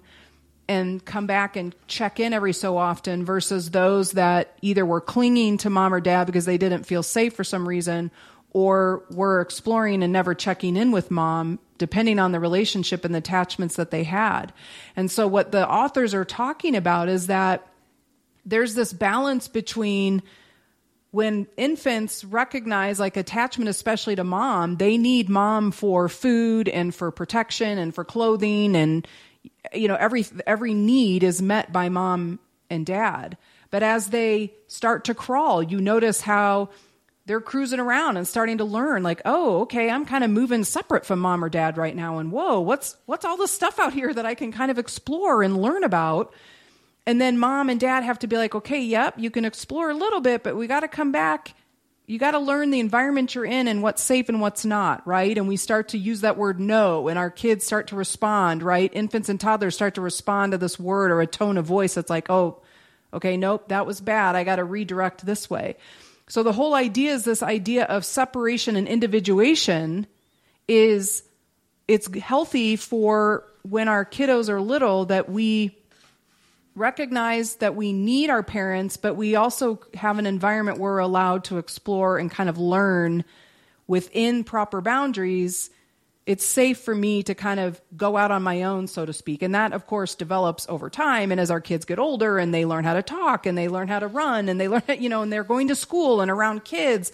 and 0.68 1.04
come 1.04 1.28
back 1.28 1.58
and 1.58 1.76
check 1.88 2.20
in 2.20 2.32
every 2.32 2.54
so 2.54 2.78
often 2.78 3.26
versus 3.26 3.72
those 3.72 4.14
that 4.14 4.58
either 4.62 4.86
were 4.86 5.02
clinging 5.02 5.58
to 5.58 5.70
mom 5.70 5.94
or 5.94 6.00
dad 6.00 6.26
because 6.26 6.46
they 6.46 6.58
didn't 6.58 6.86
feel 6.86 7.04
safe 7.04 7.34
for 7.34 7.44
some 7.44 7.68
reason 7.68 8.12
or 8.52 9.04
were 9.10 9.42
exploring 9.42 10.04
and 10.04 10.14
never 10.14 10.34
checking 10.36 10.78
in 10.78 10.92
with 10.92 11.12
mom, 11.12 11.60
depending 11.80 12.20
on 12.20 12.32
the 12.32 12.40
relationship 12.40 13.04
and 13.04 13.14
the 13.14 13.18
attachments 13.18 13.76
that 13.76 13.92
they 13.92 14.04
had. 14.04 14.54
And 14.96 15.10
so, 15.10 15.28
what 15.28 15.52
the 15.52 15.68
authors 15.68 16.14
are 16.14 16.24
talking 16.24 16.76
about 16.76 17.10
is 17.10 17.28
that 17.28 17.68
there's 18.46 18.76
this 18.76 18.94
balance 18.94 19.48
between 19.48 20.22
when 21.14 21.46
infants 21.58 22.24
recognize 22.24 23.00
like 23.00 23.18
attachment, 23.18 23.70
especially 23.70 24.16
to 24.16 24.24
mom, 24.24 24.78
they 24.78 24.98
need 24.98 25.30
mom 25.30 25.70
for 25.72 26.10
food 26.10 26.68
and 26.68 26.94
for 26.94 27.12
protection 27.12 27.78
and 27.78 27.94
for 27.94 28.04
clothing 28.04 28.76
and 28.76 29.08
you 29.72 29.88
know 29.88 29.94
every 29.94 30.26
every 30.48 30.74
need 30.74 31.22
is 31.22 31.40
met 31.40 31.72
by 31.72 31.88
mom 31.88 32.40
and 32.68 32.84
dad. 32.84 33.38
But 33.70 33.84
as 33.84 34.08
they 34.08 34.56
start 34.66 35.06
to 35.06 35.14
crawl, 35.14 35.62
you 35.62 35.80
notice 35.80 36.20
how 36.20 36.70
they're 37.28 37.40
cruising 37.40 37.80
around 37.80 38.18
and 38.18 38.28
starting 38.28 38.58
to 38.58 38.66
learn 38.66 39.04
like, 39.04 39.22
oh, 39.24 39.62
okay, 39.62 39.92
I'm 39.92 40.08
kind 40.08 40.24
of 40.24 40.32
moving 40.32 40.64
separate 40.64 41.06
from 41.06 41.20
mom 41.20 41.46
or 41.46 41.50
dad 41.50 41.78
right 41.78 41.96
now 41.96 42.18
and 42.18 42.32
whoa, 42.32 42.60
what's 42.60 42.98
what's 43.06 43.24
all 43.24 43.38
this 43.38 43.52
stuff 43.52 43.78
out 43.78 43.94
here 43.94 44.12
that 44.12 44.26
I 44.26 44.34
can 44.34 44.52
kind 44.52 44.72
of 44.72 44.80
explore 44.80 45.44
and 45.44 45.62
learn 45.62 45.84
about? 45.84 46.34
And 47.06 47.20
then 47.20 47.38
mom 47.38 47.70
and 47.70 47.80
dad 47.80 48.04
have 48.04 48.20
to 48.20 48.28
be 48.28 48.38
like, 48.38 48.56
okay, 48.56 48.82
yep, 48.82 49.16
you 49.18 49.30
can 49.30 49.46
explore 49.46 49.90
a 49.90 49.96
little 49.96 50.22
bit, 50.22 50.44
but 50.44 50.56
we 50.56 50.68
got 50.68 50.82
to 50.82 50.88
come 50.88 51.12
back. 51.12 51.54
You 52.06 52.20
got 52.20 52.32
to 52.32 52.40
learn 52.40 52.72
the 52.72 52.80
environment 52.80 53.34
you're 53.34 53.46
in 53.46 53.68
and 53.68 53.82
what's 53.82 54.02
safe 54.02 54.30
and 54.30 54.42
what's 54.42 54.66
not, 54.66 55.06
right? 55.08 55.38
And 55.38 55.48
we 55.48 55.58
start 55.58 55.90
to 55.90 55.98
use 55.98 56.22
that 56.22 56.38
word 56.38 56.60
no, 56.60 57.08
and 57.08 57.18
our 57.18 57.30
kids 57.30 57.66
start 57.66 57.88
to 57.88 57.96
respond, 57.96 58.64
right? 58.64 58.92
Infants 58.94 59.30
and 59.30 59.40
toddlers 59.40 59.76
start 59.76 59.96
to 59.96 60.02
respond 60.02 60.52
to 60.52 60.58
this 60.58 60.80
word 60.80 61.12
or 61.12 61.22
a 61.22 61.28
tone 61.28 61.58
of 61.58 61.66
voice 61.66 61.94
that's 61.94 62.10
like, 62.10 62.30
oh, 62.30 62.62
okay, 63.14 63.38
nope, 63.38 63.70
that 63.70 63.86
was 63.86 64.02
bad. 64.02 64.36
I 64.36 64.44
got 64.44 64.58
to 64.58 64.64
redirect 64.64 65.26
this 65.26 65.50
way. 65.50 65.78
So 66.28 66.44
the 66.44 66.54
whole 66.54 66.74
idea 66.74 67.14
is 67.14 67.26
this 67.26 67.44
idea 67.44 67.84
of 67.86 68.06
separation 68.06 68.76
and 68.76 68.88
individuation 68.88 70.08
is 70.68 71.24
it's 71.88 72.14
healthy 72.16 72.76
for 72.76 73.46
when 73.64 73.88
our 73.88 74.06
kiddos 74.06 74.50
are 74.50 74.62
little 74.62 75.06
that 75.06 75.30
we 75.30 75.78
recognize 76.76 77.56
that 77.56 77.76
we 77.76 77.94
need 77.94 78.30
our 78.30 78.44
parents, 78.44 78.98
but 78.98 79.16
we 79.16 79.36
also 79.36 79.80
have 79.94 80.18
an 80.18 80.26
environment 80.26 80.80
where 80.80 80.94
we're 80.94 81.00
allowed 81.00 81.44
to 81.46 81.58
explore 81.58 82.18
and 82.18 82.32
kind 82.32 82.50
of 82.50 82.58
learn 82.58 83.24
within 83.86 84.44
proper 84.44 84.82
boundaries. 84.82 85.70
It's 86.26 86.46
safe 86.46 86.80
for 86.80 86.96
me 86.96 87.22
to 87.24 87.36
kind 87.36 87.60
of 87.60 87.82
go 87.96 88.18
out 88.18 88.32
on 88.32 88.42
my 88.44 88.64
own, 88.64 88.88
so 88.88 89.06
to 89.06 89.14
speak. 89.14 89.42
And 89.42 89.54
that, 89.54 89.74
of 89.74 89.86
course, 89.86 90.16
develops 90.16 90.66
over 90.68 90.90
time. 90.90 91.32
And 91.32 91.40
as 91.40 91.52
our 91.52 91.62
kids 91.62 91.86
get 91.86 92.00
older 92.00 92.40
and 92.40 92.54
they 92.54 92.66
learn 92.66 92.86
how 92.86 92.94
to 92.94 93.04
talk 93.04 93.46
and 93.46 93.58
they 93.58 93.68
learn 93.68 93.88
how 93.88 94.00
to 94.00 94.08
run 94.08 94.50
and 94.50 94.60
they 94.60 94.68
learn, 94.68 94.84
you 95.00 95.10
know, 95.10 95.22
and 95.22 95.32
they're 95.32 95.44
going 95.44 95.68
to 95.68 95.76
school 95.76 96.22
and 96.22 96.32
around 96.32 96.64
kids, 96.64 97.12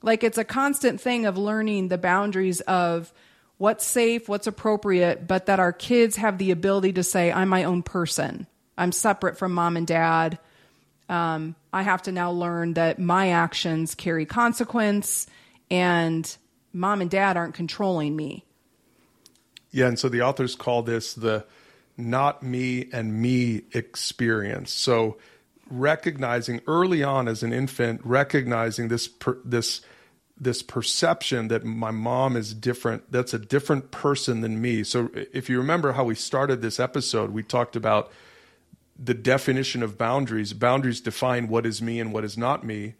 like 0.00 0.24
it's 0.24 0.38
a 0.38 0.44
constant 0.44 1.00
thing 1.00 1.26
of 1.26 1.36
learning 1.36 1.88
the 1.88 1.98
boundaries 1.98 2.60
of 2.62 3.12
what's 3.58 3.84
safe, 3.84 4.28
what's 4.28 4.46
appropriate, 4.46 5.26
but 5.26 5.46
that 5.46 5.60
our 5.60 5.72
kids 5.72 6.16
have 6.16 6.38
the 6.38 6.50
ability 6.50 6.94
to 6.94 7.02
say, 7.02 7.30
I'm 7.30 7.48
my 7.48 7.64
own 7.64 7.82
person 7.82 8.46
I'm 8.76 8.92
separate 8.92 9.38
from 9.38 9.52
mom 9.52 9.76
and 9.76 9.86
dad. 9.86 10.38
Um, 11.08 11.54
I 11.72 11.82
have 11.82 12.02
to 12.02 12.12
now 12.12 12.30
learn 12.30 12.74
that 12.74 12.98
my 12.98 13.30
actions 13.30 13.94
carry 13.94 14.24
consequence 14.24 15.26
and 15.70 16.36
mom 16.72 17.00
and 17.00 17.10
dad 17.10 17.36
aren't 17.36 17.54
controlling 17.54 18.16
me. 18.16 18.44
Yeah, 19.70 19.88
and 19.88 19.98
so 19.98 20.08
the 20.08 20.22
authors 20.22 20.54
call 20.54 20.82
this 20.82 21.14
the 21.14 21.44
not 21.96 22.42
me 22.42 22.88
and 22.92 23.20
me 23.20 23.62
experience. 23.72 24.72
So 24.72 25.18
recognizing 25.70 26.60
early 26.66 27.02
on 27.02 27.28
as 27.28 27.42
an 27.42 27.52
infant, 27.52 28.00
recognizing 28.04 28.88
this 28.88 29.08
per, 29.08 29.38
this 29.44 29.82
this 30.38 30.62
perception 30.62 31.48
that 31.48 31.64
my 31.64 31.92
mom 31.92 32.36
is 32.36 32.52
different, 32.52 33.10
that's 33.12 33.32
a 33.32 33.38
different 33.38 33.92
person 33.92 34.40
than 34.40 34.60
me. 34.60 34.82
So 34.82 35.08
if 35.14 35.48
you 35.48 35.58
remember 35.58 35.92
how 35.92 36.04
we 36.04 36.16
started 36.16 36.60
this 36.60 36.80
episode, 36.80 37.30
we 37.30 37.44
talked 37.44 37.76
about 37.76 38.10
the 38.98 39.14
definition 39.14 39.82
of 39.82 39.98
boundaries. 39.98 40.52
Boundaries 40.52 41.00
define 41.00 41.48
what 41.48 41.66
is 41.66 41.82
me 41.82 42.00
and 42.00 42.12
what 42.12 42.24
is 42.24 42.36
not 42.36 42.64
me. 42.64 42.94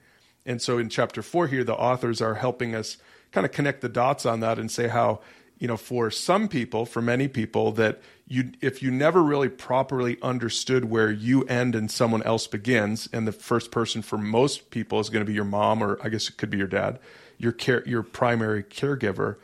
And 0.45 0.61
so 0.61 0.79
in 0.79 0.89
chapter 0.89 1.23
four 1.23 1.47
here, 1.47 1.65
the 1.65 1.75
authors 1.75 2.21
are 2.21 2.35
helping 2.35 2.75
us 2.75 2.97
kind 3.31 3.45
of 3.45 3.53
connect 3.53 3.81
the 3.81 3.89
dots 3.89 4.27
on 4.27 4.41
that 4.41 4.59
and 4.59 4.71
say 4.71 4.89
how, 4.89 5.21
you 5.59 5.69
know, 5.69 5.77
for 5.77 6.11
some 6.11 6.49
people, 6.49 6.85
for 6.85 7.01
many 7.01 7.29
people, 7.29 7.73
that 7.73 8.01
you 8.27 8.53
if 8.61 8.83
you 8.83 8.91
never 8.91 9.23
really 9.23 9.49
properly 9.49 10.19
understood 10.23 10.87
where 10.87 11.11
you 11.11 11.45
end 11.45 11.75
and 11.75 11.91
someone 11.91 12.23
else 12.25 12.47
begins, 12.47 13.09
and 13.13 13.29
the 13.29 13.33
first 13.33 13.71
person 13.71 14.03
for 14.03 14.19
most 14.19 14.71
people 14.71 14.99
is 14.99 15.11
going 15.11 15.25
to 15.25 15.29
be 15.29 15.35
your 15.35 15.45
mom, 15.45 15.83
or 15.83 15.99
I 16.03 16.09
guess 16.09 16.29
it 16.29 16.37
could 16.37 16.51
be 16.51 16.59
your 16.59 16.67
dad, 16.67 16.99
your 17.39 17.53
care 17.53 17.87
your 17.87 18.03
primary 18.03 18.65
caregiver. 18.65 19.37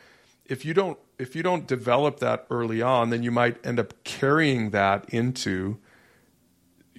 If 0.45 0.65
you 0.65 0.73
don't 0.73 0.99
if 1.17 1.35
you 1.35 1.43
don't 1.43 1.67
develop 1.67 2.19
that 2.19 2.47
early 2.49 2.81
on, 2.81 3.11
then 3.11 3.23
you 3.23 3.31
might 3.31 3.65
end 3.65 3.79
up 3.79 3.93
carrying 4.03 4.71
that 4.71 5.07
into 5.09 5.77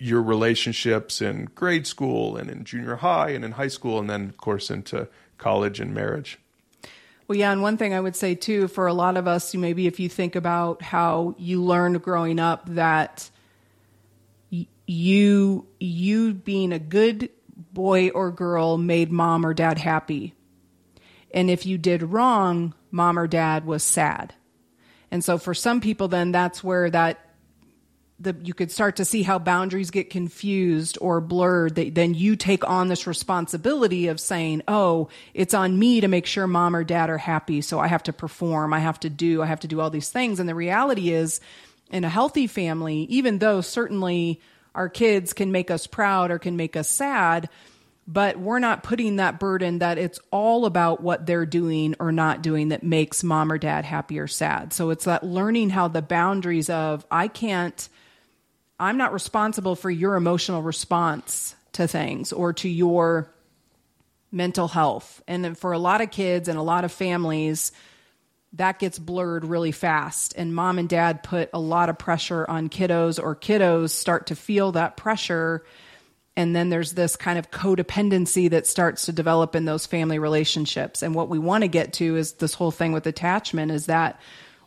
your 0.01 0.23
relationships 0.23 1.21
in 1.21 1.45
grade 1.55 1.87
school 1.87 2.37
and 2.37 2.51
in 2.51 2.65
junior 2.65 2.97
high 2.97 3.31
and 3.31 3.45
in 3.45 3.53
high 3.53 3.69
school, 3.69 3.99
and 3.99 4.09
then, 4.09 4.31
of 4.31 4.37
course, 4.39 4.71
into 4.71 5.07
college 5.37 5.79
and 5.79 5.95
marriage. 5.95 6.39
Well, 7.29 7.39
yeah, 7.39 7.53
and 7.53 7.63
one 7.63 7.77
thing 7.77 7.95
I 7.95 8.01
would 8.01 8.17
say 8.17 8.35
too, 8.35 8.67
for 8.67 8.89
a 8.89 8.95
lot 8.95 9.17
of 9.17 9.29
us, 9.29 9.55
maybe 9.55 9.87
if 9.87 10.01
you 10.01 10.09
think 10.09 10.35
about 10.35 10.83
how 10.83 11.37
you 11.39 11.63
learned 11.63 12.03
growing 12.03 12.41
up 12.41 12.67
that 12.71 13.31
you 14.87 15.67
you 15.79 16.35
being 16.35 16.73
a 16.73 16.79
good 16.81 17.31
boy 17.73 18.09
or 18.09 18.33
girl 18.33 18.79
made 18.79 19.13
mom 19.13 19.47
or 19.47 19.55
dad 19.55 19.79
happy, 19.79 20.35
and 21.33 21.51
if 21.51 21.67
you 21.67 21.79
did 21.79 22.03
wrong, 22.03 22.75
mom 22.91 23.17
or 23.17 23.29
dad 23.29 23.65
was 23.65 23.85
sad. 23.85 24.35
And 25.13 25.23
so 25.23 25.39
for 25.39 25.55
some 25.55 25.81
people, 25.81 26.09
then 26.09 26.33
that's 26.33 26.65
where 26.65 26.91
that 26.91 27.30
the, 28.21 28.37
you 28.43 28.53
could 28.53 28.71
start 28.71 28.97
to 28.97 29.05
see 29.05 29.23
how 29.23 29.39
boundaries 29.39 29.91
get 29.91 30.11
confused 30.11 30.99
or 31.01 31.21
blurred 31.21 31.75
that 31.77 31.95
then 31.95 32.15
you 32.15 32.37
take 32.37 32.69
on 32.69 32.89
this 32.89 33.07
responsibility 33.07 34.09
of 34.09 34.21
saying 34.21 34.63
oh 34.69 35.09
it's 35.33 35.55
on 35.55 35.79
me 35.79 36.01
to 36.01 36.09
make 36.09 36.27
sure 36.27 36.47
mom 36.47 36.77
or 36.77 36.85
dad 36.85 37.09
are 37.09 37.19
happy 37.19 37.61
so 37.61 37.81
i 37.81 37.87
have 37.87 38.03
to 38.03 38.13
perform 38.13 38.75
i 38.75 38.79
have 38.79 39.01
to 39.01 39.09
do 39.09 39.43
i 39.43 39.47
have 39.47 39.61
to 39.61 39.69
do 39.69 39.81
all 39.81 39.91
these 39.91 40.11
things. 40.11 40.39
And 40.39 40.49
the 40.49 40.55
reality 40.55 41.11
is 41.11 41.41
in 41.91 42.05
a 42.05 42.09
healthy 42.09 42.47
family 42.47 43.07
even 43.09 43.39
though 43.39 43.61
certainly 43.61 44.41
our 44.75 44.89
kids 44.89 45.33
can 45.33 45.51
make 45.51 45.71
us 45.71 45.87
proud 45.87 46.31
or 46.31 46.39
can 46.39 46.57
make 46.57 46.77
us 46.77 46.89
sad 46.89 47.49
but 48.07 48.37
we're 48.39 48.59
not 48.59 48.83
putting 48.83 49.17
that 49.17 49.39
burden 49.39 49.79
that 49.79 49.97
it's 49.97 50.19
all 50.33 50.67
about 50.67 51.01
what 51.01 51.27
they're 51.27 51.47
doing 51.47 51.95
or 52.01 52.11
not 52.11 52.43
doing 52.43 52.71
that 52.71 52.83
makes 52.83 53.23
mom 53.23 53.53
or 53.53 53.59
dad 53.59 53.85
happy 53.85 54.19
or 54.19 54.27
sad. 54.27 54.73
So 54.73 54.91
it's 54.91 55.05
that 55.05 55.23
learning 55.23 55.71
how 55.71 55.87
the 55.87 56.03
boundaries 56.03 56.69
of 56.69 57.07
i 57.11 57.29
can't 57.29 57.89
I'm 58.81 58.97
not 58.97 59.13
responsible 59.13 59.77
for 59.77 59.91
your 59.91 60.17
emotional 60.17 60.63
response 60.63 61.55
to 61.73 61.87
things 61.87 62.33
or 62.33 62.55
to 62.55 62.69
your 62.69 63.31
mental 64.33 64.69
health. 64.69 65.23
And 65.29 65.57
for 65.57 65.73
a 65.73 65.79
lot 65.79 66.01
of 66.01 66.11
kids 66.11 66.49
and 66.49 66.59
a 66.59 66.63
lot 66.63 66.85
of 66.85 66.91
families, 66.91 67.73
that 68.55 68.79
gets 68.79 68.99
blurred 68.99 69.45
really 69.45 69.71
fast. 69.71 70.35
And 70.37 70.55
mom 70.55 70.79
and 70.79 70.89
dad 70.89 71.23
put 71.23 71.51
a 71.53 71.61
lot 71.61 71.91
of 71.91 71.99
pressure 71.99 72.49
on 72.49 72.69
kiddos, 72.69 73.23
or 73.23 73.37
kiddos 73.37 73.91
start 73.91 74.29
to 74.29 74.35
feel 74.37 74.73
that 74.73 74.97
pressure. 74.97 75.63
And 76.35 76.57
then 76.57 76.71
there's 76.71 76.93
this 76.93 77.17
kind 77.17 77.39
of 77.39 77.51
codependency 77.51 78.49
that 78.51 78.67
starts 78.67 79.05
to 79.07 79.13
develop 79.13 79.55
in 79.55 79.67
those 79.67 79.85
family 79.85 80.19
relationships. 80.19 81.03
And 81.03 81.15
what 81.15 81.29
we 81.29 81.39
want 81.39 81.63
to 81.63 81.69
get 81.69 81.93
to 81.95 82.17
is 82.17 82.33
this 82.35 82.55
whole 82.55 82.71
thing 82.71 82.93
with 82.93 83.07
attachment 83.07 83.73
is 83.73 83.87
that 83.87 84.19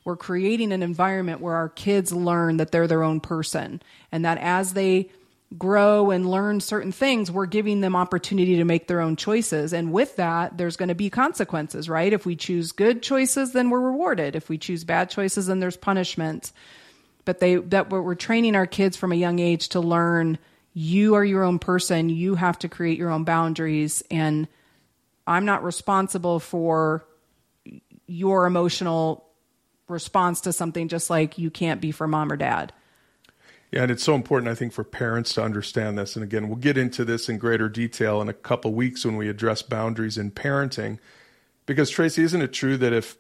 we're 0.06 0.18
creating 0.18 0.72
an 0.72 0.84
environment 0.84 1.42
where 1.42 1.56
our 1.56 1.70
kids 1.70 2.12
learn 2.12 2.58
that 2.58 2.72
they're 2.72 2.88
their 2.88 3.04
own 3.04 3.20
person 3.20 3.82
and 4.12 4.26
that 4.26 4.38
as 4.38 4.74
they 4.74 5.10
grow 5.58 6.12
and 6.12 6.30
learn 6.30 6.60
certain 6.60 6.92
things, 6.92 7.30
we're 7.30 7.46
giving 7.46 7.82
them 7.82 7.96
opportunity 7.96 8.56
to 8.58 8.64
make 8.66 8.88
their 8.88 9.02
own 9.02 9.16
choices. 9.16 9.72
And 9.74 9.92
with 9.92 10.16
that, 10.16 10.58
there's 10.58 10.78
going 10.78 10.90
to 10.90 10.96
be 10.96 11.10
consequences, 11.10 11.88
right? 11.88 12.12
If 12.12 12.26
we 12.26 12.36
choose 12.36 12.72
good 12.72 13.04
choices, 13.04 13.54
then 13.54 13.70
we're 13.70 13.80
rewarded. 13.80 14.36
If 14.36 14.50
we 14.50 14.58
choose 14.58 14.84
bad 14.84 15.10
choices, 15.10 15.48
then 15.48 15.60
there's 15.60 15.78
punishment. 15.78 16.52
But 17.26 17.40
they 17.40 17.56
that 17.56 17.90
we're 17.90 18.16
training 18.16 18.56
our 18.56 18.68
kids 18.68 18.98
from 18.98 19.12
a 19.12 19.16
young 19.16 19.40
age 19.40 19.70
to 19.70 19.80
learn 19.80 20.38
you 20.74 21.14
are 21.14 21.24
your 21.24 21.44
own 21.44 21.60
person, 21.60 22.10
you 22.10 22.36
have 22.36 22.58
to 22.60 22.68
create 22.68 22.98
your 22.98 23.12
own 23.12 23.24
boundaries 23.24 24.04
and 24.10 24.48
I'm 25.26 25.46
not 25.46 25.64
responsible 25.64 26.40
for 26.40 27.06
your 28.08 28.46
emotional 28.46 29.26
response 29.88 30.42
to 30.42 30.54
something 30.54 30.88
just 30.88 31.10
like 31.10 31.38
you 31.38 31.50
can't 31.50 31.82
be 31.82 31.92
for 31.92 32.08
mom 32.08 32.32
or 32.32 32.38
dad. 32.38 32.74
Yeah, 33.72 33.82
and 33.82 33.92
it's 33.92 34.04
so 34.04 34.14
important, 34.14 34.52
I 34.52 34.56
think, 34.56 34.72
for 34.72 34.84
parents 34.84 35.34
to 35.34 35.44
understand 35.44 35.98
this. 35.98 36.16
And 36.16 36.24
again, 36.24 36.48
we'll 36.48 36.58
get 36.58 36.78
into 36.78 37.04
this 37.04 37.28
in 37.28 37.40
greater 37.40 37.68
detail 37.68 38.22
in 38.22 38.30
a 38.30 38.34
couple 38.34 38.72
weeks 38.72 39.04
when 39.04 39.18
we 39.18 39.30
address 39.30 39.64
boundaries 39.64 40.16
in 40.16 40.30
parenting. 40.30 41.00
Because 41.66 41.90
Tracy, 41.90 42.22
isn't 42.22 42.42
it 42.42 42.54
true 42.54 42.78
that 42.78 42.94
if 42.94 43.18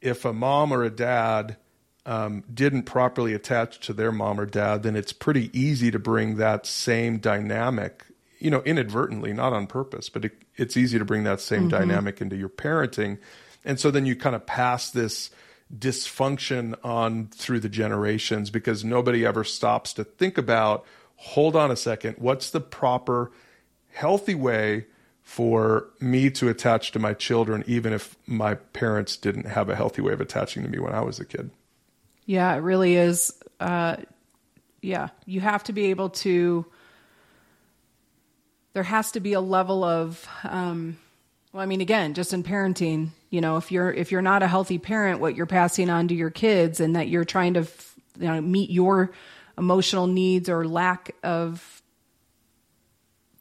if 0.00 0.24
a 0.24 0.32
mom 0.32 0.72
or 0.72 0.82
a 0.82 0.90
dad 0.90 1.56
um, 2.04 2.42
didn't 2.52 2.82
properly 2.82 3.32
attach 3.32 3.78
to 3.86 3.92
their 3.92 4.10
mom 4.10 4.40
or 4.40 4.46
dad, 4.46 4.82
then 4.82 4.96
it's 4.96 5.12
pretty 5.12 5.56
easy 5.58 5.90
to 5.92 6.00
bring 6.00 6.36
that 6.36 6.66
same 6.66 7.18
dynamic, 7.18 8.04
you 8.40 8.50
know, 8.50 8.62
inadvertently, 8.62 9.32
not 9.32 9.52
on 9.52 9.68
purpose, 9.68 10.08
but 10.08 10.24
it, 10.24 10.32
it's 10.56 10.76
easy 10.76 10.98
to 10.98 11.04
bring 11.04 11.22
that 11.24 11.40
same 11.40 11.68
mm-hmm. 11.68 11.78
dynamic 11.78 12.20
into 12.20 12.34
your 12.34 12.48
parenting. 12.48 13.18
And 13.64 13.78
so 13.78 13.92
then 13.92 14.04
you 14.04 14.16
kind 14.16 14.34
of 14.34 14.44
pass 14.46 14.90
this 14.90 15.30
dysfunction 15.76 16.74
on 16.84 17.28
through 17.28 17.60
the 17.60 17.68
generations 17.68 18.50
because 18.50 18.84
nobody 18.84 19.24
ever 19.24 19.42
stops 19.42 19.92
to 19.94 20.04
think 20.04 20.36
about 20.36 20.84
hold 21.16 21.56
on 21.56 21.70
a 21.70 21.76
second 21.76 22.14
what's 22.18 22.50
the 22.50 22.60
proper 22.60 23.30
healthy 23.92 24.34
way 24.34 24.84
for 25.22 25.88
me 26.00 26.28
to 26.28 26.48
attach 26.48 26.92
to 26.92 26.98
my 26.98 27.14
children, 27.14 27.64
even 27.66 27.92
if 27.92 28.16
my 28.26 28.54
parents 28.54 29.16
didn't 29.16 29.46
have 29.46 29.68
a 29.68 29.76
healthy 29.76 30.02
way 30.02 30.12
of 30.12 30.20
attaching 30.20 30.62
to 30.62 30.68
me 30.68 30.78
when 30.78 30.92
I 30.92 31.00
was 31.00 31.20
a 31.20 31.24
kid. 31.24 31.50
Yeah, 32.26 32.54
it 32.54 32.58
really 32.58 32.96
is. 32.96 33.32
Uh, 33.60 33.96
yeah, 34.80 35.08
you 35.24 35.40
have 35.40 35.64
to 35.64 35.72
be 35.72 35.86
able 35.86 36.10
to. 36.10 36.66
There 38.74 38.82
has 38.82 39.12
to 39.12 39.20
be 39.20 39.34
a 39.34 39.40
level 39.40 39.84
of, 39.84 40.26
um, 40.44 40.98
well, 41.52 41.62
I 41.62 41.66
mean, 41.66 41.80
again, 41.82 42.14
just 42.14 42.32
in 42.32 42.42
parenting, 42.42 43.10
you 43.28 43.40
know, 43.40 43.58
if 43.58 43.70
you're 43.70 43.92
if 43.92 44.10
you're 44.10 44.22
not 44.22 44.42
a 44.42 44.48
healthy 44.48 44.78
parent, 44.78 45.20
what 45.20 45.36
you're 45.36 45.46
passing 45.46 45.90
on 45.90 46.08
to 46.08 46.14
your 46.14 46.30
kids, 46.30 46.80
and 46.80 46.96
that 46.96 47.08
you're 47.08 47.24
trying 47.24 47.54
to, 47.54 47.66
you 48.18 48.28
know, 48.28 48.40
meet 48.40 48.70
your 48.70 49.12
emotional 49.58 50.06
needs 50.06 50.48
or 50.48 50.66
lack 50.66 51.14
of 51.22 51.82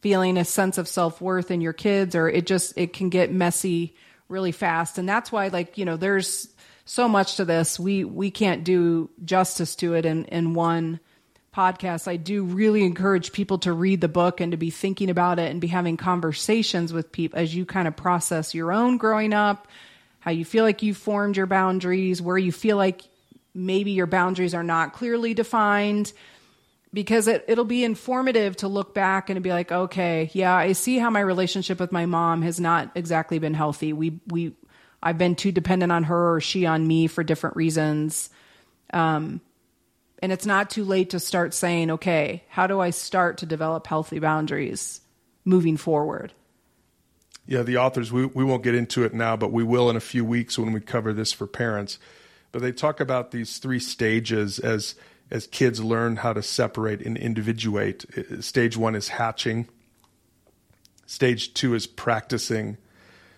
feeling 0.01 0.37
a 0.37 0.43
sense 0.43 0.77
of 0.77 0.87
self-worth 0.87 1.51
in 1.51 1.61
your 1.61 1.73
kids 1.73 2.15
or 2.15 2.27
it 2.27 2.47
just 2.47 2.73
it 2.75 2.91
can 2.91 3.09
get 3.09 3.31
messy 3.31 3.95
really 4.27 4.51
fast. 4.51 4.97
And 4.97 5.07
that's 5.07 5.31
why 5.31 5.47
like 5.47 5.77
you 5.77 5.85
know 5.85 5.95
there's 5.95 6.47
so 6.85 7.07
much 7.07 7.37
to 7.37 7.45
this. 7.45 7.79
We 7.79 8.03
we 8.03 8.29
can't 8.31 8.63
do 8.63 9.09
justice 9.23 9.75
to 9.77 9.93
it 9.93 10.05
in 10.05 10.25
in 10.25 10.53
one 10.53 10.99
podcast 11.55 12.07
i 12.07 12.15
do 12.15 12.43
really 12.43 12.83
encourage 12.83 13.31
people 13.31 13.57
to 13.57 13.73
read 13.73 13.99
the 13.99 14.07
book 14.07 14.39
and 14.39 14.51
to 14.51 14.57
be 14.57 14.69
thinking 14.69 15.09
about 15.09 15.37
it 15.37 15.51
and 15.51 15.59
be 15.59 15.67
having 15.67 15.97
conversations 15.97 16.93
with 16.93 17.11
people 17.11 17.37
as 17.37 17.53
you 17.53 17.65
kind 17.65 17.87
of 17.87 17.95
process 17.95 18.55
your 18.55 18.71
own 18.71 18.97
growing 18.97 19.33
up 19.33 19.67
how 20.19 20.31
you 20.31 20.45
feel 20.45 20.63
like 20.63 20.81
you 20.81 20.93
formed 20.93 21.35
your 21.35 21.47
boundaries 21.47 22.21
where 22.21 22.37
you 22.37 22.51
feel 22.51 22.77
like 22.77 23.01
maybe 23.53 23.91
your 23.91 24.07
boundaries 24.07 24.53
are 24.53 24.63
not 24.63 24.93
clearly 24.93 25.33
defined 25.33 26.13
because 26.93 27.27
it, 27.27 27.45
it'll 27.47 27.65
be 27.65 27.83
informative 27.83 28.55
to 28.57 28.67
look 28.67 28.93
back 28.93 29.29
and 29.29 29.41
be 29.41 29.51
like, 29.51 29.71
okay, 29.71 30.29
yeah, 30.33 30.53
I 30.53 30.73
see 30.73 30.97
how 30.97 31.09
my 31.09 31.21
relationship 31.21 31.79
with 31.79 31.91
my 31.91 32.05
mom 32.05 32.41
has 32.41 32.59
not 32.59 32.91
exactly 32.95 33.39
been 33.39 33.53
healthy. 33.53 33.93
We, 33.93 34.19
we, 34.27 34.53
I've 35.01 35.17
been 35.17 35.35
too 35.35 35.51
dependent 35.51 35.91
on 35.91 36.03
her 36.03 36.35
or 36.35 36.41
she 36.41 36.65
on 36.65 36.85
me 36.85 37.07
for 37.07 37.23
different 37.23 37.55
reasons. 37.55 38.29
Um, 38.93 39.41
and 40.21 40.31
it's 40.31 40.45
not 40.45 40.69
too 40.69 40.83
late 40.83 41.09
to 41.11 41.19
start 41.19 41.53
saying, 41.53 41.91
okay, 41.91 42.43
how 42.49 42.67
do 42.67 42.79
I 42.79 42.91
start 42.91 43.39
to 43.39 43.45
develop 43.45 43.87
healthy 43.87 44.19
boundaries 44.19 45.01
moving 45.45 45.77
forward? 45.77 46.33
Yeah, 47.47 47.63
the 47.63 47.77
authors, 47.77 48.11
we, 48.11 48.25
we 48.27 48.43
won't 48.43 48.63
get 48.63 48.75
into 48.75 49.03
it 49.03 49.13
now, 49.13 49.35
but 49.35 49.51
we 49.51 49.63
will 49.63 49.89
in 49.89 49.95
a 49.95 50.01
few 50.01 50.23
weeks 50.23 50.59
when 50.59 50.71
we 50.71 50.79
cover 50.79 51.11
this 51.11 51.33
for 51.33 51.47
parents. 51.47 51.97
But 52.51 52.61
they 52.61 52.71
talk 52.71 52.99
about 52.99 53.31
these 53.31 53.57
three 53.57 53.79
stages 53.79 54.59
as 54.59 54.95
as 55.31 55.47
kids 55.47 55.81
learn 55.81 56.17
how 56.17 56.33
to 56.33 56.43
separate 56.43 57.01
and 57.01 57.17
individuate. 57.17 58.05
Stage 58.41 58.75
one 58.75 58.95
is 58.95 59.07
hatching. 59.07 59.65
Stage 61.05 61.53
two 61.53 61.73
is 61.73 61.87
practicing. 61.87 62.75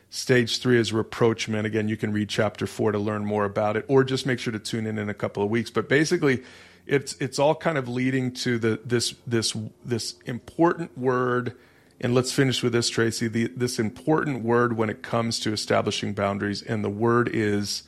Stage 0.09 0.59
three 0.59 0.79
is 0.79 0.91
rapprochement. 0.91 1.67
Again, 1.67 1.87
you 1.87 1.95
can 1.95 2.11
read 2.11 2.29
chapter 2.29 2.65
four 2.65 2.91
to 2.91 2.97
learn 2.99 3.25
more 3.25 3.45
about 3.45 3.77
it, 3.77 3.85
or 3.87 4.03
just 4.03 4.25
make 4.25 4.39
sure 4.39 4.51
to 4.51 4.59
tune 4.59 4.87
in 4.87 4.97
in 4.97 5.07
a 5.07 5.13
couple 5.13 5.43
of 5.43 5.51
weeks. 5.51 5.69
But 5.69 5.87
basically, 5.87 6.43
it's 6.85 7.15
it's 7.19 7.39
all 7.39 7.55
kind 7.55 7.77
of 7.77 7.87
leading 7.87 8.31
to 8.31 8.57
the 8.59 8.79
this 8.85 9.15
this 9.25 9.55
this 9.83 10.15
important 10.25 10.97
word. 10.97 11.55
And 12.01 12.13
let's 12.13 12.33
finish 12.33 12.61
with 12.61 12.73
this, 12.73 12.89
Tracy. 12.89 13.29
The, 13.29 13.47
this 13.55 13.79
important 13.79 14.43
word 14.43 14.75
when 14.75 14.89
it 14.89 15.03
comes 15.03 15.39
to 15.41 15.53
establishing 15.53 16.13
boundaries, 16.13 16.61
and 16.61 16.83
the 16.83 16.89
word 16.89 17.29
is 17.31 17.83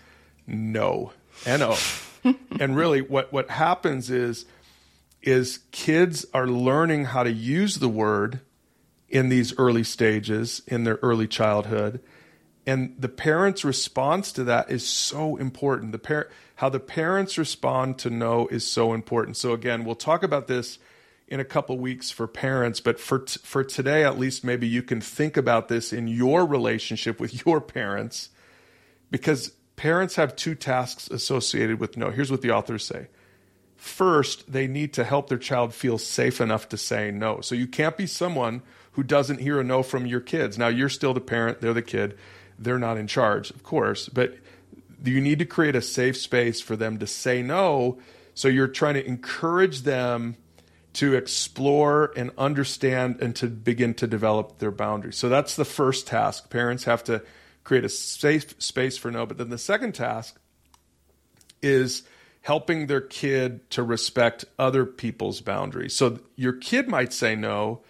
no. 0.47 1.11
N 1.45 1.61
O. 1.61 1.77
and 2.59 2.75
really 2.75 3.01
what 3.01 3.31
what 3.33 3.49
happens 3.49 4.09
is 4.09 4.45
is 5.21 5.59
kids 5.71 6.25
are 6.33 6.47
learning 6.47 7.05
how 7.05 7.23
to 7.23 7.31
use 7.31 7.75
the 7.77 7.89
word 7.89 8.39
in 9.09 9.29
these 9.29 9.57
early 9.57 9.83
stages 9.83 10.61
in 10.67 10.83
their 10.83 10.99
early 11.01 11.27
childhood 11.27 11.99
and 12.65 12.95
the 12.97 13.09
parents 13.09 13.63
response 13.63 14.31
to 14.31 14.43
that 14.43 14.71
is 14.71 14.87
so 14.87 15.35
important 15.35 15.91
the 15.91 15.99
par- 15.99 16.29
how 16.55 16.69
the 16.69 16.79
parents 16.79 17.37
respond 17.37 17.97
to 17.97 18.09
no 18.09 18.47
is 18.47 18.65
so 18.65 18.93
important 18.93 19.37
so 19.37 19.53
again 19.53 19.83
we'll 19.83 19.95
talk 19.95 20.23
about 20.23 20.47
this 20.47 20.79
in 21.27 21.39
a 21.39 21.45
couple 21.45 21.77
weeks 21.77 22.11
for 22.11 22.27
parents 22.27 22.79
but 22.79 22.99
for 22.99 23.19
t- 23.19 23.39
for 23.43 23.63
today 23.63 24.03
at 24.03 24.17
least 24.17 24.43
maybe 24.43 24.67
you 24.67 24.83
can 24.83 25.01
think 25.01 25.37
about 25.37 25.67
this 25.67 25.91
in 25.91 26.07
your 26.07 26.45
relationship 26.45 27.19
with 27.19 27.45
your 27.45 27.59
parents 27.59 28.29
because 29.11 29.51
Parents 29.75 30.15
have 30.15 30.35
two 30.35 30.55
tasks 30.55 31.09
associated 31.09 31.79
with 31.79 31.97
no. 31.97 32.09
Here's 32.09 32.31
what 32.31 32.41
the 32.41 32.51
authors 32.51 32.85
say. 32.85 33.07
First, 33.75 34.51
they 34.51 34.67
need 34.67 34.93
to 34.93 35.03
help 35.03 35.27
their 35.27 35.37
child 35.37 35.73
feel 35.73 35.97
safe 35.97 36.39
enough 36.39 36.69
to 36.69 36.77
say 36.77 37.11
no. 37.11 37.41
So 37.41 37.55
you 37.55 37.67
can't 37.67 37.97
be 37.97 38.07
someone 38.07 38.61
who 38.93 39.03
doesn't 39.03 39.41
hear 39.41 39.59
a 39.59 39.63
no 39.63 39.83
from 39.83 40.05
your 40.05 40.21
kids. 40.21 40.57
Now, 40.57 40.69
you're 40.69 40.89
still 40.89 41.13
the 41.13 41.19
parent, 41.19 41.59
they're 41.59 41.73
the 41.73 41.81
kid, 41.81 42.17
they're 42.57 42.79
not 42.79 42.97
in 42.97 43.07
charge, 43.07 43.49
of 43.49 43.63
course, 43.63 44.07
but 44.07 44.35
you 45.07 45.21
need 45.21 45.39
to 45.39 45.45
create 45.45 45.75
a 45.75 45.81
safe 45.81 46.17
space 46.17 46.61
for 46.61 46.75
them 46.75 46.99
to 46.99 47.07
say 47.07 47.41
no. 47.41 47.99
So 48.33 48.47
you're 48.47 48.67
trying 48.67 48.95
to 48.95 49.05
encourage 49.05 49.81
them 49.81 50.37
to 50.93 51.13
explore 51.13 52.13
and 52.15 52.31
understand 52.37 53.17
and 53.21 53.35
to 53.35 53.47
begin 53.47 53.93
to 53.95 54.07
develop 54.07 54.59
their 54.59 54.71
boundaries. 54.71 55.17
So 55.17 55.27
that's 55.29 55.55
the 55.55 55.65
first 55.65 56.07
task. 56.07 56.49
Parents 56.49 56.85
have 56.85 57.03
to 57.05 57.21
create 57.63 57.83
a 57.83 57.89
safe 57.89 58.61
space 58.61 58.97
for 58.97 59.11
no. 59.11 59.25
But 59.25 59.37
then 59.37 59.49
the 59.49 59.57
second 59.57 59.93
task 59.93 60.37
is 61.61 62.03
helping 62.41 62.87
their 62.87 63.01
kid 63.01 63.69
to 63.71 63.83
respect 63.83 64.45
other 64.57 64.85
people's 64.85 65.41
boundaries. 65.41 65.95
So 65.95 66.19
your 66.35 66.53
kid 66.53 66.87
might 66.87 67.11
say 67.11 67.35
no, 67.35 67.81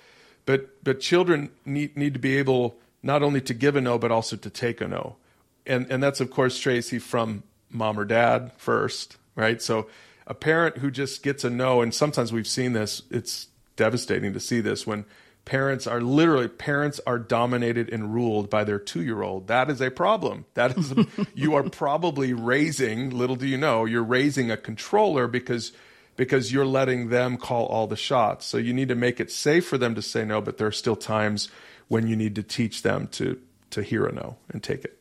but 0.45 0.84
but 0.84 0.99
children 0.99 1.51
need 1.66 1.95
need 1.97 2.13
to 2.13 2.20
be 2.20 2.38
able 2.38 2.78
not 3.03 3.22
only 3.22 3.41
to 3.41 3.53
give 3.53 3.76
a 3.76 3.82
no 3.82 3.99
but 3.99 4.11
also 4.11 4.36
to 4.38 4.49
take 4.49 4.82
a 4.82 4.88
no. 4.88 5.18
And 5.66 5.88
and 5.89 6.01
that's 6.01 6.20
of 6.20 6.32
course 6.32 6.59
Tracy 6.59 6.99
from 6.99 7.43
mom 7.70 7.99
or 7.99 8.05
dad 8.05 8.51
first, 8.57 9.18
right? 9.36 9.61
So 9.61 9.88
a 10.28 10.34
parent 10.34 10.78
who 10.78 10.89
just 10.89 11.24
gets 11.24 11.43
a 11.43 11.49
no 11.49 11.82
and 11.82 11.93
sometimes 11.93 12.32
we've 12.32 12.47
seen 12.47 12.74
this, 12.74 13.03
it's 13.11 13.47
devastating 13.76 14.34
to 14.34 14.39
see 14.39 14.61
this 14.61 14.88
when 14.88 15.05
parents 15.43 15.86
are 15.86 16.01
literally 16.01 16.47
parents 16.47 16.99
are 17.05 17.20
dominated 17.20 17.89
and 17.89 18.13
ruled 18.13 18.49
by 18.49 18.63
their 18.63 18.80
two-year-old. 18.80 19.47
That 19.47 19.70
is 19.70 19.82
a 19.82 19.91
problem. 19.91 20.45
That 20.55 20.78
is 20.78 20.91
a, 20.91 21.05
you 21.36 21.53
are 21.55 21.70
probably 21.70 22.34
raising 22.34 23.11
little 23.11 23.36
do 23.36 23.47
you 23.47 23.57
know 23.57 23.86
you're 23.86 24.03
raising 24.03 24.49
a 24.49 24.57
controller 24.57 25.28
because 25.28 25.72
because 26.18 26.51
you're 26.51 26.66
letting 26.66 27.09
them 27.09 27.38
call 27.38 27.66
all 27.66 27.88
the 27.88 27.97
shots. 27.97 28.45
So 28.45 28.57
you 28.57 28.74
need 28.74 28.88
to 28.88 28.95
make 28.95 29.20
it 29.20 29.30
safe 29.30 29.68
for 29.68 29.78
them 29.78 29.95
to 29.95 30.01
say 30.01 30.26
no 30.26 30.41
but 30.41 30.57
there 30.57 30.68
are 30.68 30.72
still 30.72 30.95
times 30.95 31.49
when 31.88 32.07
you 32.07 32.16
need 32.16 32.36
to 32.36 32.43
teach 32.43 32.82
them 32.82 33.07
to 33.09 33.39
to 33.70 33.84
hear 33.84 34.05
a 34.05 34.11
no 34.11 34.38
and 34.49 34.63
take 34.63 34.84
it 34.84 34.95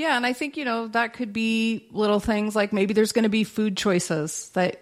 yeah 0.00 0.16
and 0.16 0.26
i 0.26 0.32
think 0.32 0.56
you 0.56 0.64
know 0.64 0.88
that 0.88 1.12
could 1.12 1.32
be 1.32 1.88
little 1.92 2.20
things 2.20 2.56
like 2.56 2.72
maybe 2.72 2.94
there's 2.94 3.12
going 3.12 3.22
to 3.24 3.28
be 3.28 3.44
food 3.44 3.76
choices 3.76 4.50
that 4.50 4.80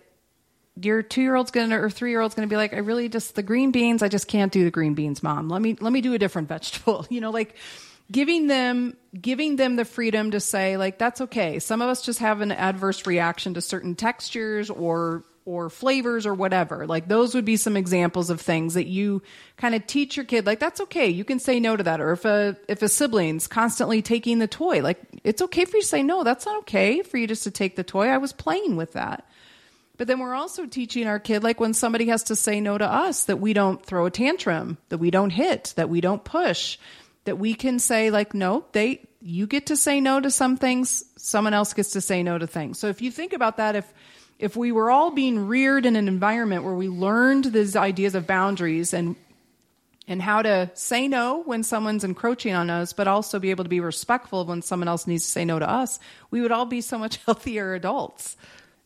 your 0.84 1.02
two 1.02 1.22
year 1.22 1.34
old's 1.34 1.50
gonna 1.50 1.80
or 1.80 1.90
three 1.90 2.10
year 2.10 2.20
old's 2.20 2.34
gonna 2.34 2.48
be 2.48 2.56
like, 2.56 2.72
I 2.72 2.78
really 2.78 3.08
just 3.08 3.34
the 3.34 3.42
green 3.42 3.72
beans, 3.72 4.02
I 4.02 4.08
just 4.08 4.28
can't 4.28 4.52
do 4.52 4.64
the 4.64 4.70
green 4.70 4.94
beans, 4.94 5.22
mom. 5.22 5.48
Let 5.48 5.62
me 5.62 5.76
let 5.80 5.92
me 5.92 6.00
do 6.00 6.14
a 6.14 6.18
different 6.18 6.48
vegetable. 6.48 7.06
You 7.10 7.20
know, 7.20 7.30
like 7.30 7.54
giving 8.10 8.46
them 8.46 8.96
giving 9.18 9.56
them 9.56 9.76
the 9.76 9.84
freedom 9.84 10.30
to 10.32 10.40
say, 10.40 10.76
like, 10.76 10.98
that's 10.98 11.20
okay. 11.22 11.58
Some 11.58 11.82
of 11.82 11.88
us 11.88 12.02
just 12.02 12.20
have 12.20 12.40
an 12.40 12.52
adverse 12.52 13.06
reaction 13.06 13.54
to 13.54 13.60
certain 13.60 13.94
textures 13.94 14.70
or 14.70 15.24
or 15.49 15.70
flavors 15.70 16.26
or 16.26 16.34
whatever. 16.34 16.86
Like 16.86 17.09
those 17.09 17.34
would 17.34 17.46
be 17.46 17.57
some 17.57 17.74
examples 17.74 18.28
of 18.28 18.38
things 18.38 18.74
that 18.74 18.86
you 18.86 19.22
kind 19.57 19.74
of 19.74 19.86
teach 19.86 20.14
your 20.14 20.26
kid 20.26 20.44
like 20.44 20.59
that's 20.59 20.82
okay. 20.82 21.09
You 21.09 21.24
can 21.24 21.38
say 21.38 21.59
no 21.59 21.74
to 21.74 21.82
that. 21.84 22.03
Or 22.03 22.12
if 22.12 22.26
a 22.26 22.55
if 22.68 22.82
a 22.82 22.88
sibling's 22.88 23.46
constantly 23.46 24.03
taking 24.03 24.40
the 24.40 24.46
toy, 24.46 24.82
like 24.82 25.01
it's 25.24 25.40
okay 25.40 25.64
for 25.64 25.78
you 25.78 25.82
to 25.82 25.88
say 25.88 26.03
no. 26.03 26.22
That's 26.22 26.44
not 26.44 26.59
okay 26.59 27.01
for 27.01 27.16
you 27.16 27.26
just 27.26 27.44
to 27.44 27.51
take 27.51 27.76
the 27.76 27.82
toy. 27.82 28.09
I 28.09 28.18
was 28.18 28.34
playing 28.34 28.76
with 28.76 28.92
that. 28.92 29.26
But 29.96 30.07
then 30.07 30.18
we're 30.20 30.34
also 30.34 30.66
teaching 30.66 31.07
our 31.07 31.18
kid, 31.18 31.42
like 31.42 31.59
when 31.59 31.72
somebody 31.72 32.09
has 32.09 32.24
to 32.24 32.36
say 32.36 32.61
no 32.61 32.76
to 32.76 32.86
us, 32.86 33.24
that 33.24 33.40
we 33.40 33.55
don't 33.55 33.84
throw 33.84 34.05
a 34.05 34.11
tantrum, 34.11 34.76
that 34.90 34.99
we 34.99 35.11
don't 35.11 35.30
hit, 35.30 35.72
that 35.76 35.88
we 35.88 36.01
don't 36.01 36.22
push, 36.22 36.78
that 37.24 37.36
we 37.36 37.55
can 37.55 37.80
say, 37.80 38.11
like, 38.11 38.32
no, 38.32 38.64
they, 38.70 39.09
you 39.20 39.49
get 39.49 39.66
to 39.66 39.76
say 39.76 40.01
no 40.01 40.20
to 40.20 40.30
some 40.30 40.57
things, 40.57 41.03
someone 41.16 41.53
else 41.53 41.74
gets 41.74 41.92
to 41.92 42.01
say 42.01 42.22
no 42.22 42.38
to 42.38 42.46
things. 42.46 42.78
So 42.78 42.86
if 42.86 43.03
you 43.03 43.11
think 43.11 43.32
about 43.32 43.57
that, 43.57 43.74
if, 43.74 43.92
if 44.39 44.57
we 44.57 44.72
were 44.72 44.91
all 44.91 45.11
being 45.11 45.49
reared 45.49 45.84
in 45.84 45.97
an 45.97 46.09
environment 46.09 46.64
where 46.64 46.74
we 46.74 46.89
learned 46.89 47.47
these 47.47 47.76
ideas 47.76 48.14
of 48.14 48.26
boundaries 48.26 48.93
and 48.95 49.16
and 50.09 50.22
how 50.22 50.41
to 50.41 50.70
say 50.72 51.07
no 51.07 51.43
when 51.43 51.62
someone's 51.62 52.03
encroaching 52.03 52.55
on 52.55 52.70
us, 52.70 52.95
but 52.95 53.07
also 53.07 53.39
be 53.39 53.51
able 53.51 53.64
to 53.64 53.70
be 53.70 53.80
respectful 53.80 54.47
when 54.47 54.62
someone 54.62 54.89
else 54.89 55.07
needs 55.07 55.24
to 55.24 55.30
say 55.30 55.45
no 55.45 55.59
to 55.59 55.68
us, 55.68 56.01
we 56.30 56.41
would 56.41 56.51
all 56.51 56.64
be 56.64 56.80
so 56.80 56.99
much 56.99 57.16
healthier 57.26 57.74
adults. 57.74 58.36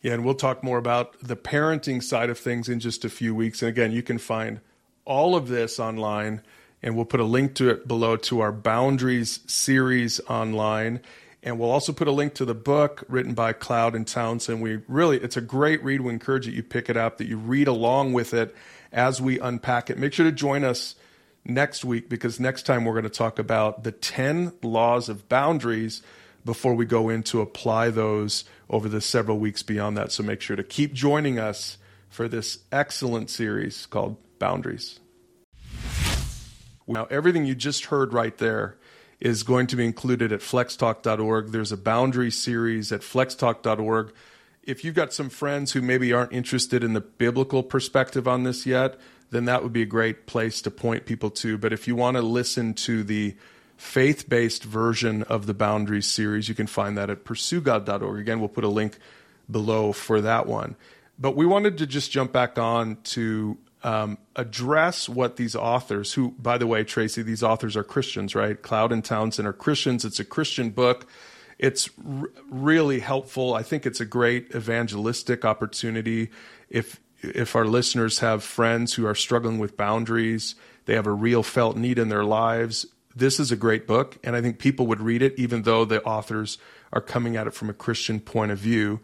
Yeah, 0.03 0.15
and 0.15 0.25
we'll 0.25 0.35
talk 0.35 0.65
more 0.65 0.79
about 0.79 1.17
the 1.21 1.37
parenting 1.37 2.03
side 2.03 2.29
of 2.29 2.39
things 2.39 2.69
in 2.69 2.81
just 2.81 3.05
a 3.05 3.09
few 3.09 3.37
weeks. 3.37 3.63
And 3.63 3.69
again, 3.69 3.93
you 3.93 4.03
can 4.03 4.19
find 4.19 4.61
all 5.05 5.37
of 5.37 5.47
this 5.47 5.79
online, 5.79 6.43
and 6.83 6.97
we'll 6.97 7.05
put 7.05 7.21
a 7.21 7.25
link 7.25 7.55
to 7.55 7.71
it 7.71 7.87
below 7.87 8.17
to 8.17 8.41
our 8.41 8.51
Boundaries 8.51 9.39
series 9.47 10.21
online. 10.29 11.01
And 11.43 11.59
we'll 11.59 11.71
also 11.71 11.93
put 11.93 12.07
a 12.07 12.13
link 12.13 12.35
to 12.35 12.45
the 12.45 12.55
book 12.55 13.05
written 13.09 13.35
by 13.35 13.53
Cloud 13.53 13.97
and 13.97 14.07
Townsend. 14.07 14.63
We 14.63 14.81
really, 14.87 15.19
it's 15.19 15.37
a 15.37 15.41
great 15.41 15.83
read. 15.83 16.01
We 16.01 16.13
encourage 16.13 16.47
that 16.47 16.55
you 16.55 16.63
pick 16.63 16.89
it 16.89 16.97
up, 16.97 17.19
that 17.19 17.27
you 17.27 17.37
read 17.37 17.67
along 17.67 18.13
with 18.13 18.33
it 18.33 18.55
as 18.93 19.21
we 19.21 19.41
unpack 19.41 19.91
it. 19.91 19.99
Make 19.99 20.13
sure 20.13 20.25
to 20.25 20.33
join 20.33 20.63
us 20.63 20.95
next 21.45 21.85
week 21.85 22.09
because 22.09 22.39
next 22.39 22.63
time 22.63 22.85
we're 22.85 22.93
going 22.93 23.03
to 23.05 23.11
talk 23.11 23.41
about 23.41 23.83
the 23.83 23.91
10 23.91 24.53
laws 24.63 25.09
of 25.09 25.29
boundaries 25.29 26.03
before 26.45 26.75
we 26.75 26.85
go 26.85 27.09
in 27.09 27.25
to 27.25 27.41
apply 27.41 27.91
those 27.91 28.45
over 28.71 28.89
the 28.89 29.01
several 29.01 29.39
weeks 29.39 29.65
beyond 29.65 29.97
that. 29.97 30.13
So 30.13 30.23
make 30.23 30.41
sure 30.41 30.57
to 30.57 30.65
keep 30.65 30.93
joining 30.93 31.41
us 31.41 31.79
for 32.09 32.29
this 32.29 32.59
excellent 32.71 33.31
series 33.31 33.87
called 33.87 34.17
Boundaries. 34.39 35.01
Now, 36.87 37.07
everything 37.11 37.47
you 37.47 37.55
just 37.55 37.87
heard 37.87 38.13
right 38.13 38.37
there 38.39 38.77
is 39.23 39.45
going 39.45 39.69
to 39.69 39.77
be 39.77 39.85
included 39.85 40.33
at 40.33 40.41
flextalk.org. 40.41 41.53
There's 41.53 41.71
a 41.71 41.77
boundary 41.77 42.33
series 42.33 42.91
at 42.91 43.03
flextalk.org. 43.03 44.13
If 44.65 44.85
you've 44.85 44.97
got 44.97 45.13
some 45.13 45.31
friends 45.31 45.73
who 45.73 45.81
maybe 45.81 46.13
aren't 46.13 46.33
interested 46.33 46.83
in 46.83 46.93
the 46.93 47.01
biblical 47.01 47.63
perspective 47.63 48.27
on 48.27 48.43
this 48.43 48.67
yet, 48.67 48.99
then 49.31 49.45
that 49.45 49.63
would 49.63 49.73
be 49.73 49.83
a 49.83 49.87
great 49.87 50.27
place 50.27 50.61
to 50.63 50.73
point 50.73 51.07
people 51.07 51.31
to. 51.31 51.57
But 51.57 51.73
if 51.73 51.87
you 51.87 51.95
want 51.95 52.17
to 52.17 52.23
listen 52.23 52.75
to 52.75 53.05
the 53.05 53.37
faith 53.77 54.29
based 54.29 54.65
version 54.65 55.23
of 55.25 55.47
the 55.47 55.55
Boundaries 55.55 56.09
series, 56.09 56.49
you 56.49 56.57
can 56.57 56.67
find 56.67 56.99
that 56.99 57.09
at 57.09 57.25
pursuegod.org. 57.25 58.19
Again, 58.19 58.41
we'll 58.41 58.49
put 58.49 58.65
a 58.65 58.69
link 58.69 58.99
below 59.49 59.93
for 59.93 60.21
that 60.21 60.49
one. 60.49 60.75
But 61.17 61.37
we 61.37 61.47
wanted 61.47 61.79
to 61.79 61.87
just 61.87 62.11
jump 62.11 62.33
back 62.33 62.59
on 62.59 62.97
to 63.05 63.57
um, 63.85 64.19
address 64.37 65.09
what 65.09 65.37
these 65.37 65.57
authors, 65.57 66.13
who, 66.13 66.33
by 66.39 66.59
the 66.59 66.67
way, 66.67 66.85
Tracy, 66.85 67.23
these 67.23 67.43
authors 67.43 67.77
are 67.77 67.85
Christians, 67.85 68.35
right? 68.35 68.61
Cloud 68.61 68.93
and 68.93 69.05
Townsend 69.05 69.49
are 69.49 69.53
Christians. 69.53 70.05
It's 70.05 70.21
a 70.21 70.25
Christian 70.25 70.71
book. 70.71 71.07
It's 71.59 71.91
r- 72.05 72.31
really 72.49 73.01
helpful. 73.01 73.55
I 73.55 73.63
think 73.63 73.87
it's 73.87 74.01
a 74.01 74.05
great 74.05 74.55
evangelistic 74.55 75.45
opportunity. 75.45 76.31
If 76.69 77.01
if 77.23 77.55
our 77.55 77.65
listeners 77.65 78.19
have 78.19 78.43
friends 78.43 78.95
who 78.95 79.07
are 79.07 79.15
struggling 79.15 79.61
with 79.61 79.77
boundaries, 79.77 80.57
they 80.87 80.95
have 80.95 81.07
a 81.07 81.13
real 81.13 81.45
felt 81.45 81.77
need 81.77 81.99
in 81.99 82.09
their 82.09 82.25
lives. 82.25 82.85
This 83.15 83.39
is 83.39 83.53
a 83.53 83.57
great 83.57 83.87
book, 83.87 84.19
and 84.25 84.35
I 84.35 84.41
think 84.41 84.59
people 84.59 84.87
would 84.89 85.01
read 85.01 85.23
it, 85.23 85.39
even 85.39 85.63
though 85.63 85.85
the 85.85 86.03
authors 86.03 86.59
are 86.93 87.01
coming 87.01 87.37
at 87.37 87.47
it 87.47 87.55
from 87.55 87.71
a 87.71 87.75
Christian 87.75 88.19
point 88.19 88.51
of 88.51 88.59
view. 88.59 89.01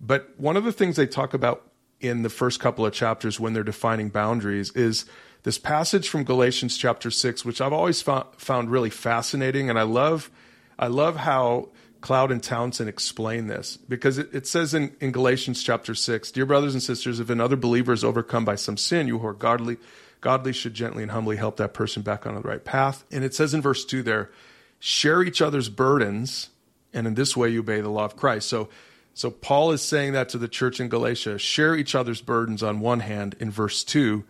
But 0.00 0.34
one 0.36 0.56
of 0.56 0.64
the 0.64 0.72
things 0.72 0.96
they 0.96 1.06
talk 1.06 1.34
about 1.34 1.69
in 2.00 2.22
the 2.22 2.30
first 2.30 2.60
couple 2.60 2.84
of 2.86 2.92
chapters 2.92 3.38
when 3.38 3.52
they're 3.52 3.62
defining 3.62 4.08
boundaries 4.08 4.70
is 4.72 5.04
this 5.42 5.58
passage 5.58 6.08
from 6.08 6.24
Galatians 6.24 6.76
chapter 6.76 7.10
6 7.10 7.44
which 7.44 7.60
I've 7.60 7.72
always 7.72 8.02
found 8.02 8.70
really 8.70 8.90
fascinating. 8.90 9.70
And 9.70 9.78
I 9.78 9.82
love 9.82 10.30
I 10.78 10.86
love 10.86 11.16
how 11.16 11.68
Cloud 12.00 12.32
and 12.32 12.42
Townsend 12.42 12.88
explain 12.88 13.46
this 13.46 13.76
because 13.76 14.16
it, 14.16 14.34
it 14.34 14.46
says 14.46 14.72
in, 14.72 14.96
in 15.00 15.12
Galatians 15.12 15.62
chapter 15.62 15.94
6 15.94 16.30
Dear 16.32 16.46
brothers 16.46 16.74
and 16.74 16.82
sisters 16.82 17.20
if 17.20 17.30
another 17.30 17.56
believer 17.56 17.92
is 17.92 18.02
overcome 18.02 18.44
by 18.44 18.54
some 18.54 18.76
sin 18.76 19.06
you 19.06 19.18
who 19.18 19.26
are 19.26 19.34
godly 19.34 19.76
godly 20.20 20.52
should 20.52 20.74
gently 20.74 21.02
and 21.02 21.12
humbly 21.12 21.36
help 21.36 21.56
that 21.56 21.74
person 21.74 22.02
back 22.02 22.26
on 22.26 22.34
the 22.34 22.40
right 22.40 22.64
path. 22.64 23.04
And 23.10 23.24
it 23.24 23.34
says 23.34 23.54
in 23.54 23.62
verse 23.62 23.84
2 23.84 24.02
there 24.02 24.30
share 24.78 25.22
each 25.22 25.42
other's 25.42 25.68
burdens 25.68 26.50
and 26.92 27.06
in 27.06 27.14
this 27.14 27.36
way 27.36 27.50
you 27.50 27.60
obey 27.60 27.80
the 27.80 27.90
law 27.90 28.04
of 28.04 28.16
Christ. 28.16 28.48
So 28.48 28.68
so 29.14 29.30
Paul 29.30 29.72
is 29.72 29.82
saying 29.82 30.12
that 30.12 30.28
to 30.30 30.38
the 30.38 30.48
church 30.48 30.80
in 30.80 30.88
Galatia 30.88 31.38
share 31.38 31.74
each 31.74 31.94
other's 31.94 32.22
burdens 32.22 32.62
on 32.62 32.80
one 32.80 33.00
hand 33.00 33.36
in 33.40 33.50
verse 33.50 33.84
2. 33.84 34.24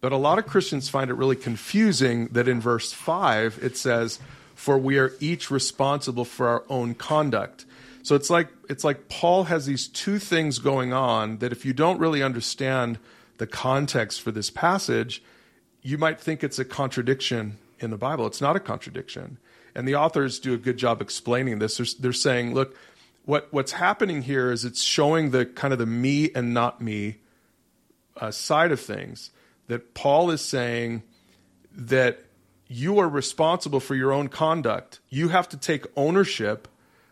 But 0.00 0.12
a 0.12 0.16
lot 0.16 0.38
of 0.38 0.46
Christians 0.46 0.88
find 0.88 1.10
it 1.10 1.14
really 1.14 1.36
confusing 1.36 2.28
that 2.28 2.48
in 2.48 2.60
verse 2.60 2.92
5 2.92 3.58
it 3.62 3.76
says, 3.76 4.18
For 4.54 4.78
we 4.78 4.98
are 4.98 5.12
each 5.20 5.50
responsible 5.50 6.24
for 6.24 6.48
our 6.48 6.64
own 6.68 6.94
conduct. 6.94 7.66
So 8.02 8.14
it's 8.14 8.30
like 8.30 8.48
it's 8.68 8.84
like 8.84 9.08
Paul 9.08 9.44
has 9.44 9.66
these 9.66 9.88
two 9.88 10.18
things 10.18 10.58
going 10.58 10.92
on 10.92 11.38
that 11.38 11.52
if 11.52 11.66
you 11.66 11.72
don't 11.72 11.98
really 11.98 12.22
understand 12.22 12.98
the 13.38 13.46
context 13.46 14.22
for 14.22 14.30
this 14.30 14.48
passage, 14.48 15.22
you 15.82 15.98
might 15.98 16.20
think 16.20 16.42
it's 16.42 16.58
a 16.58 16.64
contradiction 16.64 17.58
in 17.78 17.90
the 17.90 17.98
Bible. 17.98 18.26
It's 18.26 18.40
not 18.40 18.56
a 18.56 18.60
contradiction. 18.60 19.38
And 19.74 19.86
the 19.86 19.94
authors 19.94 20.38
do 20.38 20.54
a 20.54 20.58
good 20.58 20.76
job 20.76 21.00
explaining 21.00 21.58
this. 21.58 21.76
They're, 21.76 21.86
they're 21.98 22.12
saying, 22.12 22.54
look, 22.54 22.76
what 23.24 23.52
what's 23.52 23.72
happening 23.72 24.22
here 24.22 24.50
is 24.50 24.64
it's 24.64 24.82
showing 24.82 25.30
the 25.30 25.46
kind 25.46 25.72
of 25.72 25.78
the 25.78 25.86
me 25.86 26.30
and 26.34 26.54
not 26.54 26.80
me 26.80 27.18
uh, 28.16 28.30
side 28.30 28.72
of 28.72 28.80
things. 28.80 29.30
That 29.68 29.94
Paul 29.94 30.30
is 30.30 30.40
saying 30.40 31.04
that 31.72 32.24
you 32.66 32.98
are 32.98 33.08
responsible 33.08 33.80
for 33.80 33.94
your 33.94 34.12
own 34.12 34.28
conduct. 34.28 35.00
You 35.08 35.28
have 35.28 35.48
to 35.50 35.56
take 35.56 35.86
ownership 35.96 36.68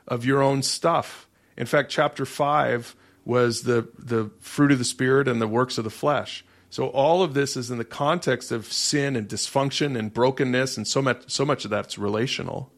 of 0.07 0.25
your 0.25 0.43
own 0.43 0.63
stuff. 0.63 1.29
In 1.57 1.67
fact, 1.67 1.91
chapter 1.91 2.25
five 2.25 2.97
was 3.25 3.63
the 3.63 3.89
the 3.99 4.31
fruit 4.41 4.73
of 4.73 4.79
the 4.79 4.85
spirit 4.85 5.29
and 5.29 5.41
the 5.41 5.49
works 5.49 5.79
of 5.79 5.85
the 5.85 5.91
flesh. 5.91 6.45
So 6.71 6.89
all 6.89 7.23
of 7.23 7.35
this 7.35 7.57
is 7.57 7.71
in 7.71 7.79
the 7.79 7.85
context 7.85 8.53
of 8.53 8.73
sin 8.73 9.17
and 9.17 9.29
dysfunction 9.29 9.99
and 9.99 10.13
brokenness, 10.13 10.77
and 10.77 10.87
so 10.87 11.01
much 11.01 11.31
so 11.31 11.45
much 11.45 11.65
of 11.65 11.71
that's 11.71 11.99
relational. 11.99 12.73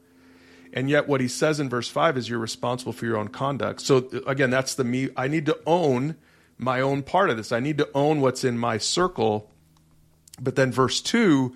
And 0.73 0.89
yet, 0.89 1.09
what 1.09 1.21
he 1.21 1.29
says 1.29 1.59
in 1.59 1.69
verse 1.69 1.89
5 1.89 2.17
is 2.17 2.29
you're 2.29 2.39
responsible 2.39 2.93
for 2.93 3.05
your 3.05 3.17
own 3.17 3.29
conduct. 3.29 3.81
So, 3.81 4.09
again, 4.27 4.51
that's 4.51 4.75
the 4.75 4.85
me. 4.85 5.09
I 5.17 5.27
need 5.27 5.47
to 5.47 5.59
own 5.67 6.17
my 6.59 6.81
own 6.81 7.03
part 7.03 7.31
of 7.31 7.37
this. 7.37 7.51
I 7.51 7.61
need 7.61 7.79
to 7.79 7.89
own 7.95 8.21
what's 8.21 8.45
in 8.45 8.59
my 8.59 8.79
circle. 8.79 9.51
But 10.41 10.57
then, 10.57 10.71
verse 10.71 11.01
2 11.01 11.55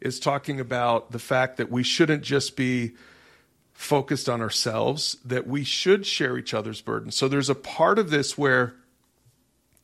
is 0.00 0.18
talking 0.18 0.58
about 0.58 1.12
the 1.12 1.18
fact 1.18 1.58
that 1.58 1.70
we 1.70 1.82
shouldn't 1.82 2.22
just 2.22 2.56
be 2.56 2.92
focused 3.72 4.28
on 4.28 4.40
ourselves, 4.40 5.16
that 5.24 5.46
we 5.46 5.62
should 5.62 6.06
share 6.06 6.36
each 6.36 6.52
other's 6.52 6.80
burdens. 6.80 7.16
So, 7.16 7.28
there's 7.28 7.50
a 7.50 7.54
part 7.54 8.00
of 8.00 8.10
this 8.10 8.36
where 8.36 8.74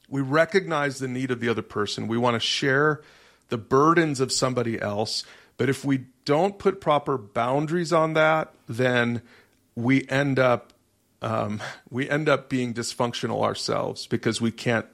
we 0.09 0.21
recognize 0.21 0.99
the 0.99 1.09
need 1.09 1.31
of 1.31 1.41
the 1.41 1.49
other 1.49 1.63
person. 1.63 2.09
We 2.09 2.19
want 2.19 2.35
to 2.35 2.41
share 2.41 3.01
the 3.49 3.59
burdens 3.59 4.19
of 4.19 4.33
somebody 4.33 4.81
else. 4.81 5.25
But 5.57 5.69
if 5.69 5.85
we 5.85 6.07
don't 6.25 6.59
put 6.59 6.81
proper 6.81 7.19
boundaries 7.19 7.93
on 7.93 8.15
that, 8.15 8.55
then 8.69 9.23
we 9.75 10.07
end 10.09 10.39
up 10.39 10.73
um, 11.21 11.63
we 11.91 12.09
end 12.09 12.29
up 12.29 12.49
being 12.49 12.75
dysfunctional 12.75 13.43
ourselves 13.43 14.07
because 14.07 14.41
we 14.41 14.51
can't 14.51 14.87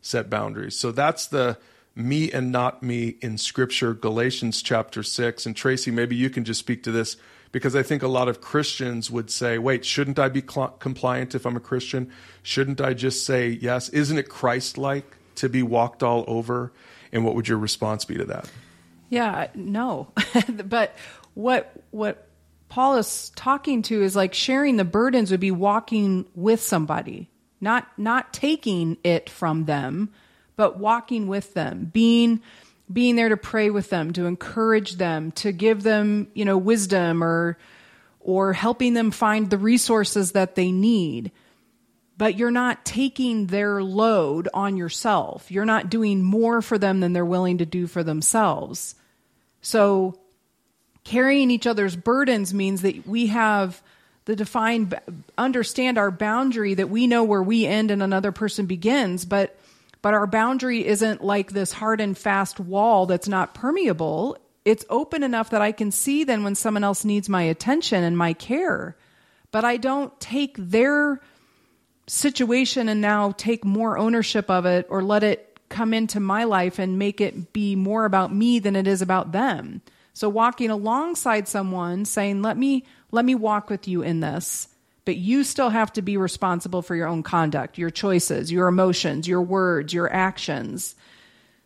set 0.00 0.30
boundaries. 0.30 0.78
So 0.78 0.92
that's 0.92 1.26
the 1.26 1.58
me 1.94 2.30
and 2.30 2.52
not 2.52 2.82
me 2.82 3.16
in 3.22 3.38
Scripture, 3.38 3.94
Galatians 3.94 4.62
chapter 4.62 5.02
six. 5.02 5.46
And 5.46 5.56
Tracy, 5.56 5.90
maybe 5.90 6.14
you 6.14 6.28
can 6.28 6.44
just 6.44 6.60
speak 6.60 6.82
to 6.82 6.92
this 6.92 7.16
because 7.52 7.74
I 7.74 7.82
think 7.82 8.02
a 8.02 8.08
lot 8.08 8.28
of 8.28 8.40
Christians 8.40 9.10
would 9.10 9.30
say, 9.30 9.58
"Wait, 9.58 9.84
shouldn't 9.84 10.18
I 10.18 10.28
be 10.28 10.42
cl- 10.42 10.76
compliant 10.78 11.34
if 11.34 11.46
I'm 11.46 11.56
a 11.56 11.60
Christian? 11.60 12.10
Shouldn't 12.42 12.80
I 12.80 12.92
just 12.92 13.24
say 13.24 13.48
yes? 13.48 13.88
Isn't 13.88 14.18
it 14.18 14.28
Christ-like 14.28 15.16
to 15.36 15.48
be 15.48 15.62
walked 15.62 16.02
all 16.02 16.24
over?" 16.26 16.72
And 17.12 17.24
what 17.24 17.34
would 17.34 17.48
your 17.48 17.58
response 17.58 18.04
be 18.04 18.16
to 18.16 18.24
that? 18.24 18.50
Yeah, 19.08 19.48
no. 19.54 20.12
but 20.64 20.94
what 21.34 21.72
what 21.90 22.28
Paul 22.68 22.96
is 22.96 23.30
talking 23.36 23.82
to 23.82 24.02
is 24.02 24.16
like 24.16 24.34
sharing 24.34 24.76
the 24.76 24.84
burdens 24.84 25.30
would 25.30 25.40
be 25.40 25.50
walking 25.50 26.26
with 26.34 26.60
somebody, 26.60 27.30
not 27.60 27.86
not 27.96 28.32
taking 28.32 28.98
it 29.04 29.30
from 29.30 29.64
them, 29.64 30.10
but 30.56 30.78
walking 30.78 31.26
with 31.28 31.54
them, 31.54 31.90
being 31.92 32.40
being 32.92 33.16
there 33.16 33.28
to 33.28 33.36
pray 33.36 33.70
with 33.70 33.90
them, 33.90 34.12
to 34.12 34.26
encourage 34.26 34.96
them, 34.96 35.32
to 35.32 35.52
give 35.52 35.82
them, 35.82 36.28
you 36.34 36.44
know, 36.44 36.58
wisdom 36.58 37.22
or 37.22 37.58
or 38.20 38.52
helping 38.52 38.94
them 38.94 39.12
find 39.12 39.50
the 39.50 39.58
resources 39.58 40.32
that 40.32 40.56
they 40.56 40.72
need 40.72 41.30
but 42.18 42.36
you're 42.36 42.50
not 42.50 42.84
taking 42.84 43.46
their 43.46 43.82
load 43.82 44.48
on 44.54 44.76
yourself. 44.76 45.50
You're 45.50 45.64
not 45.66 45.90
doing 45.90 46.22
more 46.22 46.62
for 46.62 46.78
them 46.78 47.00
than 47.00 47.12
they're 47.12 47.24
willing 47.24 47.58
to 47.58 47.66
do 47.66 47.86
for 47.86 48.02
themselves. 48.02 48.94
So, 49.60 50.18
carrying 51.04 51.50
each 51.50 51.66
other's 51.66 51.94
burdens 51.94 52.54
means 52.54 52.82
that 52.82 53.06
we 53.06 53.26
have 53.28 53.80
the 54.24 54.36
defined 54.36 54.98
understand 55.38 55.98
our 55.98 56.10
boundary 56.10 56.74
that 56.74 56.90
we 56.90 57.06
know 57.06 57.24
where 57.24 57.42
we 57.42 57.64
end 57.64 57.90
and 57.90 58.02
another 58.02 58.32
person 58.32 58.66
begins 58.66 59.24
but 59.24 59.56
but 60.02 60.14
our 60.14 60.26
boundary 60.26 60.84
isn't 60.84 61.24
like 61.24 61.52
this 61.52 61.72
hard 61.72 62.00
and 62.00 62.18
fast 62.18 62.58
wall 62.58 63.06
that's 63.06 63.28
not 63.28 63.54
permeable 63.54 64.36
it's 64.64 64.84
open 64.90 65.22
enough 65.22 65.50
that 65.50 65.62
i 65.62 65.70
can 65.70 65.92
see 65.92 66.24
then 66.24 66.42
when 66.42 66.56
someone 66.56 66.82
else 66.82 67.04
needs 67.04 67.28
my 67.28 67.42
attention 67.42 68.02
and 68.02 68.18
my 68.18 68.32
care 68.32 68.96
but 69.52 69.64
i 69.64 69.76
don't 69.76 70.18
take 70.18 70.56
their 70.58 71.20
situation 72.06 72.88
and 72.88 73.00
now 73.00 73.32
take 73.32 73.64
more 73.64 73.98
ownership 73.98 74.50
of 74.50 74.66
it 74.66 74.86
or 74.88 75.02
let 75.02 75.24
it 75.24 75.58
come 75.68 75.92
into 75.92 76.20
my 76.20 76.44
life 76.44 76.78
and 76.78 76.98
make 76.98 77.20
it 77.20 77.52
be 77.52 77.74
more 77.74 78.04
about 78.04 78.32
me 78.32 78.58
than 78.58 78.76
it 78.76 78.86
is 78.86 79.02
about 79.02 79.32
them. 79.32 79.82
So 80.12 80.28
walking 80.28 80.70
alongside 80.70 81.48
someone 81.48 82.04
saying, 82.04 82.42
"Let 82.42 82.56
me 82.56 82.84
let 83.10 83.24
me 83.24 83.34
walk 83.34 83.68
with 83.68 83.86
you 83.88 84.02
in 84.02 84.20
this." 84.20 84.68
But 85.04 85.16
you 85.16 85.44
still 85.44 85.70
have 85.70 85.92
to 85.92 86.02
be 86.02 86.16
responsible 86.16 86.82
for 86.82 86.96
your 86.96 87.06
own 87.06 87.22
conduct, 87.22 87.78
your 87.78 87.90
choices, 87.90 88.50
your 88.50 88.66
emotions, 88.66 89.28
your 89.28 89.42
words, 89.42 89.92
your 89.92 90.12
actions. 90.12 90.96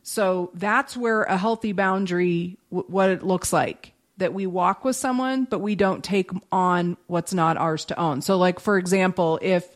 So 0.02 0.50
that's 0.54 0.96
where 0.96 1.22
a 1.22 1.38
healthy 1.38 1.72
boundary 1.72 2.58
what 2.68 3.10
it 3.10 3.22
looks 3.22 3.52
like 3.52 3.92
that 4.16 4.34
we 4.34 4.46
walk 4.46 4.84
with 4.84 4.96
someone 4.96 5.44
but 5.44 5.60
we 5.60 5.74
don't 5.74 6.04
take 6.04 6.30
on 6.52 6.96
what's 7.06 7.32
not 7.32 7.56
ours 7.56 7.84
to 7.86 7.98
own. 7.98 8.20
So 8.22 8.36
like 8.36 8.60
for 8.60 8.78
example, 8.78 9.38
if 9.42 9.68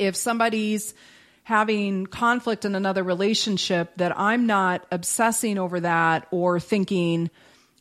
if 0.00 0.16
somebody's 0.16 0.94
having 1.42 2.06
conflict 2.06 2.64
in 2.64 2.74
another 2.74 3.02
relationship 3.02 3.92
that 3.96 4.18
I'm 4.18 4.46
not 4.46 4.86
obsessing 4.90 5.58
over 5.58 5.80
that 5.80 6.26
or 6.30 6.58
thinking, 6.58 7.30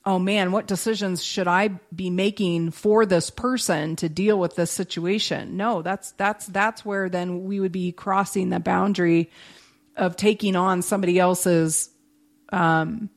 oh 0.05 0.19
man, 0.19 0.51
what 0.51 0.67
decisions 0.67 1.23
should 1.23 1.47
I 1.47 1.69
be 1.95 2.09
making 2.09 2.71
for 2.71 3.05
this 3.05 3.29
person 3.29 3.95
to 3.97 4.09
deal 4.09 4.37
with 4.37 4.55
this 4.55 4.69
situation? 4.69 5.55
No, 5.55 5.81
that's 5.81 6.11
that's 6.13 6.45
that's 6.47 6.83
where 6.83 7.09
then 7.09 7.45
we 7.45 7.59
would 7.59 7.71
be 7.71 7.91
crossing 7.93 8.49
the 8.49 8.59
boundary 8.59 9.29
of 9.95 10.17
taking 10.17 10.55
on 10.55 10.81
somebody 10.81 11.19
else's 11.19 11.89
um, 12.51 13.09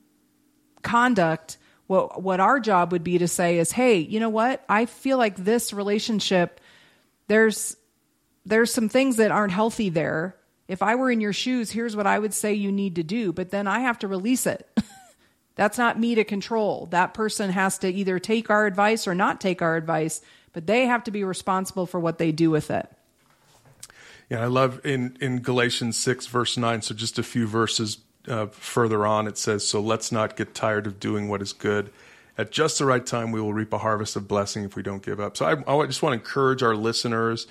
conduct. 0.82 1.58
What 1.88 2.22
what 2.22 2.38
our 2.38 2.60
job 2.60 2.92
would 2.92 3.04
be 3.04 3.18
to 3.18 3.28
say 3.28 3.58
is, 3.58 3.72
hey, 3.72 3.98
you 3.98 4.20
know 4.20 4.30
what? 4.30 4.64
I 4.68 4.86
feel 4.86 5.18
like 5.18 5.36
this 5.36 5.72
relationship 5.72 6.60
there's 7.28 7.76
there's 8.44 8.72
some 8.72 8.88
things 8.88 9.16
that 9.16 9.30
aren't 9.30 9.52
healthy 9.52 9.88
there. 9.88 10.36
If 10.68 10.82
I 10.82 10.94
were 10.94 11.10
in 11.10 11.20
your 11.20 11.32
shoes, 11.32 11.70
here's 11.70 11.96
what 11.96 12.06
I 12.06 12.18
would 12.18 12.34
say 12.34 12.54
you 12.54 12.72
need 12.72 12.96
to 12.96 13.02
do, 13.02 13.32
but 13.32 13.50
then 13.50 13.66
I 13.66 13.80
have 13.80 13.98
to 14.00 14.08
release 14.08 14.46
it. 14.46 14.66
That's 15.54 15.76
not 15.76 16.00
me 16.00 16.14
to 16.14 16.24
control. 16.24 16.86
That 16.86 17.14
person 17.14 17.50
has 17.50 17.78
to 17.78 17.88
either 17.88 18.18
take 18.18 18.48
our 18.48 18.66
advice 18.66 19.06
or 19.06 19.14
not 19.14 19.40
take 19.40 19.60
our 19.60 19.76
advice, 19.76 20.22
but 20.52 20.66
they 20.66 20.86
have 20.86 21.04
to 21.04 21.10
be 21.10 21.24
responsible 21.24 21.86
for 21.86 22.00
what 22.00 22.18
they 22.18 22.32
do 22.32 22.50
with 22.50 22.70
it. 22.70 22.88
Yeah, 24.30 24.40
I 24.40 24.46
love 24.46 24.80
in, 24.84 25.16
in 25.20 25.40
Galatians 25.40 25.98
6, 25.98 26.26
verse 26.26 26.56
9. 26.56 26.80
So 26.80 26.94
just 26.94 27.18
a 27.18 27.22
few 27.22 27.46
verses 27.46 27.98
uh, 28.26 28.46
further 28.46 29.04
on, 29.04 29.26
it 29.26 29.36
says, 29.36 29.66
So 29.66 29.80
let's 29.80 30.10
not 30.10 30.36
get 30.36 30.54
tired 30.54 30.86
of 30.86 30.98
doing 30.98 31.28
what 31.28 31.42
is 31.42 31.52
good. 31.52 31.90
At 32.38 32.50
just 32.50 32.78
the 32.78 32.86
right 32.86 33.04
time, 33.04 33.30
we 33.30 33.42
will 33.42 33.52
reap 33.52 33.74
a 33.74 33.78
harvest 33.78 34.16
of 34.16 34.26
blessing 34.26 34.64
if 34.64 34.74
we 34.74 34.82
don't 34.82 35.02
give 35.02 35.20
up. 35.20 35.36
So 35.36 35.44
I, 35.44 35.52
I 35.70 35.86
just 35.86 36.02
want 36.02 36.14
to 36.14 36.18
encourage 36.18 36.62
our 36.62 36.74
listeners 36.74 37.46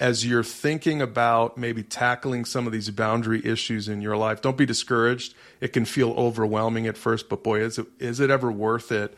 as 0.00 0.26
you're 0.26 0.42
thinking 0.42 1.02
about 1.02 1.58
maybe 1.58 1.82
tackling 1.82 2.46
some 2.46 2.66
of 2.66 2.72
these 2.72 2.88
boundary 2.88 3.44
issues 3.44 3.86
in 3.86 4.00
your 4.00 4.16
life, 4.16 4.40
don't 4.40 4.56
be 4.56 4.64
discouraged. 4.64 5.34
It 5.60 5.74
can 5.74 5.84
feel 5.84 6.12
overwhelming 6.12 6.86
at 6.86 6.96
first, 6.96 7.28
but 7.28 7.44
boy, 7.44 7.60
is 7.60 7.78
it, 7.78 7.86
is 7.98 8.18
it 8.18 8.30
ever 8.30 8.50
worth 8.50 8.90
it 8.90 9.14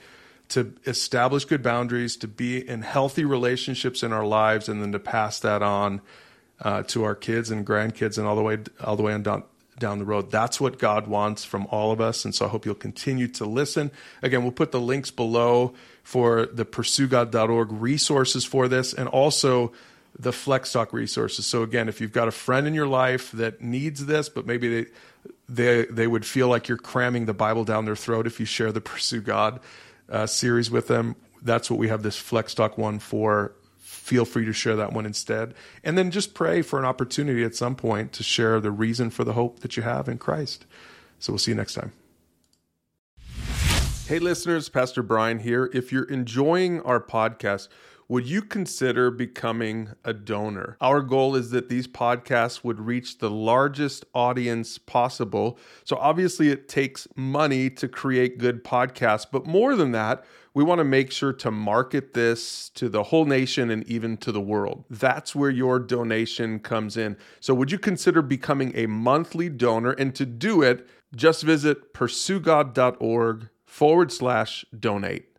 to 0.49 0.74
establish 0.85 1.45
good 1.45 1.62
boundaries, 1.62 2.16
to 2.16 2.28
be 2.28 2.68
in 2.68 2.83
healthy 2.83 3.24
relationships 3.24 4.03
in 4.03 4.12
our 4.12 4.26
lives, 4.26 4.68
and 4.68 4.83
then 4.83 4.91
to 4.93 4.99
pass 4.99 5.39
that 5.41 5.62
on 5.62 6.03
uh, 6.61 6.83
to 6.83 7.05
our 7.05 7.14
kids 7.14 7.51
and 7.51 7.64
grandkids 7.64 8.18
and 8.18 8.26
all 8.26 8.37
the 8.37 8.43
way 8.43 8.59
all 8.83 8.97
the 8.97 9.03
way 9.03 9.14
on 9.14 9.22
down 9.22 9.45
down 9.78 9.99
the 9.99 10.05
road. 10.05 10.30
That's 10.30 10.61
what 10.61 10.78
God 10.78 11.07
wants 11.07 11.45
from 11.45 11.66
all 11.70 11.93
of 11.93 12.01
us. 12.01 12.24
And 12.24 12.35
so 12.35 12.45
I 12.45 12.49
hope 12.49 12.66
you'll 12.66 12.74
continue 12.74 13.28
to 13.28 13.45
listen. 13.47 13.91
Again, 14.20 14.43
we'll 14.43 14.53
put 14.53 14.70
the 14.70 14.80
links 14.80 15.11
below 15.11 15.74
for 16.03 16.47
the 16.47 16.64
pursuegod.org 16.64 17.72
resources 17.72 18.45
for 18.45 18.68
this 18.68 18.93
and 18.93 19.09
also 19.09 19.72
the 20.19 20.33
flex 20.33 20.73
talk 20.73 20.93
resources. 20.93 21.47
So 21.47 21.63
again, 21.63 21.89
if 21.89 22.01
you've 22.01 22.13
got 22.13 22.29
a 22.29 22.33
friend 22.33 22.67
in 22.67 22.75
your 22.75 22.87
life 22.87 23.33
that 23.33 23.61
needs 23.61 24.07
this, 24.07 24.29
but 24.29 24.47
maybe 24.47 24.69
they 24.69 24.91
they 25.49 25.85
they 25.87 26.07
would 26.07 26.25
feel 26.25 26.49
like 26.49 26.69
you're 26.69 26.79
cramming 26.79 27.27
the 27.27 27.35
Bible 27.35 27.65
down 27.65 27.85
their 27.85 27.97
throat 27.97 28.27
if 28.27 28.39
you 28.41 28.47
share 28.47 28.73
the 28.73 28.81
Pursue 28.81 29.21
God 29.21 29.61
uh, 30.09 30.27
series 30.27 30.71
with 30.71 30.89
them. 30.89 31.17
That's 31.43 31.71
what 31.71 31.79
we 31.79 31.89
have 31.89 32.03
this 32.03 32.17
flex 32.17 32.55
talk 32.55 32.79
one 32.79 32.99
for. 32.99 33.55
Feel 33.79 34.25
free 34.25 34.45
to 34.45 34.53
share 34.53 34.77
that 34.77 34.93
one 34.93 35.07
instead, 35.07 35.55
and 35.85 35.97
then 35.97 36.11
just 36.11 36.35
pray 36.35 36.61
for 36.61 36.79
an 36.79 36.85
opportunity 36.85 37.45
at 37.45 37.55
some 37.55 37.77
point 37.77 38.13
to 38.15 38.23
share 38.23 38.61
the 38.61 38.71
reason 38.71 39.11
for 39.11 39.23
the 39.25 39.33
hope 39.33 39.61
that 39.61 39.77
you 39.77 39.83
have 39.83 40.09
in 40.09 40.19
Christ. 40.19 40.67
So 41.19 41.33
we'll 41.33 41.39
see 41.39 41.53
you 41.53 41.57
next 41.57 41.75
time. 41.75 41.93
Hey, 44.07 44.19
listeners, 44.19 44.69
Pastor 44.69 45.03
Brian 45.03 45.39
here. 45.39 45.71
If 45.73 45.93
you're 45.93 46.05
enjoying 46.05 46.83
our 46.83 47.01
podcast 47.01 47.69
would 48.13 48.29
you 48.29 48.43
consider 48.43 49.11
becoming 49.11 49.89
a 50.05 50.13
donor? 50.13 50.77
Our 50.83 51.01
goal 51.01 51.35
is 51.35 51.49
that 51.53 51.71
these 51.71 51.89
podcasts 51.89 52.63
would 52.63 52.79
reach 52.79 53.17
the 53.17 53.31
largest 53.31 54.05
audience 54.13 54.77
possible. 54.77 55.59
So, 55.85 55.97
obviously, 55.97 56.51
it 56.51 56.69
takes 56.69 57.09
money 57.17 57.71
to 57.71 57.89
create 57.89 58.37
good 58.37 58.65
podcasts, 58.65 59.25
but 59.33 59.47
more 59.47 59.77
than 59.77 59.93
that, 59.93 60.27
we 60.53 60.63
want 60.63 60.81
to 60.81 60.85
make 60.85 61.11
sure 61.11 61.33
to 61.33 61.51
market 61.51 62.13
this 62.13 62.69
to 62.75 62.91
the 62.91 63.05
whole 63.05 63.25
nation 63.25 63.71
and 63.71 63.83
even 63.89 64.19
to 64.19 64.31
the 64.31 64.43
world. 64.43 64.85
That's 64.91 65.35
where 65.35 65.49
your 65.49 65.79
donation 65.79 66.59
comes 66.59 66.99
in. 66.99 67.17
So, 67.41 67.55
would 67.55 67.73
you 67.73 67.79
consider 67.79 68.21
becoming 68.21 68.73
a 68.75 68.85
monthly 68.89 69.49
donor? 69.49 69.93
And 69.93 70.15
to 70.17 70.27
do 70.27 70.61
it, 70.61 70.87
just 71.17 71.45
visit 71.45 71.95
pursuegod.org 71.95 73.49
forward 73.65 74.13
slash 74.13 74.67
donate. 74.79 75.32